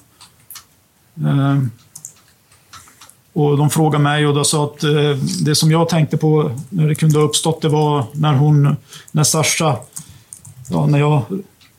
Eh, 3.36 3.42
och 3.42 3.58
de 3.58 3.70
frågade 3.70 4.04
mig 4.04 4.28
och 4.28 4.36
då 4.36 4.44
sa 4.44 4.66
att 4.66 4.84
eh, 4.84 5.12
det 5.46 5.56
som 5.56 5.72
jag 5.72 5.90
tänkte 5.90 6.18
på 6.18 6.52
när 6.70 6.88
det 6.88 6.96
kunde 6.96 7.20
ha 7.20 7.26
uppstått, 7.26 7.62
det 7.62 7.70
var 7.70 8.06
när 8.14 8.34
hon, 8.34 8.76
när 9.12 9.24
Sasha, 9.24 9.78
ja, 10.70 10.86
när 10.86 11.00
jag 11.00 11.22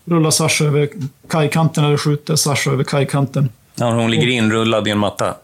rullar 0.05 0.31
Sasha 0.31 0.65
över 0.65 0.89
kajkanten 1.29 1.85
eller 1.85 1.97
skjuter 1.97 2.37
Sasha 2.37 2.71
över 2.71 2.85
kajkanten. 2.85 3.49
När 3.75 3.93
hon 3.93 4.11
ligger 4.11 4.29
inrullad 4.29 4.89
i 4.89 4.91
en 4.91 4.99
matta. 4.99 5.35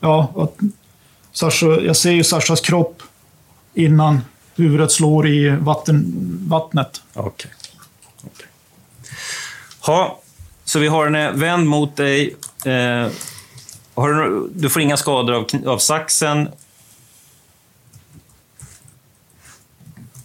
Ja, 0.00 0.32
att 0.36 0.56
Sasha, 1.32 1.66
jag 1.66 1.96
ser 1.96 2.12
ju 2.12 2.24
Sashas 2.24 2.60
kropp 2.60 3.02
innan 3.74 4.20
huvudet 4.56 4.92
slår 4.92 5.28
i 5.28 5.48
vatten, 5.50 6.12
vattnet. 6.48 7.02
Okej. 7.14 7.50
Ha, 9.80 10.20
så 10.64 10.78
vi 10.78 10.88
har 10.88 11.04
henne 11.04 11.32
vänd 11.32 11.66
mot 11.66 11.96
dig. 11.96 12.36
Eh, 12.64 13.08
du, 13.96 14.48
du 14.54 14.70
får 14.70 14.82
inga 14.82 14.96
skador 14.96 15.34
av, 15.34 15.46
av 15.66 15.78
saxen. 15.78 16.48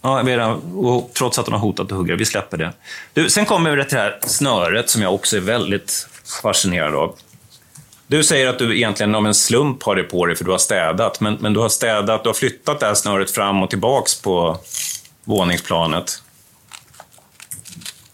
Ja, 0.01 0.21
redan- 0.25 0.75
och 0.75 1.11
trots 1.13 1.39
att 1.39 1.45
hon 1.45 1.53
har 1.53 1.59
hotat 1.59 1.85
att 1.85 1.97
hugga. 1.97 2.15
Vi 2.15 2.25
släpper 2.25 2.57
det. 2.57 2.73
Du, 3.13 3.29
sen 3.29 3.45
kommer 3.45 3.75
vi 3.75 3.83
till 3.85 3.95
det 3.95 4.01
här 4.01 4.19
snöret 4.21 4.89
som 4.89 5.01
jag 5.01 5.13
också 5.13 5.37
är 5.37 5.41
väldigt 5.41 6.07
fascinerad 6.41 6.95
av. 6.95 7.15
Du 8.07 8.23
säger 8.23 8.47
att 8.47 8.59
du 8.59 8.77
egentligen 8.77 9.15
av 9.15 9.25
en 9.27 9.33
slump 9.33 9.83
har 9.83 9.95
det 9.95 10.03
på 10.03 10.25
dig 10.25 10.35
för 10.35 10.45
du 10.45 10.51
har 10.51 10.57
städat. 10.57 11.19
Men, 11.19 11.33
men 11.33 11.53
du 11.53 11.59
har 11.59 11.69
städat, 11.69 12.23
du 12.23 12.29
har 12.29 12.33
flyttat 12.33 12.79
det 12.79 12.85
här 12.85 12.93
snöret 12.93 13.31
fram 13.31 13.63
och 13.63 13.69
tillbaks 13.69 14.21
på 14.21 14.57
våningsplanet. 15.23 16.23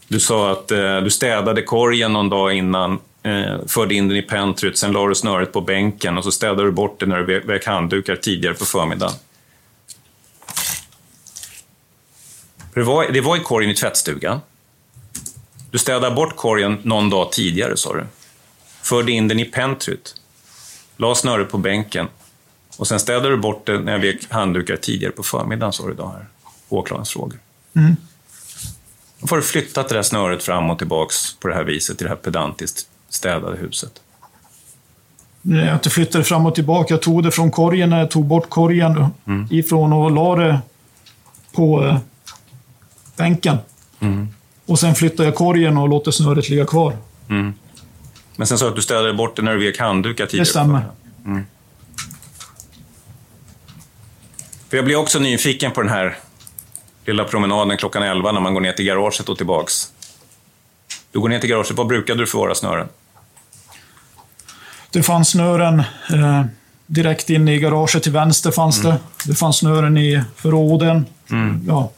Du 0.08 0.20
sa 0.20 0.52
att 0.52 0.72
eh, 0.72 0.98
du 0.98 1.10
städade 1.10 1.62
korgen 1.62 2.14
någon 2.14 2.30
dag 2.30 2.54
innan, 2.54 3.00
eh, 3.28 3.60
förde 3.68 3.96
in 3.96 4.08
den 4.08 4.18
i 4.18 4.22
pentryt, 4.22 4.78
sen 4.78 4.92
la 4.92 5.08
du 5.08 5.16
snöret 5.16 5.54
på 5.54 5.62
bänken 5.62 6.18
och 6.18 6.24
så 6.24 6.32
städade 6.32 6.64
du 6.64 6.72
bort 6.72 7.00
det 7.00 7.06
när 7.06 7.18
du 7.18 7.40
vek 7.40 7.66
handdukar 7.66 8.16
tidigare 8.16 8.54
på 8.54 8.66
förmiddagen. 8.66 9.16
Det 12.74 12.84
var, 12.84 13.12
det 13.12 13.22
var 13.22 13.38
i 13.38 13.40
korgen 13.40 13.72
i 13.72 13.74
tvättstugan. 13.74 14.40
Du 15.72 15.78
städade 15.78 16.16
bort 16.16 16.36
korgen 16.36 16.78
någon 16.84 17.10
dag 17.10 17.32
tidigare, 17.32 17.78
sa 17.78 17.94
du. 17.94 18.06
Förde 18.82 19.12
in 19.12 19.28
den 19.28 19.40
i 19.40 19.46
pentryt. 19.46 20.16
La 20.98 21.16
snöret 21.16 21.50
på 21.50 21.58
bänken. 21.58 22.08
Och 22.78 22.88
sen 22.88 23.00
städade 23.00 23.30
du 23.30 23.38
bort 23.38 23.66
det 23.66 23.80
när 23.80 23.92
jag 23.92 24.00
vek 24.00 24.32
handdukar 24.32 24.76
tidigare 24.76 25.12
på 25.12 25.24
förmiddagen, 25.24 25.74
sa 25.74 25.88
du 25.88 25.94
då 25.94 26.08
här. 26.08 26.28
Åklagarens 26.70 27.10
frågor. 27.10 27.40
Mm. 27.76 27.96
Då 29.20 29.28
får 29.28 29.36
du 29.36 29.44
flyttat 29.44 29.90
det 29.90 29.96
där 29.96 30.04
snöret 30.04 30.44
fram 30.44 30.70
och 30.70 30.78
tillbaks 30.78 31.36
på 31.36 31.48
det 31.48 31.54
här 31.54 31.64
viset 31.64 32.02
i 32.02 32.04
det 32.04 32.10
här 32.10 32.18
pedantiskt 32.18 32.88
städade 33.18 33.58
huset. 33.58 34.02
Nej, 35.42 35.66
Jag 35.66 35.76
inte 35.76 35.90
flyttade 35.90 36.24
fram 36.24 36.46
och 36.46 36.56
tillbaka. 36.56 36.94
Jag 36.94 37.02
tog 37.02 37.24
det 37.24 37.32
från 37.32 37.52
korgen 37.52 37.90
när 37.90 38.00
jag 38.00 38.12
tog 38.12 38.26
bort 38.26 38.50
korgen 38.50 39.06
Mm. 39.28 39.48
ifrån 39.52 39.94
och 39.94 40.12
la 40.12 40.36
det 40.36 40.60
på 41.56 41.86
eh, 41.86 41.98
bänken. 43.16 43.58
Mm. 44.00 44.28
Och 44.66 44.80
sen 44.80 44.96
flyttade 44.96 45.24
jag 45.30 45.36
korgen 45.36 45.78
och 45.78 45.90
låter 45.90 46.12
snöret 46.12 46.50
ligga 46.50 46.66
kvar. 46.66 46.98
Mm. 47.30 47.54
Men 48.36 48.48
sen 48.48 48.58
sa 48.58 48.66
du 48.66 48.70
att 48.70 48.76
du 48.76 48.82
städade 48.82 49.14
bort 49.14 49.36
det 49.36 49.42
när 49.42 49.54
du 49.54 49.60
vek 49.60 49.80
handdukar 49.80 50.26
tidigare. 50.26 50.44
Det 50.46 50.50
stämmer. 50.50 50.82
Mm. 51.26 51.46
För 54.70 54.78
jag 54.78 54.86
blir 54.86 54.96
också 54.96 55.20
nyfiken 55.20 55.72
på 55.72 55.82
den 55.82 55.92
här 55.92 56.18
lilla 57.06 57.24
promenaden 57.24 57.78
klockan 57.78 58.04
11 58.04 58.32
när 58.32 58.42
man 58.42 58.54
går 58.54 58.62
ner 58.62 58.72
till 58.72 58.86
garaget 58.86 59.30
och 59.30 59.38
tillbaks. 59.38 59.92
Du 61.12 61.20
går 61.20 61.30
ner 61.30 61.40
till 61.40 61.50
garaget, 61.50 61.72
vad 61.72 61.88
brukade 61.88 62.20
du 62.20 62.28
förvara 62.28 62.56
snören? 62.56 62.88
Det 64.92 65.04
fanns 65.04 65.30
snören 65.30 65.80
eh, 66.14 66.46
direkt 66.86 67.30
inne 67.30 67.56
i 67.56 67.60
garaget 67.60 68.04
till 68.04 68.12
vänster. 68.12 68.52
fanns 68.52 68.80
Mm. 68.80 68.92
Det 68.92 69.30
Det 69.30 69.36
fanns 69.36 69.58
snören 69.58 69.98
i 69.98 70.24
förråden. 70.36 71.06
Ja, 71.68 71.92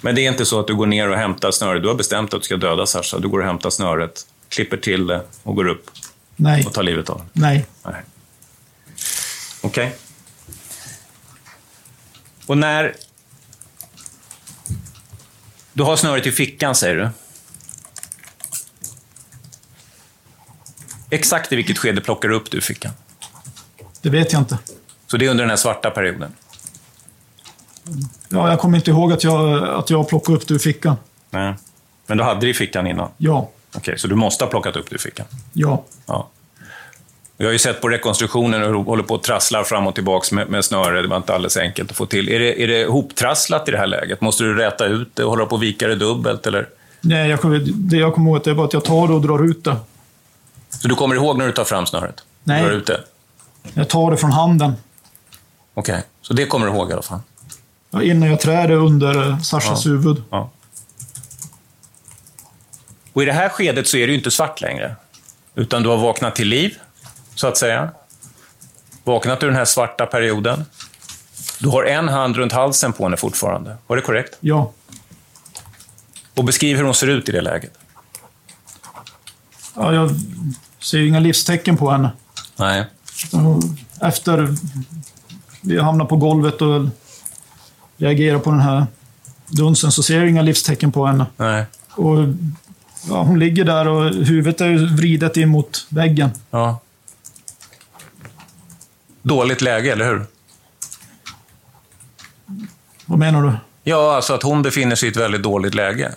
Men 0.00 0.14
det 0.14 0.26
är 0.26 0.28
inte 0.30 0.46
så 0.46 0.60
att 0.60 0.66
du 0.66 0.74
går 0.74 0.86
ner 0.86 1.08
och 1.08 1.16
hämtar 1.16 1.50
snöret. 1.50 1.82
Du 1.82 1.88
har 1.88 1.94
bestämt 1.94 2.34
att 2.34 2.40
du 2.40 2.44
ska 2.44 2.56
döda 2.56 2.86
Sasha. 2.86 3.18
Du 3.18 3.28
går 3.28 3.38
och 3.38 3.46
hämtar 3.46 3.70
snöret, 3.70 4.26
klipper 4.48 4.76
till 4.76 5.06
det 5.06 5.22
och 5.42 5.56
går 5.56 5.68
upp 5.68 5.90
nej, 6.36 6.66
och 6.66 6.72
tar 6.72 6.82
livet 6.82 7.10
av 7.10 7.18
den. 7.18 7.28
nej. 7.32 7.66
Nej. 7.82 8.02
Okej. 9.60 9.96
Och 12.46 12.58
när... 12.58 12.94
Du 15.72 15.82
har 15.82 15.96
snöret 15.96 16.26
i 16.26 16.32
fickan, 16.32 16.74
säger 16.74 16.96
du. 16.96 17.08
Exakt 21.10 21.52
i 21.52 21.56
vilket 21.56 21.78
skede 21.78 22.00
plockar 22.00 22.28
du 22.28 22.34
upp 22.34 22.50
du 22.50 22.60
fickan? 22.60 22.92
Det 24.02 24.10
vet 24.10 24.32
jag 24.32 24.40
inte. 24.42 24.58
Så 25.06 25.16
det 25.16 25.26
är 25.26 25.30
under 25.30 25.44
den 25.44 25.50
här 25.50 25.56
svarta 25.56 25.90
perioden? 25.90 26.32
Ja, 28.28 28.48
jag 28.50 28.58
kommer 28.60 28.78
inte 28.78 28.90
ihåg 28.90 29.12
att 29.12 29.24
jag, 29.24 29.64
att 29.68 29.90
jag 29.90 30.08
plockade 30.08 30.38
upp 30.38 30.48
det 30.48 30.54
ur 30.54 30.58
fickan. 30.58 30.96
Nej. 31.30 31.54
Men 32.06 32.18
du 32.18 32.24
hade 32.24 32.40
det 32.40 32.48
i 32.48 32.54
fickan 32.54 32.86
innan? 32.86 33.08
Ja, 33.16 33.50
Okej, 33.74 33.98
så 33.98 34.08
du 34.08 34.14
måste 34.14 34.44
ha 34.44 34.50
plockat 34.50 34.76
upp 34.76 34.90
det 34.90 34.94
ur 34.94 34.98
fickan? 34.98 35.26
ja. 35.52 35.84
Ja. 36.06 36.28
Jag 37.36 37.46
har 37.46 37.52
ju 37.52 37.58
sett 37.58 37.80
på 37.80 37.88
rekonstruktionen 37.88 38.62
hur 38.62 38.72
du 38.72 38.78
håller 38.78 39.02
på 39.02 39.14
och 39.14 39.22
trasslar 39.22 39.64
fram 39.64 39.86
och 39.86 39.94
tillbaka 39.94 40.34
med, 40.34 40.48
med 40.48 40.64
snöre. 40.64 41.02
Det 41.02 41.08
var 41.08 41.16
inte 41.16 41.34
alldeles 41.34 41.56
enkelt 41.56 41.90
att 41.90 41.96
få 41.96 42.06
till. 42.06 42.28
Är 42.28 42.38
det, 42.38 42.62
är 42.62 42.68
det 42.68 42.86
hoptrasslat 42.86 43.68
i 43.68 43.70
det 43.72 43.78
här 43.78 43.86
läget? 43.86 44.20
Måste 44.20 44.44
du 44.44 44.54
räta 44.54 44.86
ut 44.86 45.16
det 45.16 45.24
och 45.24 45.30
hålla 45.30 45.46
på 45.46 45.54
och 45.56 45.62
vika 45.62 45.88
det 45.88 45.94
dubbelt? 45.94 46.46
Eller? 46.46 46.68
Nej, 47.00 47.30
jag 47.30 47.60
det 47.66 47.96
jag 47.96 48.14
kommer 48.14 48.30
ihåg 48.30 48.46
är 48.48 48.54
bara 48.54 48.66
att 48.66 48.72
jag 48.72 48.84
tar 48.84 49.08
det 49.08 49.14
och 49.14 49.20
drar 49.20 49.44
ut 49.50 49.64
det. 49.64 49.76
Så 50.70 50.88
du 50.88 50.94
kommer 50.94 51.14
ihåg 51.14 51.38
när 51.38 51.46
du 51.46 51.52
tar 51.52 51.64
fram 51.64 51.86
snöret? 51.86 52.22
Nej. 52.44 52.62
Drar 52.62 52.70
ut 52.70 52.86
det? 52.86 53.00
Jag 53.74 53.88
tar 53.88 54.10
det 54.10 54.16
från 54.16 54.32
handen. 54.32 54.72
Okej, 55.74 56.02
så 56.22 56.34
det 56.34 56.46
kommer 56.46 56.66
du 56.66 56.72
ihåg 56.72 56.90
i 56.90 56.92
alla 56.92 57.02
fall? 57.02 57.20
Ja, 57.90 58.02
innan 58.02 58.28
jag 58.30 58.40
trär 58.40 58.68
det 58.68 58.74
under 58.74 59.28
eh, 59.30 59.38
Sashas 59.40 59.84
Ja. 59.86 59.90
huvud. 59.90 60.22
Ja. 60.30 60.50
Och 63.12 63.22
i 63.22 63.24
det 63.26 63.32
här 63.32 63.48
skedet 63.48 63.88
så 63.88 63.96
är 63.96 64.06
det 64.06 64.10
ju 64.12 64.18
inte 64.18 64.30
svart 64.30 64.60
längre. 64.60 64.96
Utan 65.54 65.82
du 65.82 65.88
har 65.88 65.96
vaknat 65.96 66.36
till 66.36 66.48
liv, 66.48 66.78
så 67.34 67.46
att 67.46 67.56
säga. 67.56 67.90
Vaknat 69.04 69.42
ur 69.42 69.46
den 69.46 69.56
här 69.56 69.64
svarta 69.64 70.06
perioden. 70.06 70.64
Du 71.58 71.68
har 71.68 71.84
en 71.84 72.08
hand 72.08 72.36
runt 72.36 72.52
halsen 72.52 72.92
på 72.92 73.02
henne 73.04 73.16
fortfarande. 73.16 73.76
Var 73.86 73.96
det 73.96 74.02
korrekt? 74.02 74.36
Ja. 74.40 74.72
Och 76.34 76.44
beskriv 76.44 76.76
hur 76.76 76.84
hon 76.84 76.94
ser 76.94 77.06
ut 77.06 77.28
i 77.28 77.32
det 77.32 77.40
läget. 77.40 77.72
Ja. 79.84 79.94
Jag 79.94 80.10
ser 80.78 80.98
ju 80.98 81.08
inga 81.08 81.20
livstecken 81.20 81.76
på 81.76 81.90
henne. 81.90 82.10
Nej. 82.56 82.86
Efter 84.00 84.54
vi 85.60 85.80
hamnar 85.80 86.04
på 86.04 86.16
golvet 86.16 86.62
och 86.62 86.86
reagerar 87.96 88.38
på 88.38 88.50
den 88.50 88.60
här 88.60 88.86
dunsen 89.48 89.92
så 89.92 90.02
ser 90.02 90.18
jag 90.18 90.28
inga 90.28 90.42
livstecken 90.42 90.92
på 90.92 91.06
henne. 91.06 91.26
Nej. 91.36 91.64
Och, 91.90 92.18
ja, 93.08 93.22
hon 93.22 93.38
ligger 93.38 93.64
där 93.64 93.88
och 93.88 94.14
huvudet 94.14 94.60
är 94.60 94.96
vridet 94.96 95.36
in 95.36 95.48
mot 95.48 95.86
väggen. 95.88 96.30
Ja. 96.50 96.80
Dåligt 99.22 99.60
läge, 99.60 99.92
eller 99.92 100.04
hur? 100.04 100.26
Vad 103.06 103.18
menar 103.18 103.42
du? 103.42 103.52
Ja, 103.82 104.16
alltså 104.16 104.34
att 104.34 104.42
hon 104.42 104.62
befinner 104.62 104.96
sig 104.96 105.08
i 105.08 105.10
ett 105.10 105.16
väldigt 105.16 105.42
dåligt 105.42 105.74
läge. 105.74 106.14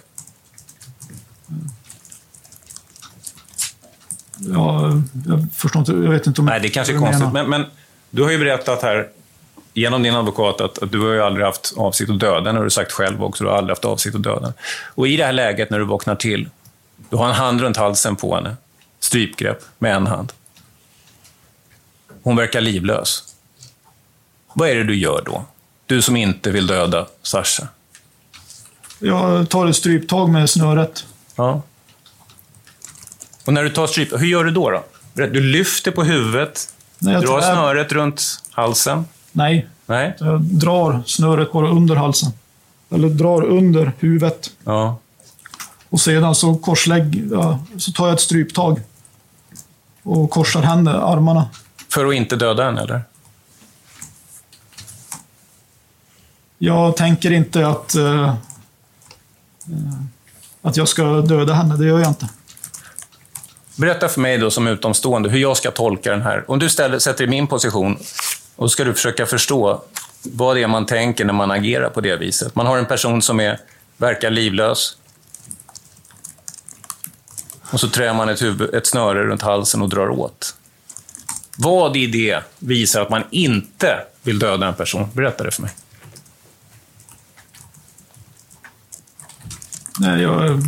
Ja, 4.54 4.92
jag 5.28 5.48
förstår 5.54 5.80
inte. 5.80 5.92
Jag 5.92 6.12
vet 6.12 6.28
inte 6.28 6.42
om 6.42 6.46
Nej, 6.46 6.60
det 6.60 6.70
kanske 6.70 6.94
är 6.94 7.00
konstigt. 7.00 7.32
Men, 7.34 7.50
men 7.50 7.66
du 8.10 8.24
har 8.24 8.32
ju 8.32 8.38
berättat 8.38 8.82
här, 8.82 9.08
genom 9.74 10.04
din 10.04 10.16
advokat, 10.16 10.62
att, 10.62 10.84
att 10.84 10.92
du 10.92 11.00
har 11.00 11.14
ju 11.14 11.22
aldrig 11.22 11.46
haft 11.46 11.74
avsikt 11.78 12.12
att 12.12 12.20
döda 12.20 12.50
henne. 12.50 12.60
har 12.60 12.64
du 12.64 12.70
sagt 12.70 12.92
själv 12.92 13.24
också. 13.24 13.44
Du 13.44 13.50
har 13.50 13.58
aldrig 13.58 13.72
haft 13.72 13.86
avsikt 13.86 14.16
att 14.16 14.24
döda 14.24 14.40
henne. 14.40 14.54
Och 14.96 15.08
i 15.08 15.18
det 15.18 15.26
här 15.26 15.34
läget, 15.34 15.70
när 15.70 15.80
du 15.80 15.86
vaknar 15.86 16.16
till, 16.16 16.50
du 17.10 17.18
har 17.18 17.28
en 17.28 17.36
hand 17.36 17.62
runt 17.62 17.78
halsen 17.78 18.16
på 18.16 18.36
henne. 18.36 18.56
Strypgrepp 19.00 19.62
med 19.80 19.96
en 19.96 20.08
hand. 20.08 20.32
Hon 22.24 22.36
verkar 22.36 22.62
livlös. 22.62 23.24
Vad 24.54 24.70
är 24.70 24.76
det 24.76 24.84
du 24.84 24.96
gör 24.96 25.24
då? 25.26 25.46
Du 25.86 26.02
som 26.02 26.16
inte 26.16 26.52
vill 26.52 26.68
döda 26.68 27.08
Sasha. 27.22 27.68
Jag 29.00 29.50
tar 29.50 29.68
ett 29.68 29.76
stryptag 29.76 30.30
med 30.30 30.50
snöret. 30.50 31.06
Ja. 31.36 31.62
Och 33.46 33.54
när 33.54 33.64
du 33.64 33.70
tar 33.70 33.88
stryp, 33.88 34.14
hur 34.14 34.28
gör 34.28 34.44
du 34.44 34.52
då? 34.52 34.70
då? 34.72 34.84
Du 35.14 35.42
lyfter 35.42 35.92
på 35.92 36.04
huvudet, 36.04 36.74
Nej, 37.00 37.14
jag 37.14 37.24
drar 37.24 37.42
tar- 37.42 37.54
snöret 37.54 37.92
runt 37.92 38.44
halsen. 38.52 39.06
Nej, 39.32 39.68
Nej? 39.86 40.16
jag 40.20 40.42
drar 40.42 41.04
snöret 41.06 41.52
bara 41.52 41.70
under 41.70 41.96
halsen. 41.96 42.32
Eller 42.90 43.10
drar 43.10 43.44
under 43.44 43.92
huvudet. 44.00 44.50
Ja. 44.64 44.98
Och 45.90 46.02
sedan 46.02 46.36
så 46.36 46.56
korslägg, 46.56 47.24
så 47.78 47.92
tar 47.92 48.06
jag 48.08 48.14
ett 48.14 48.22
stryptag. 48.22 48.82
Och 50.04 50.30
korsar 50.30 50.62
händer, 50.62 50.94
armarna. 50.94 51.50
För 51.90 52.06
att 52.06 52.14
inte 52.14 52.36
döda 52.36 52.64
henne, 52.66 52.82
eller? 52.82 53.02
Jag 56.58 56.98
tänker 56.98 57.32
inte 57.32 57.68
att, 57.68 57.96
eh, 57.96 58.36
att 60.62 60.78
jag 60.78 60.88
ska 60.88 61.04
döda 61.22 61.54
henne, 61.54 61.78
det 61.78 61.86
gör 61.86 62.00
jag 62.00 62.08
inte. 62.08 62.30
Berätta 63.76 64.10
för 64.10 64.22
mig 64.22 64.38
då 64.38 64.52
som 64.52 64.68
utomstående 64.68 65.30
hur 65.30 65.40
jag 65.40 65.58
ska 65.58 65.72
tolka 65.72 66.12
den 66.12 66.22
här. 66.22 66.52
Om 66.52 66.60
du 66.60 66.70
ställer, 66.70 67.00
sätter 67.00 67.18
dig 67.18 67.28
i 67.28 67.30
min 67.30 67.48
position 67.48 67.98
och 68.56 68.72
ska 68.72 68.84
du 68.84 68.94
försöka 68.94 69.26
förstå 69.26 69.82
vad 70.24 70.56
det 70.56 70.64
är 70.64 70.68
man 70.68 70.86
tänker 70.86 71.26
när 71.26 71.34
man 71.34 71.52
agerar 71.52 71.90
på 71.90 72.02
det 72.02 72.16
viset. 72.16 72.56
Man 72.56 72.68
har 72.68 72.78
en 72.78 72.86
person 72.86 73.22
som 73.22 73.40
är, 73.40 73.60
verkar 73.98 74.30
livlös. 74.30 74.98
Och 77.72 77.80
så 77.80 77.90
trär 77.90 78.14
man 78.14 78.30
ett, 78.30 78.42
huvud, 78.42 78.74
ett 78.74 78.88
snöre 78.88 79.24
runt 79.24 79.42
halsen 79.42 79.82
och 79.82 79.90
drar 79.90 80.10
åt. 80.10 80.56
Vad 81.58 81.98
i 81.98 82.08
det 82.08 82.40
visar 82.60 83.02
att 83.02 83.10
man 83.10 83.24
inte 83.32 84.00
vill 84.24 84.40
döda 84.40 84.68
en 84.68 84.74
person? 84.74 85.10
Berätta 85.14 85.44
det 85.44 85.52
för 85.52 85.62
mig. 85.62 85.72
Nej, 90.00 90.22
jag 90.22 90.62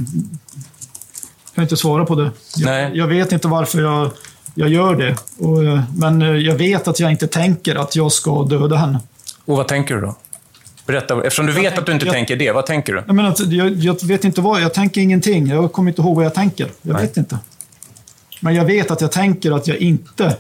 kan 1.55 1.63
inte 1.63 1.77
svara 1.77 2.05
på 2.05 2.15
det. 2.15 2.31
Jag, 2.55 2.65
Nej. 2.65 2.91
jag 2.93 3.07
vet 3.07 3.31
inte 3.31 3.47
varför 3.47 3.81
jag, 3.81 4.11
jag 4.55 4.69
gör 4.69 4.95
det. 4.95 5.15
Och, 5.37 5.63
eh, 5.63 5.81
men 5.97 6.21
eh, 6.21 6.27
jag 6.35 6.55
vet 6.55 6.87
att 6.87 6.99
jag 6.99 7.11
inte 7.11 7.27
tänker 7.27 7.75
att 7.75 7.95
jag 7.95 8.11
ska 8.11 8.43
döda 8.43 8.75
henne. 8.75 8.99
Och 9.45 9.57
vad 9.57 9.67
tänker 9.67 9.95
du 9.95 10.01
då? 10.01 10.15
Berätta, 10.85 11.23
eftersom 11.23 11.45
du 11.45 11.51
Jag 11.53 11.61
vet 11.61 11.69
tänk- 11.71 11.79
att 11.79 11.85
du 11.85 11.91
inte 11.91 12.05
jag- 12.05 12.13
tänker 12.15 12.35
det, 12.35 12.51
vad 12.51 12.65
tänker 12.65 12.93
du? 12.93 13.03
Jag, 13.07 13.15
menar 13.15 13.35
jag, 13.53 13.71
jag 13.73 14.03
vet 14.03 14.23
inte 14.23 14.41
vad, 14.41 14.61
jag 14.61 14.73
tänker 14.73 15.01
ingenting. 15.01 15.47
Jag 15.47 15.71
kommer 15.71 15.91
inte 15.91 16.01
ihåg 16.01 16.15
vad 16.15 16.25
jag 16.25 16.33
tänker. 16.33 16.67
Jag 16.81 16.93
Nej. 16.93 17.01
vet 17.01 17.17
inte. 17.17 17.37
Men 18.39 18.55
jag 18.55 18.65
vet 18.65 18.91
att 18.91 19.01
jag 19.01 19.11
tänker 19.11 19.51
att 19.51 19.67
jag 19.67 19.77
inte... 19.77 20.37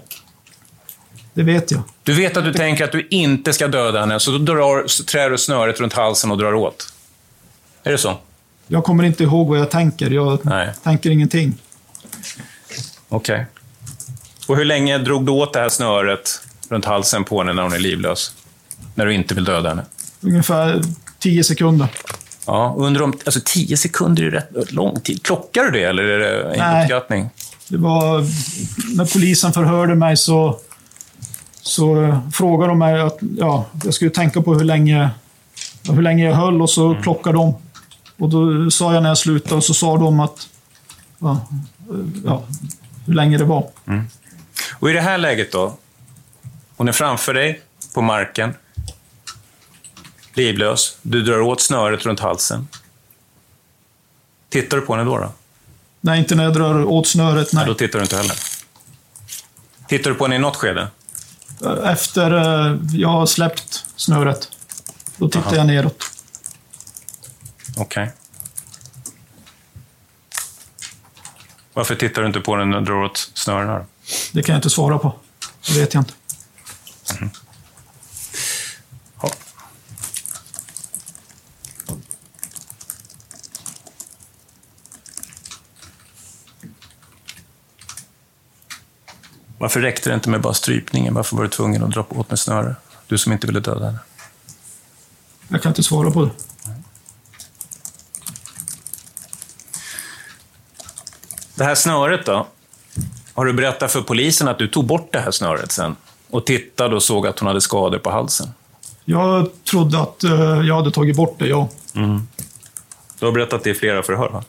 Det 1.33 1.43
vet 1.43 1.71
jag. 1.71 1.81
Du 2.03 2.13
vet 2.13 2.37
att 2.37 2.43
du 2.43 2.53
tänker 2.53 2.83
att 2.83 2.91
du 2.91 3.07
inte 3.11 3.53
ska 3.53 3.67
döda 3.67 3.99
henne, 3.99 4.19
så 4.19 4.31
då 4.31 4.37
drar, 4.37 4.87
så 4.87 5.03
trär 5.03 5.29
du 5.29 5.37
snöret 5.37 5.79
runt 5.79 5.93
halsen 5.93 6.31
och 6.31 6.37
drar 6.37 6.53
åt. 6.53 6.93
Är 7.83 7.91
det 7.91 7.97
så? 7.97 8.17
Jag 8.67 8.83
kommer 8.83 9.03
inte 9.03 9.23
ihåg 9.23 9.47
vad 9.47 9.59
jag 9.59 9.71
tänker. 9.71 10.11
Jag 10.11 10.39
Nej. 10.45 10.69
tänker 10.83 11.09
ingenting. 11.09 11.53
Okej. 13.09 13.45
Och 14.47 14.57
hur 14.57 14.65
länge 14.65 14.97
drog 14.97 15.25
du 15.25 15.31
åt 15.31 15.53
det 15.53 15.59
här 15.59 15.69
snöret 15.69 16.41
runt 16.69 16.85
halsen 16.85 17.23
på 17.23 17.39
henne 17.39 17.53
när 17.53 17.63
hon 17.63 17.73
är 17.73 17.79
livlös? 17.79 18.33
När 18.95 19.05
du 19.05 19.13
inte 19.13 19.35
vill 19.35 19.43
döda 19.43 19.69
henne? 19.69 19.85
Ungefär 20.21 20.81
tio 21.19 21.43
sekunder. 21.43 21.87
Ja, 22.45 22.75
under 22.77 23.01
de, 23.01 23.13
alltså 23.25 23.39
tio 23.45 23.77
sekunder 23.77 24.23
är 24.23 24.25
ju 24.25 24.31
rätt 24.31 24.71
lång 24.71 24.99
tid. 24.99 25.23
Klockar 25.23 25.63
du 25.63 25.71
det 25.71 25.83
eller 25.83 26.03
är 26.03 26.19
det 26.19 26.53
en 26.53 26.59
Nej. 26.59 26.81
uppskattning? 26.81 27.29
Det 27.67 27.77
var, 27.77 28.19
när 28.97 29.13
polisen 29.13 29.53
förhörde 29.53 29.95
mig 29.95 30.17
så, 30.17 30.59
så 31.61 32.17
frågade 32.33 32.71
de 32.71 32.79
mig 32.79 33.01
att 33.01 33.17
ja, 33.37 33.65
jag 33.83 33.93
skulle 33.93 34.11
tänka 34.11 34.41
på 34.41 34.53
hur 34.53 34.63
länge, 34.63 35.09
hur 35.89 36.01
länge 36.01 36.25
jag 36.25 36.35
höll 36.35 36.61
och 36.61 36.69
så 36.69 36.95
plockade 36.95 37.37
de. 37.37 37.53
Och 38.17 38.29
då 38.29 38.71
sa 38.71 38.93
jag 38.93 39.03
när 39.03 39.09
jag 39.09 39.17
slutade 39.17 39.55
och 39.55 39.63
så 39.63 39.73
sa 39.73 39.97
de 39.97 40.19
att 40.19 40.49
ja, 41.19 41.47
ja, 42.25 42.43
hur 43.05 43.13
länge 43.13 43.37
det 43.37 43.43
var. 43.45 43.69
Och 44.79 44.89
i 44.89 44.93
det 44.93 45.01
här 45.01 45.17
läget 45.17 45.51
då? 45.51 45.77
Hon 46.77 46.87
är 46.87 46.91
framför 46.91 47.33
dig 47.33 47.61
på 47.93 48.01
marken. 48.01 48.53
Livlös. 50.33 50.97
Du 51.01 51.21
drar 51.21 51.41
åt 51.41 51.61
snöret 51.61 52.05
runt 52.05 52.19
halsen. 52.19 52.67
Tittar 54.49 54.77
du 54.77 54.85
på 54.85 54.95
henne 54.95 55.05
då? 55.09 55.17
då? 55.17 55.31
Nej, 56.01 56.19
inte 56.19 56.35
när 56.35 56.43
jag 56.43 56.53
drar 56.53 56.83
åt 56.83 57.07
snöret. 57.07 57.49
Ja, 57.51 57.59
Nej. 57.59 57.67
då 57.67 57.73
tittar 57.73 57.99
du 57.99 58.03
inte 58.03 58.17
heller. 58.17 58.35
Tittar 59.87 60.09
du 60.09 60.15
på 60.15 60.23
henne 60.23 60.35
i 60.35 60.39
något 60.39 60.55
skede? 60.55 60.87
Efter 61.83 62.31
eh, 62.31 62.77
jag 62.93 63.09
har 63.09 63.25
släppt 63.25 63.85
snöret, 63.95 64.49
då 65.17 65.29
tittar 65.29 65.47
Aha. 65.47 65.55
jag 65.55 65.67
neråt. 65.67 66.03
Okej. 67.77 68.11
Varför 71.73 71.95
tittar 71.95 72.21
du 72.21 72.27
inte 72.27 72.39
på 72.39 72.55
den 72.55 72.69
när 72.69 72.79
du 72.79 72.85
drar 72.85 73.03
åt 73.03 73.31
snörena? 73.33 73.85
Det 74.33 74.43
kan 74.43 74.53
jag 74.53 74.57
inte 74.57 74.69
svara 74.69 74.99
på. 74.99 75.15
Det 75.67 75.79
vet 75.79 75.93
jag 75.93 76.01
inte. 76.01 76.13
Ja. 79.21 79.29
Varför 89.57 89.81
räckte 89.81 90.09
det 90.09 90.15
inte 90.15 90.29
med 90.29 90.41
bara 90.41 90.53
strypningen? 90.53 91.13
Varför 91.13 91.35
var 91.35 91.43
du 91.43 91.49
tvungen 91.49 91.83
att 91.83 91.91
dra 91.91 92.05
åt 92.09 92.29
med 92.29 92.39
snöre? 92.39 92.75
Du 93.07 93.17
som 93.17 93.31
inte 93.31 93.47
ville 93.47 93.59
döda 93.59 93.85
henne. 93.85 93.99
Jag 95.47 95.61
kan 95.61 95.69
inte 95.69 95.83
svara 95.83 96.11
på 96.11 96.25
det. 96.25 96.31
Det 101.55 101.63
här 101.63 101.75
snöret 101.75 102.25
då? 102.25 102.47
Har 103.33 103.45
du 103.45 103.53
berättat 103.53 103.91
för 103.91 104.01
polisen 104.01 104.47
att 104.47 104.57
du 104.59 104.67
tog 104.67 104.85
bort 104.85 105.09
det 105.11 105.19
här 105.19 105.31
snöret 105.31 105.71
sen? 105.71 105.95
Och 106.29 106.45
tittade 106.45 106.95
och 106.95 107.03
såg 107.03 107.27
att 107.27 107.39
hon 107.39 107.47
hade 107.47 107.61
skador 107.61 107.97
på 107.97 108.11
halsen? 108.11 108.47
Jag 109.05 109.49
trodde 109.63 110.01
att 110.01 110.23
eh, 110.23 110.61
jag 110.61 110.75
hade 110.75 110.91
tagit 110.91 111.15
bort 111.15 111.35
det, 111.39 111.47
ja. 111.47 111.69
Du 113.19 113.25
har 113.25 113.31
berättat 113.31 113.63
det 113.63 113.69
i 113.69 113.73
flera 113.73 114.03
förhör, 114.03 114.29
va? 114.29 114.43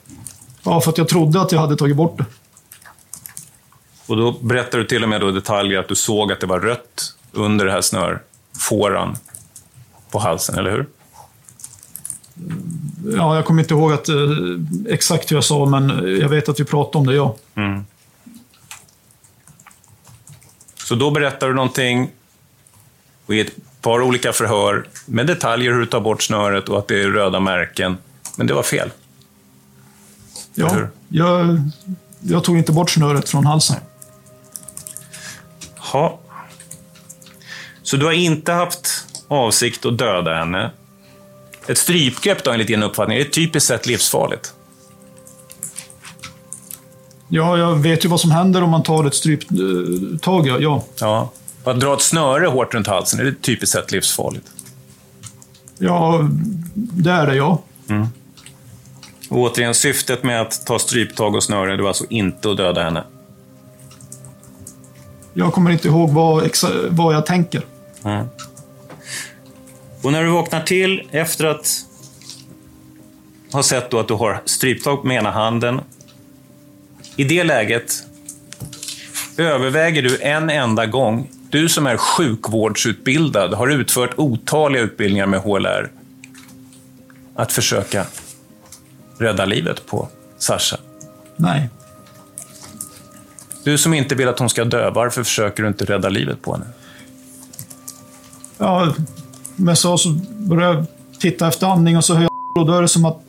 Ja, 0.63 0.81
för 0.81 0.91
att 0.91 0.97
jag 0.97 1.07
trodde 1.07 1.41
att 1.41 1.51
jag 1.51 1.59
hade 1.59 1.75
tagit 1.75 1.95
bort 1.95 2.17
det. 2.17 2.25
Och 4.07 4.17
då 4.17 4.31
berättar 4.31 4.77
du 4.77 4.83
till 4.83 5.03
och 5.03 5.09
med 5.09 5.21
då 5.21 5.31
detaljer 5.31 5.79
att 5.79 5.87
du 5.87 5.95
såg 5.95 6.31
att 6.31 6.39
det 6.39 6.45
var 6.45 6.59
rött 6.59 7.15
under 7.31 7.65
det 7.65 7.71
här 7.71 7.81
snörfåran 7.81 9.17
på 10.11 10.19
halsen, 10.19 10.57
eller 10.59 10.71
hur? 10.71 10.87
Ja, 13.05 13.35
jag 13.35 13.45
kommer 13.45 13.61
inte 13.61 13.73
ihåg 13.73 13.93
att, 13.93 14.09
eh, 14.09 14.15
exakt 14.89 15.31
hur 15.31 15.37
jag 15.37 15.43
sa, 15.43 15.65
men 15.65 15.89
jag 16.21 16.29
vet 16.29 16.49
att 16.49 16.59
vi 16.59 16.63
pratade 16.63 16.97
om 16.97 17.07
det, 17.07 17.15
ja. 17.15 17.35
Mm. 17.55 17.85
Så 20.75 20.95
då 20.95 21.11
berättar 21.11 21.47
du 21.47 21.53
någonting 21.53 22.09
och 23.25 23.35
i 23.35 23.39
ett 23.39 23.51
par 23.81 24.01
olika 24.01 24.33
förhör 24.33 24.87
med 25.05 25.27
detaljer 25.27 25.71
hur 25.71 25.79
du 25.79 25.85
tar 25.85 25.99
bort 25.99 26.23
snöret 26.23 26.69
och 26.69 26.79
att 26.79 26.87
det 26.87 27.01
är 27.01 27.07
röda 27.07 27.39
märken. 27.39 27.97
Men 28.37 28.47
det 28.47 28.53
var 28.53 28.63
fel. 28.63 28.91
ja 30.53 30.77
jag, 31.09 31.61
jag 32.21 32.43
tog 32.43 32.57
inte 32.57 32.71
bort 32.71 32.89
snöret 32.89 33.29
från 33.29 33.45
halsen. 33.45 33.75
Ha. 35.77 36.19
Så 37.83 37.97
du 37.97 38.05
har 38.05 38.13
inte 38.13 38.51
haft 38.51 39.07
avsikt 39.27 39.85
att 39.85 39.97
döda 39.97 40.35
henne. 40.35 40.71
Ett 41.67 41.77
strypgrepp 41.77 42.43
då, 42.43 42.51
enligt 42.51 42.67
din 42.67 42.83
uppfattning, 42.83 43.17
är 43.17 43.23
typiskt 43.23 43.67
sett 43.67 43.85
livsfarligt. 43.85 44.53
Ja, 47.27 47.57
jag 47.57 47.75
vet 47.75 48.05
ju 48.05 48.09
vad 48.09 48.19
som 48.19 48.31
händer 48.31 48.63
om 48.63 48.69
man 48.69 48.83
tar 48.83 49.05
ett 49.05 49.15
stryptag, 49.15 50.47
ja. 50.47 50.57
ja. 50.59 50.83
Ja. 50.99 51.31
Att 51.63 51.79
dra 51.79 51.93
ett 51.93 52.01
snöre 52.01 52.47
hårt 52.47 52.73
runt 52.73 52.87
halsen, 52.87 53.19
är 53.19 53.23
det 53.23 53.41
typiskt 53.41 53.73
sett 53.75 53.91
livsfarligt? 53.91 54.47
Ja, 55.77 56.29
det 56.73 57.11
är 57.11 57.27
det, 57.27 57.35
ja. 57.35 57.61
Och 59.29 59.37
återigen, 59.37 59.73
syftet 59.73 60.23
med 60.23 60.41
att 60.41 60.65
ta 60.65 60.79
stryptag 60.79 61.35
och 61.35 61.43
snöre, 61.43 61.75
det 61.75 61.81
var 61.81 61.89
alltså 61.89 62.05
inte 62.09 62.51
att 62.51 62.57
döda 62.57 62.83
henne. 62.83 63.03
Jag 65.33 65.53
kommer 65.53 65.71
inte 65.71 65.87
ihåg 65.87 66.09
vad, 66.09 66.49
vad 66.89 67.15
jag 67.15 67.25
tänker. 67.25 67.65
Mm. 68.03 68.27
Och 70.01 70.11
när 70.11 70.23
du 70.23 70.29
vaknar 70.29 70.63
till 70.63 71.09
efter 71.11 71.45
att 71.45 71.85
ha 73.51 73.63
sett 73.63 73.91
då 73.91 73.99
att 73.99 74.07
du 74.07 74.13
har 74.13 74.41
stryptag 74.45 75.05
med 75.05 75.17
ena 75.17 75.31
handen. 75.31 75.81
I 77.15 77.23
det 77.23 77.43
läget 77.43 78.03
överväger 79.37 80.01
du 80.01 80.21
en 80.21 80.49
enda 80.49 80.85
gång, 80.85 81.29
du 81.49 81.69
som 81.69 81.87
är 81.87 81.97
sjukvårdsutbildad, 81.97 83.53
har 83.53 83.67
utfört 83.67 84.13
otaliga 84.15 84.81
utbildningar 84.81 85.25
med 85.25 85.39
HLR, 85.39 85.91
att 87.35 87.51
försöka 87.51 88.05
rädda 89.17 89.45
livet 89.45 89.85
på 89.85 90.09
Sasha. 90.37 90.77
Nej. 91.35 91.69
Du 93.63 93.77
som 93.77 93.93
inte 93.93 94.15
vill 94.15 94.27
att 94.27 94.39
hon 94.39 94.49
ska 94.49 94.65
dö, 94.65 94.89
varför 94.89 95.23
försöker 95.23 95.63
du 95.63 95.69
inte 95.69 95.85
rädda 95.85 96.09
livet 96.09 96.41
på 96.41 96.53
henne? 96.53 96.65
Ja, 98.57 98.93
men 99.57 99.75
så, 99.75 99.97
så 99.97 100.09
började 100.29 100.73
jag 100.77 100.85
titta 101.19 101.47
efter 101.47 101.67
andning 101.67 101.97
och 101.97 102.05
så 102.05 102.13
hör 102.13 102.21
jag 102.21 102.31
och 102.55 102.65
då 102.65 102.73
är 102.73 102.81
det 102.81 102.87
som 102.87 103.05
att 103.05 103.21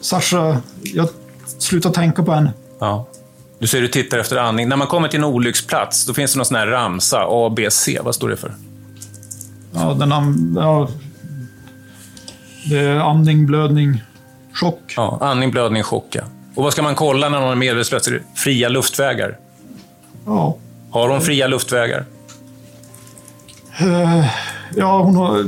Sasha, 0.00 0.56
jag 0.82 1.08
slutar 1.58 1.90
tänka 1.90 2.22
på 2.22 2.32
henne. 2.32 2.52
Ja. 2.78 3.06
Du 3.58 3.66
säger 3.66 3.82
du 3.82 3.88
tittar 3.88 4.18
efter 4.18 4.36
andning. 4.36 4.68
När 4.68 4.76
man 4.76 4.86
kommer 4.86 5.08
till 5.08 5.18
en 5.18 5.24
olycksplats, 5.24 6.06
då 6.06 6.14
finns 6.14 6.32
det 6.32 6.38
någon 6.38 6.46
sån 6.46 6.56
här 6.56 6.66
ramsa, 6.66 7.18
A, 7.28 7.52
B, 7.56 7.70
C. 7.70 7.98
Vad 8.02 8.14
står 8.14 8.28
det 8.28 8.36
för? 8.36 8.54
Ja, 9.74 9.94
den 9.94 10.12
am- 10.12 10.56
ja, 10.60 10.88
det 12.70 12.78
är 12.78 12.96
andning, 12.96 13.46
blödning, 13.46 14.02
chock. 14.54 14.92
Ja, 14.96 15.18
andning, 15.20 15.50
blödning, 15.50 15.82
chock. 15.82 16.06
ja. 16.10 16.22
Och 16.54 16.62
vad 16.64 16.72
ska 16.72 16.82
man 16.82 16.94
kolla 16.94 17.28
när 17.28 17.40
någon 17.40 17.50
är 17.50 17.54
medvetslös? 17.54 18.08
Fria 18.34 18.68
luftvägar. 18.68 19.38
Ja. 20.26 20.56
Har 20.90 21.08
hon 21.08 21.20
fria 21.20 21.46
luftvägar? 21.46 22.04
Eh, 23.80 24.26
ja, 24.76 25.02
hon 25.02 25.16
har, 25.16 25.38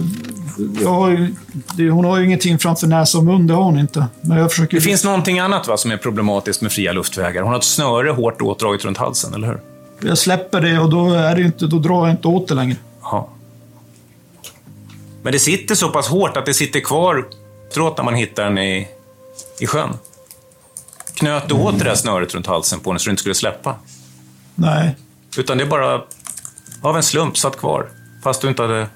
ju, 1.10 1.34
det, 1.76 1.90
hon 1.90 2.04
har 2.04 2.18
ju 2.18 2.24
ingenting 2.24 2.58
framför 2.58 2.86
näsa 2.86 3.18
och 3.18 3.24
mun, 3.24 3.46
det 3.46 3.54
har 3.54 3.62
hon 3.62 3.78
inte. 3.78 4.06
Men 4.20 4.38
jag 4.38 4.50
försöker... 4.50 4.76
Det 4.76 4.80
finns 4.80 5.04
någonting 5.04 5.38
annat 5.38 5.68
va, 5.68 5.76
som 5.76 5.90
är 5.90 5.96
problematiskt 5.96 6.60
med 6.60 6.72
fria 6.72 6.92
luftvägar. 6.92 7.42
Hon 7.42 7.50
har 7.50 7.58
ett 7.58 7.64
snöre 7.64 8.10
hårt 8.10 8.42
åtdraget 8.42 8.84
runt 8.84 8.98
halsen, 8.98 9.34
eller 9.34 9.46
hur? 9.46 9.60
Jag 10.08 10.18
släpper 10.18 10.60
det 10.60 10.78
och 10.78 10.90
då, 10.90 11.10
är 11.10 11.36
det 11.36 11.42
inte, 11.42 11.66
då 11.66 11.78
drar 11.78 12.06
jag 12.06 12.10
inte 12.10 12.28
åt 12.28 12.48
det 12.48 12.54
längre. 12.54 12.76
Ja. 13.02 13.28
Men 15.22 15.32
det 15.32 15.38
sitter 15.38 15.74
så 15.74 15.88
pass 15.88 16.08
hårt 16.08 16.36
att 16.36 16.46
det 16.46 16.54
sitter 16.54 16.80
kvar 16.80 17.24
efteråt 17.74 17.96
när 17.96 18.04
man 18.04 18.14
hittar 18.14 18.44
den 18.44 18.58
i, 18.58 18.88
i 19.60 19.66
sjön. 19.66 19.90
Knöt 21.14 21.48
du 21.48 21.54
åt 21.54 21.78
det 21.78 21.84
där 21.84 21.94
snöret 21.94 22.34
runt 22.34 22.46
halsen 22.46 22.80
på 22.80 22.90
henne 22.90 22.98
så 22.98 23.04
du 23.04 23.10
inte 23.10 23.20
skulle 23.20 23.34
släppa? 23.34 23.76
Nej. 24.54 24.96
Utan 25.38 25.58
det 25.58 25.64
är 25.64 25.68
bara 25.68 26.02
av 26.82 26.96
en 26.96 27.02
slump 27.02 27.38
satt 27.38 27.56
kvar, 27.56 27.88
fast 28.22 28.40
du 28.40 28.48
inte 28.48 28.62
hade 28.62 28.88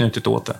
knutit 0.00 0.26
åt 0.26 0.46
det. 0.46 0.56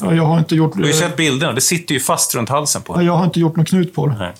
Ja, 0.00 0.14
jag 0.14 0.26
har 0.26 0.38
inte 0.38 0.54
gjort... 0.54 0.76
Du 0.76 0.80
har 0.80 0.88
ju 0.88 0.92
sett 0.92 1.16
bilderna, 1.16 1.52
det 1.52 1.60
sitter 1.60 1.94
ju 1.94 2.00
fast 2.00 2.34
runt 2.34 2.48
halsen 2.48 2.82
på 2.82 2.96
ja, 2.96 3.02
jag 3.02 3.12
har 3.12 3.24
inte 3.24 3.40
gjort 3.40 3.56
någon 3.56 3.66
knut 3.66 3.94
på 3.94 4.06
det. 4.06 4.16
Nej. 4.18 4.32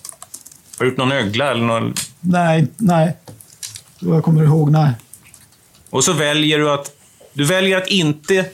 Har 0.77 0.85
du 0.85 0.91
gjort 0.91 0.97
någon 0.97 1.11
ögla 1.11 1.51
eller 1.51 1.63
någon... 1.63 1.93
Nej, 2.19 2.67
nej. 2.77 3.15
Vad 3.99 4.17
jag 4.17 4.23
kommer 4.23 4.43
ihåg, 4.43 4.71
nej. 4.71 4.91
Och 5.89 6.03
så 6.03 6.13
väljer 6.13 6.59
du 6.59 6.71
att... 6.71 6.91
Du 7.33 7.45
väljer 7.45 7.77
att 7.77 7.87
inte 7.87 8.45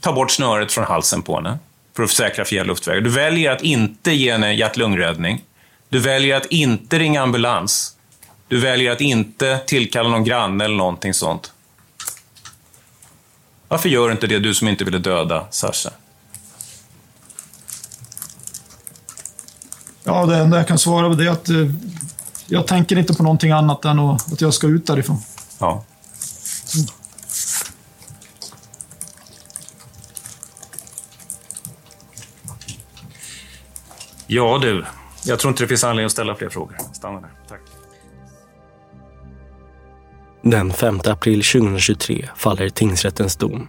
ta 0.00 0.12
bort 0.12 0.30
snöret 0.30 0.72
från 0.72 0.84
halsen 0.84 1.22
på 1.22 1.36
henne, 1.36 1.58
för 1.96 2.02
att 2.02 2.10
försäkra 2.10 2.44
fria 2.44 2.64
luftvägar. 2.64 3.00
Du 3.00 3.10
väljer 3.10 3.50
att 3.50 3.62
inte 3.62 4.12
ge 4.12 4.32
henne 4.32 4.52
hjärt-lungräddning. 4.54 5.44
Du 5.88 5.98
väljer 5.98 6.36
att 6.36 6.46
inte 6.46 6.98
ringa 6.98 7.22
ambulans. 7.22 7.96
Du 8.48 8.60
väljer 8.60 8.92
att 8.92 9.00
inte 9.00 9.58
tillkalla 9.66 10.08
någon 10.08 10.24
granne 10.24 10.64
eller 10.64 10.76
någonting 10.76 11.14
sånt. 11.14 11.52
Varför 13.68 13.88
gör 13.88 14.06
du 14.06 14.12
inte 14.12 14.26
det, 14.26 14.38
du 14.38 14.54
som 14.54 14.68
inte 14.68 14.84
ville 14.84 14.98
döda 14.98 15.46
Sasha? 15.50 15.90
Ja, 20.04 20.26
det 20.26 20.36
enda 20.36 20.56
jag 20.56 20.68
kan 20.68 20.78
svara 20.78 21.08
på 21.08 21.14
det 21.14 21.26
är 21.26 21.30
att 21.30 21.48
eh, 21.48 21.56
jag 22.46 22.66
tänker 22.66 22.98
inte 22.98 23.14
på 23.14 23.22
någonting 23.22 23.50
annat 23.50 23.84
än 23.84 23.98
att, 23.98 24.40
jag 24.40 24.54
ska 24.54 24.66
ut 24.66 24.86
därifrån. 24.86 25.18
Ja. 25.58 25.84
Ja 34.26 34.58
du, 34.62 34.84
jag 35.24 35.38
tror 35.38 35.50
inte 35.50 35.62
det 35.64 35.68
finns 35.68 35.84
anledning 35.84 36.06
att 36.06 36.12
ställa 36.12 36.34
fler 36.34 36.48
frågor. 36.48 36.76
Stanna 36.92 37.20
där. 37.20 37.30
Den 40.50 40.72
5 40.72 41.00
april 41.04 41.42
2023 41.42 42.28
faller 42.36 42.68
tingsrättens 42.68 43.36
dom. 43.36 43.68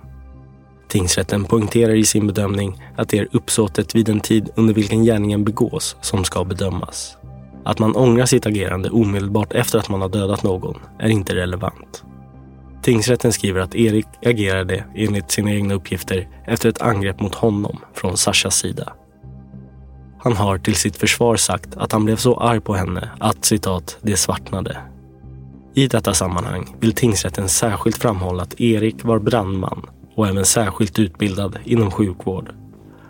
Tingsrätten 0.87 1.43
poängterar 1.43 1.95
i 1.95 2.05
sin 2.05 2.27
bedömning 2.27 2.83
att 2.97 3.09
det 3.09 3.19
är 3.19 3.27
uppsåtet 3.31 3.95
vid 3.95 4.05
den 4.05 4.19
tid 4.19 4.49
under 4.55 4.73
vilken 4.73 5.03
gärningen 5.03 5.43
begås 5.43 5.95
som 6.01 6.23
ska 6.23 6.43
bedömas. 6.43 7.17
Att 7.65 7.79
man 7.79 7.95
ångrar 7.95 8.25
sitt 8.25 8.45
agerande 8.45 8.89
omedelbart 8.89 9.53
efter 9.53 9.79
att 9.79 9.89
man 9.89 10.01
har 10.01 10.09
dödat 10.09 10.43
någon 10.43 10.79
är 10.99 11.09
inte 11.09 11.35
relevant. 11.35 12.03
Tingsrätten 12.81 13.33
skriver 13.33 13.61
att 13.61 13.75
Erik 13.75 14.07
agerade 14.25 14.83
enligt 14.95 15.31
sina 15.31 15.51
egna 15.51 15.73
uppgifter 15.73 16.27
efter 16.45 16.69
ett 16.69 16.81
angrepp 16.81 17.19
mot 17.19 17.35
honom 17.35 17.77
från 17.93 18.17
Sashas 18.17 18.55
sida. 18.55 18.93
Han 20.19 20.33
har 20.33 20.57
till 20.57 20.75
sitt 20.75 20.97
försvar 20.97 21.35
sagt 21.35 21.77
att 21.77 21.91
han 21.91 22.05
blev 22.05 22.15
så 22.15 22.35
arg 22.35 22.59
på 22.59 22.73
henne 22.73 23.09
att 23.19 23.45
citat, 23.45 23.97
det 24.01 24.17
svartnade. 24.17 24.77
I 25.77 25.87
detta 25.87 26.13
sammanhang 26.13 26.75
vill 26.79 26.93
tingsrätten 26.93 27.49
särskilt 27.49 27.97
framhålla 27.97 28.43
att 28.43 28.61
Erik 28.61 29.03
var 29.03 29.19
brandman 29.19 29.85
och 30.15 30.27
även 30.27 30.45
särskilt 30.45 30.99
utbildad 30.99 31.57
inom 31.63 31.91
sjukvård. 31.91 32.49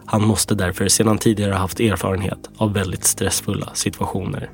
Han 0.05 0.27
måste 0.27 0.55
därför 0.55 0.87
sedan 0.87 1.17
tidigare 1.17 1.53
haft 1.53 1.79
erfarenhet 1.79 2.49
av 2.57 2.73
väldigt 2.73 3.03
stressfulla 3.03 3.69
situationer. 3.73 4.49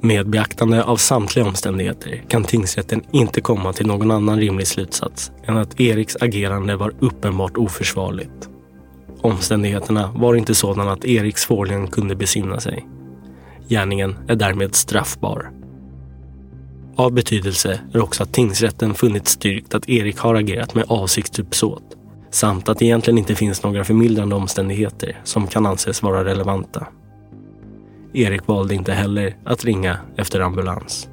Med 0.00 0.30
beaktande 0.30 0.84
av 0.84 0.96
samtliga 0.96 1.46
omständigheter 1.46 2.24
kan 2.28 2.44
tingsrätten 2.44 3.02
inte 3.10 3.40
komma 3.40 3.72
till 3.72 3.86
någon 3.86 4.10
annan 4.10 4.40
rimlig 4.40 4.66
slutsats 4.66 5.32
än 5.44 5.56
att 5.56 5.80
Eriks 5.80 6.16
agerande 6.20 6.76
var 6.76 6.92
uppenbart 7.00 7.56
oförsvarligt. 7.56 8.48
Omständigheterna 9.20 10.12
var 10.16 10.34
inte 10.34 10.54
sådana 10.54 10.92
att 10.92 11.04
Erik 11.04 11.38
svårligen 11.38 11.86
kunde 11.86 12.16
besinna 12.16 12.60
sig. 12.60 12.88
Gärningen 13.68 14.16
är 14.28 14.36
därmed 14.36 14.74
straffbar. 14.74 15.61
Av 16.96 17.12
betydelse 17.12 17.80
är 17.92 18.02
också 18.02 18.22
att 18.22 18.32
tingsrätten 18.32 18.94
funnit 18.94 19.28
styrkt 19.28 19.74
att 19.74 19.88
Erik 19.88 20.18
har 20.18 20.34
agerat 20.34 20.74
med 20.74 20.84
avsiktsuppsåt 20.88 21.96
samt 22.30 22.68
att 22.68 22.78
det 22.78 22.84
egentligen 22.84 23.18
inte 23.18 23.34
finns 23.34 23.62
några 23.62 23.84
förmildrande 23.84 24.34
omständigheter 24.34 25.20
som 25.24 25.46
kan 25.46 25.66
anses 25.66 26.02
vara 26.02 26.24
relevanta. 26.24 26.86
Erik 28.12 28.46
valde 28.46 28.74
inte 28.74 28.92
heller 28.92 29.36
att 29.44 29.64
ringa 29.64 29.96
efter 30.16 30.40
ambulans. 30.40 31.08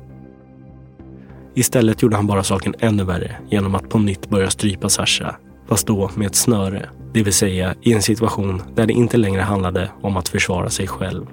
Istället 1.55 2.01
gjorde 2.01 2.15
han 2.15 2.27
bara 2.27 2.43
saken 2.43 2.75
ännu 2.80 3.03
värre 3.03 3.36
genom 3.49 3.75
att 3.75 3.89
på 3.89 3.99
nytt 3.99 4.30
börja 4.30 4.49
strypa 4.49 4.89
Sasha, 4.89 5.36
fast 5.67 5.88
då 5.88 6.11
med 6.15 6.27
ett 6.27 6.36
snöre, 6.36 6.89
det 7.13 7.23
vill 7.23 7.34
säga 7.34 7.75
i 7.82 7.93
en 7.93 8.01
situation 8.01 8.61
där 8.75 8.86
det 8.86 8.93
inte 8.93 9.17
längre 9.17 9.41
handlade 9.41 9.91
om 10.01 10.17
att 10.17 10.30
försvara 10.30 10.69
sig 10.69 10.88
själv. 10.88 11.25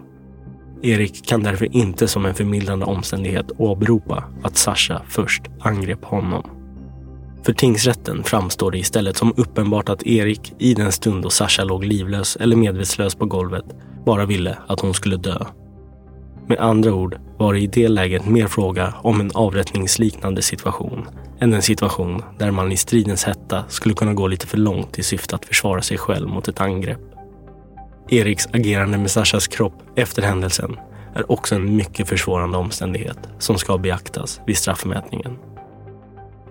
Erik 0.83 1.27
kan 1.27 1.43
därför 1.43 1.77
inte 1.77 2.09
som 2.09 2.27
en 2.27 2.35
förmildrande 2.35 2.87
omständighet 2.87 3.47
åberopa 3.59 4.24
att 4.43 4.57
Sasha 4.57 5.03
först 5.09 5.43
angrep 5.61 6.05
honom. 6.05 6.51
För 7.43 7.53
tingsrätten 7.53 8.24
framstår 8.24 8.70
det 8.70 8.79
istället 8.79 9.16
som 9.16 9.35
uppenbart 9.37 9.89
att 9.89 10.07
Erik 10.07 10.55
i 10.59 10.74
den 10.74 10.93
stund 10.93 11.22
då 11.22 11.31
Sasha 11.31 11.64
låg 11.64 11.85
livlös 11.85 12.37
eller 12.37 12.57
medvetslös 12.57 13.14
på 13.14 13.27
golvet 13.27 13.64
bara 14.05 14.27
ville 14.27 14.59
att 14.66 14.81
hon 14.81 14.95
skulle 14.95 15.16
dö. 15.16 15.39
Med 16.49 16.59
andra 16.59 16.95
ord 16.95 17.16
var 17.39 17.55
det 17.55 17.61
i 17.61 17.66
det 17.66 17.89
läget 17.89 18.27
mer 18.27 18.47
fråga 18.47 18.95
om 19.03 19.20
en 19.20 19.31
avrättningsliknande 19.35 20.43
situation 20.43 21.07
än 21.41 21.55
en 21.55 21.62
situation 21.62 22.22
där 22.39 22.51
man 22.51 22.72
i 22.72 22.77
stridens 22.77 23.24
hetta 23.24 23.64
skulle 23.68 23.95
kunna 23.95 24.14
gå 24.14 24.27
lite 24.27 24.47
för 24.47 24.59
långt 24.59 24.99
i 24.99 25.03
syfte 25.03 25.37
att 25.37 25.45
försvara 25.45 25.83
sig 25.83 25.99
själv 25.99 26.29
mot 26.29 26.49
ett 26.49 26.61
angrepp. 26.61 27.15
Eriks 28.09 28.48
agerande 28.52 28.98
med 28.98 29.11
Sashas 29.11 29.46
kropp 29.46 29.82
efter 29.96 30.22
händelsen 30.22 30.76
är 31.14 31.32
också 31.32 31.54
en 31.54 31.76
mycket 31.76 32.09
försvårande 32.09 32.59
omständighet 32.59 33.18
som 33.38 33.59
ska 33.59 33.78
beaktas 33.78 34.40
vid 34.46 34.59
straffmätningen. 34.59 35.38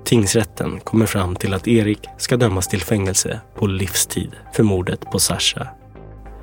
Tingsrätten 0.06 0.80
kommer 0.80 1.06
fram 1.06 1.36
till 1.36 1.53
att 1.53 1.68
Erik 1.68 1.99
ska 2.18 2.38
dömas 2.38 2.68
till 2.68 2.82
fängelse 2.82 3.39
på 3.56 3.68
livstid 3.68 4.32
för 4.53 4.64
mordet 4.64 5.12
på 5.12 5.20
Sasha. 5.20 5.68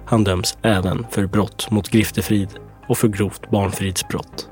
Han 0.06 0.24
döms 0.24 0.58
även 0.62 1.06
för 1.10 1.26
brott 1.26 1.70
mot 1.70 1.88
griftefrid 1.88 2.48
och 2.88 2.98
för 2.98 3.08
grovt 3.08 3.50
barnfridsbrott. 3.50 4.48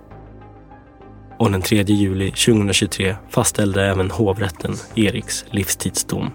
Och 1.38 1.50
den 1.50 1.62
3 1.62 1.82
juli 1.82 2.30
2023 2.30 3.16
fastställde 3.28 3.84
även 3.84 4.10
hovrätten 4.10 4.74
Eriks 4.94 5.44
livstidsdom. 5.50 6.30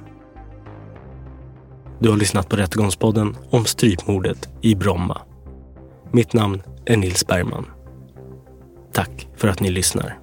Du 1.99 2.09
har 2.09 2.17
lyssnat 2.17 2.49
på 2.49 2.55
Rättegångspodden 2.55 3.37
om 3.49 3.65
strypmordet 3.65 4.49
i 4.61 4.75
Bromma. 4.75 5.21
Mitt 6.11 6.33
namn 6.33 6.61
är 6.85 6.97
Nils 6.97 7.27
Bergman. 7.27 7.65
Tack 8.93 9.27
för 9.35 9.47
att 9.47 9.59
ni 9.59 9.69
lyssnar. 9.69 10.19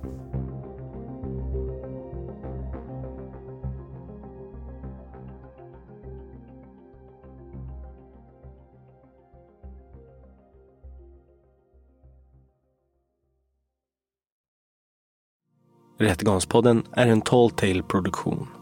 Rättegångspodden 15.99 16.83
är 16.93 17.07
en 17.07 17.21
Tall 17.21 17.51
Tale 17.51 17.83
produktion. 17.83 18.62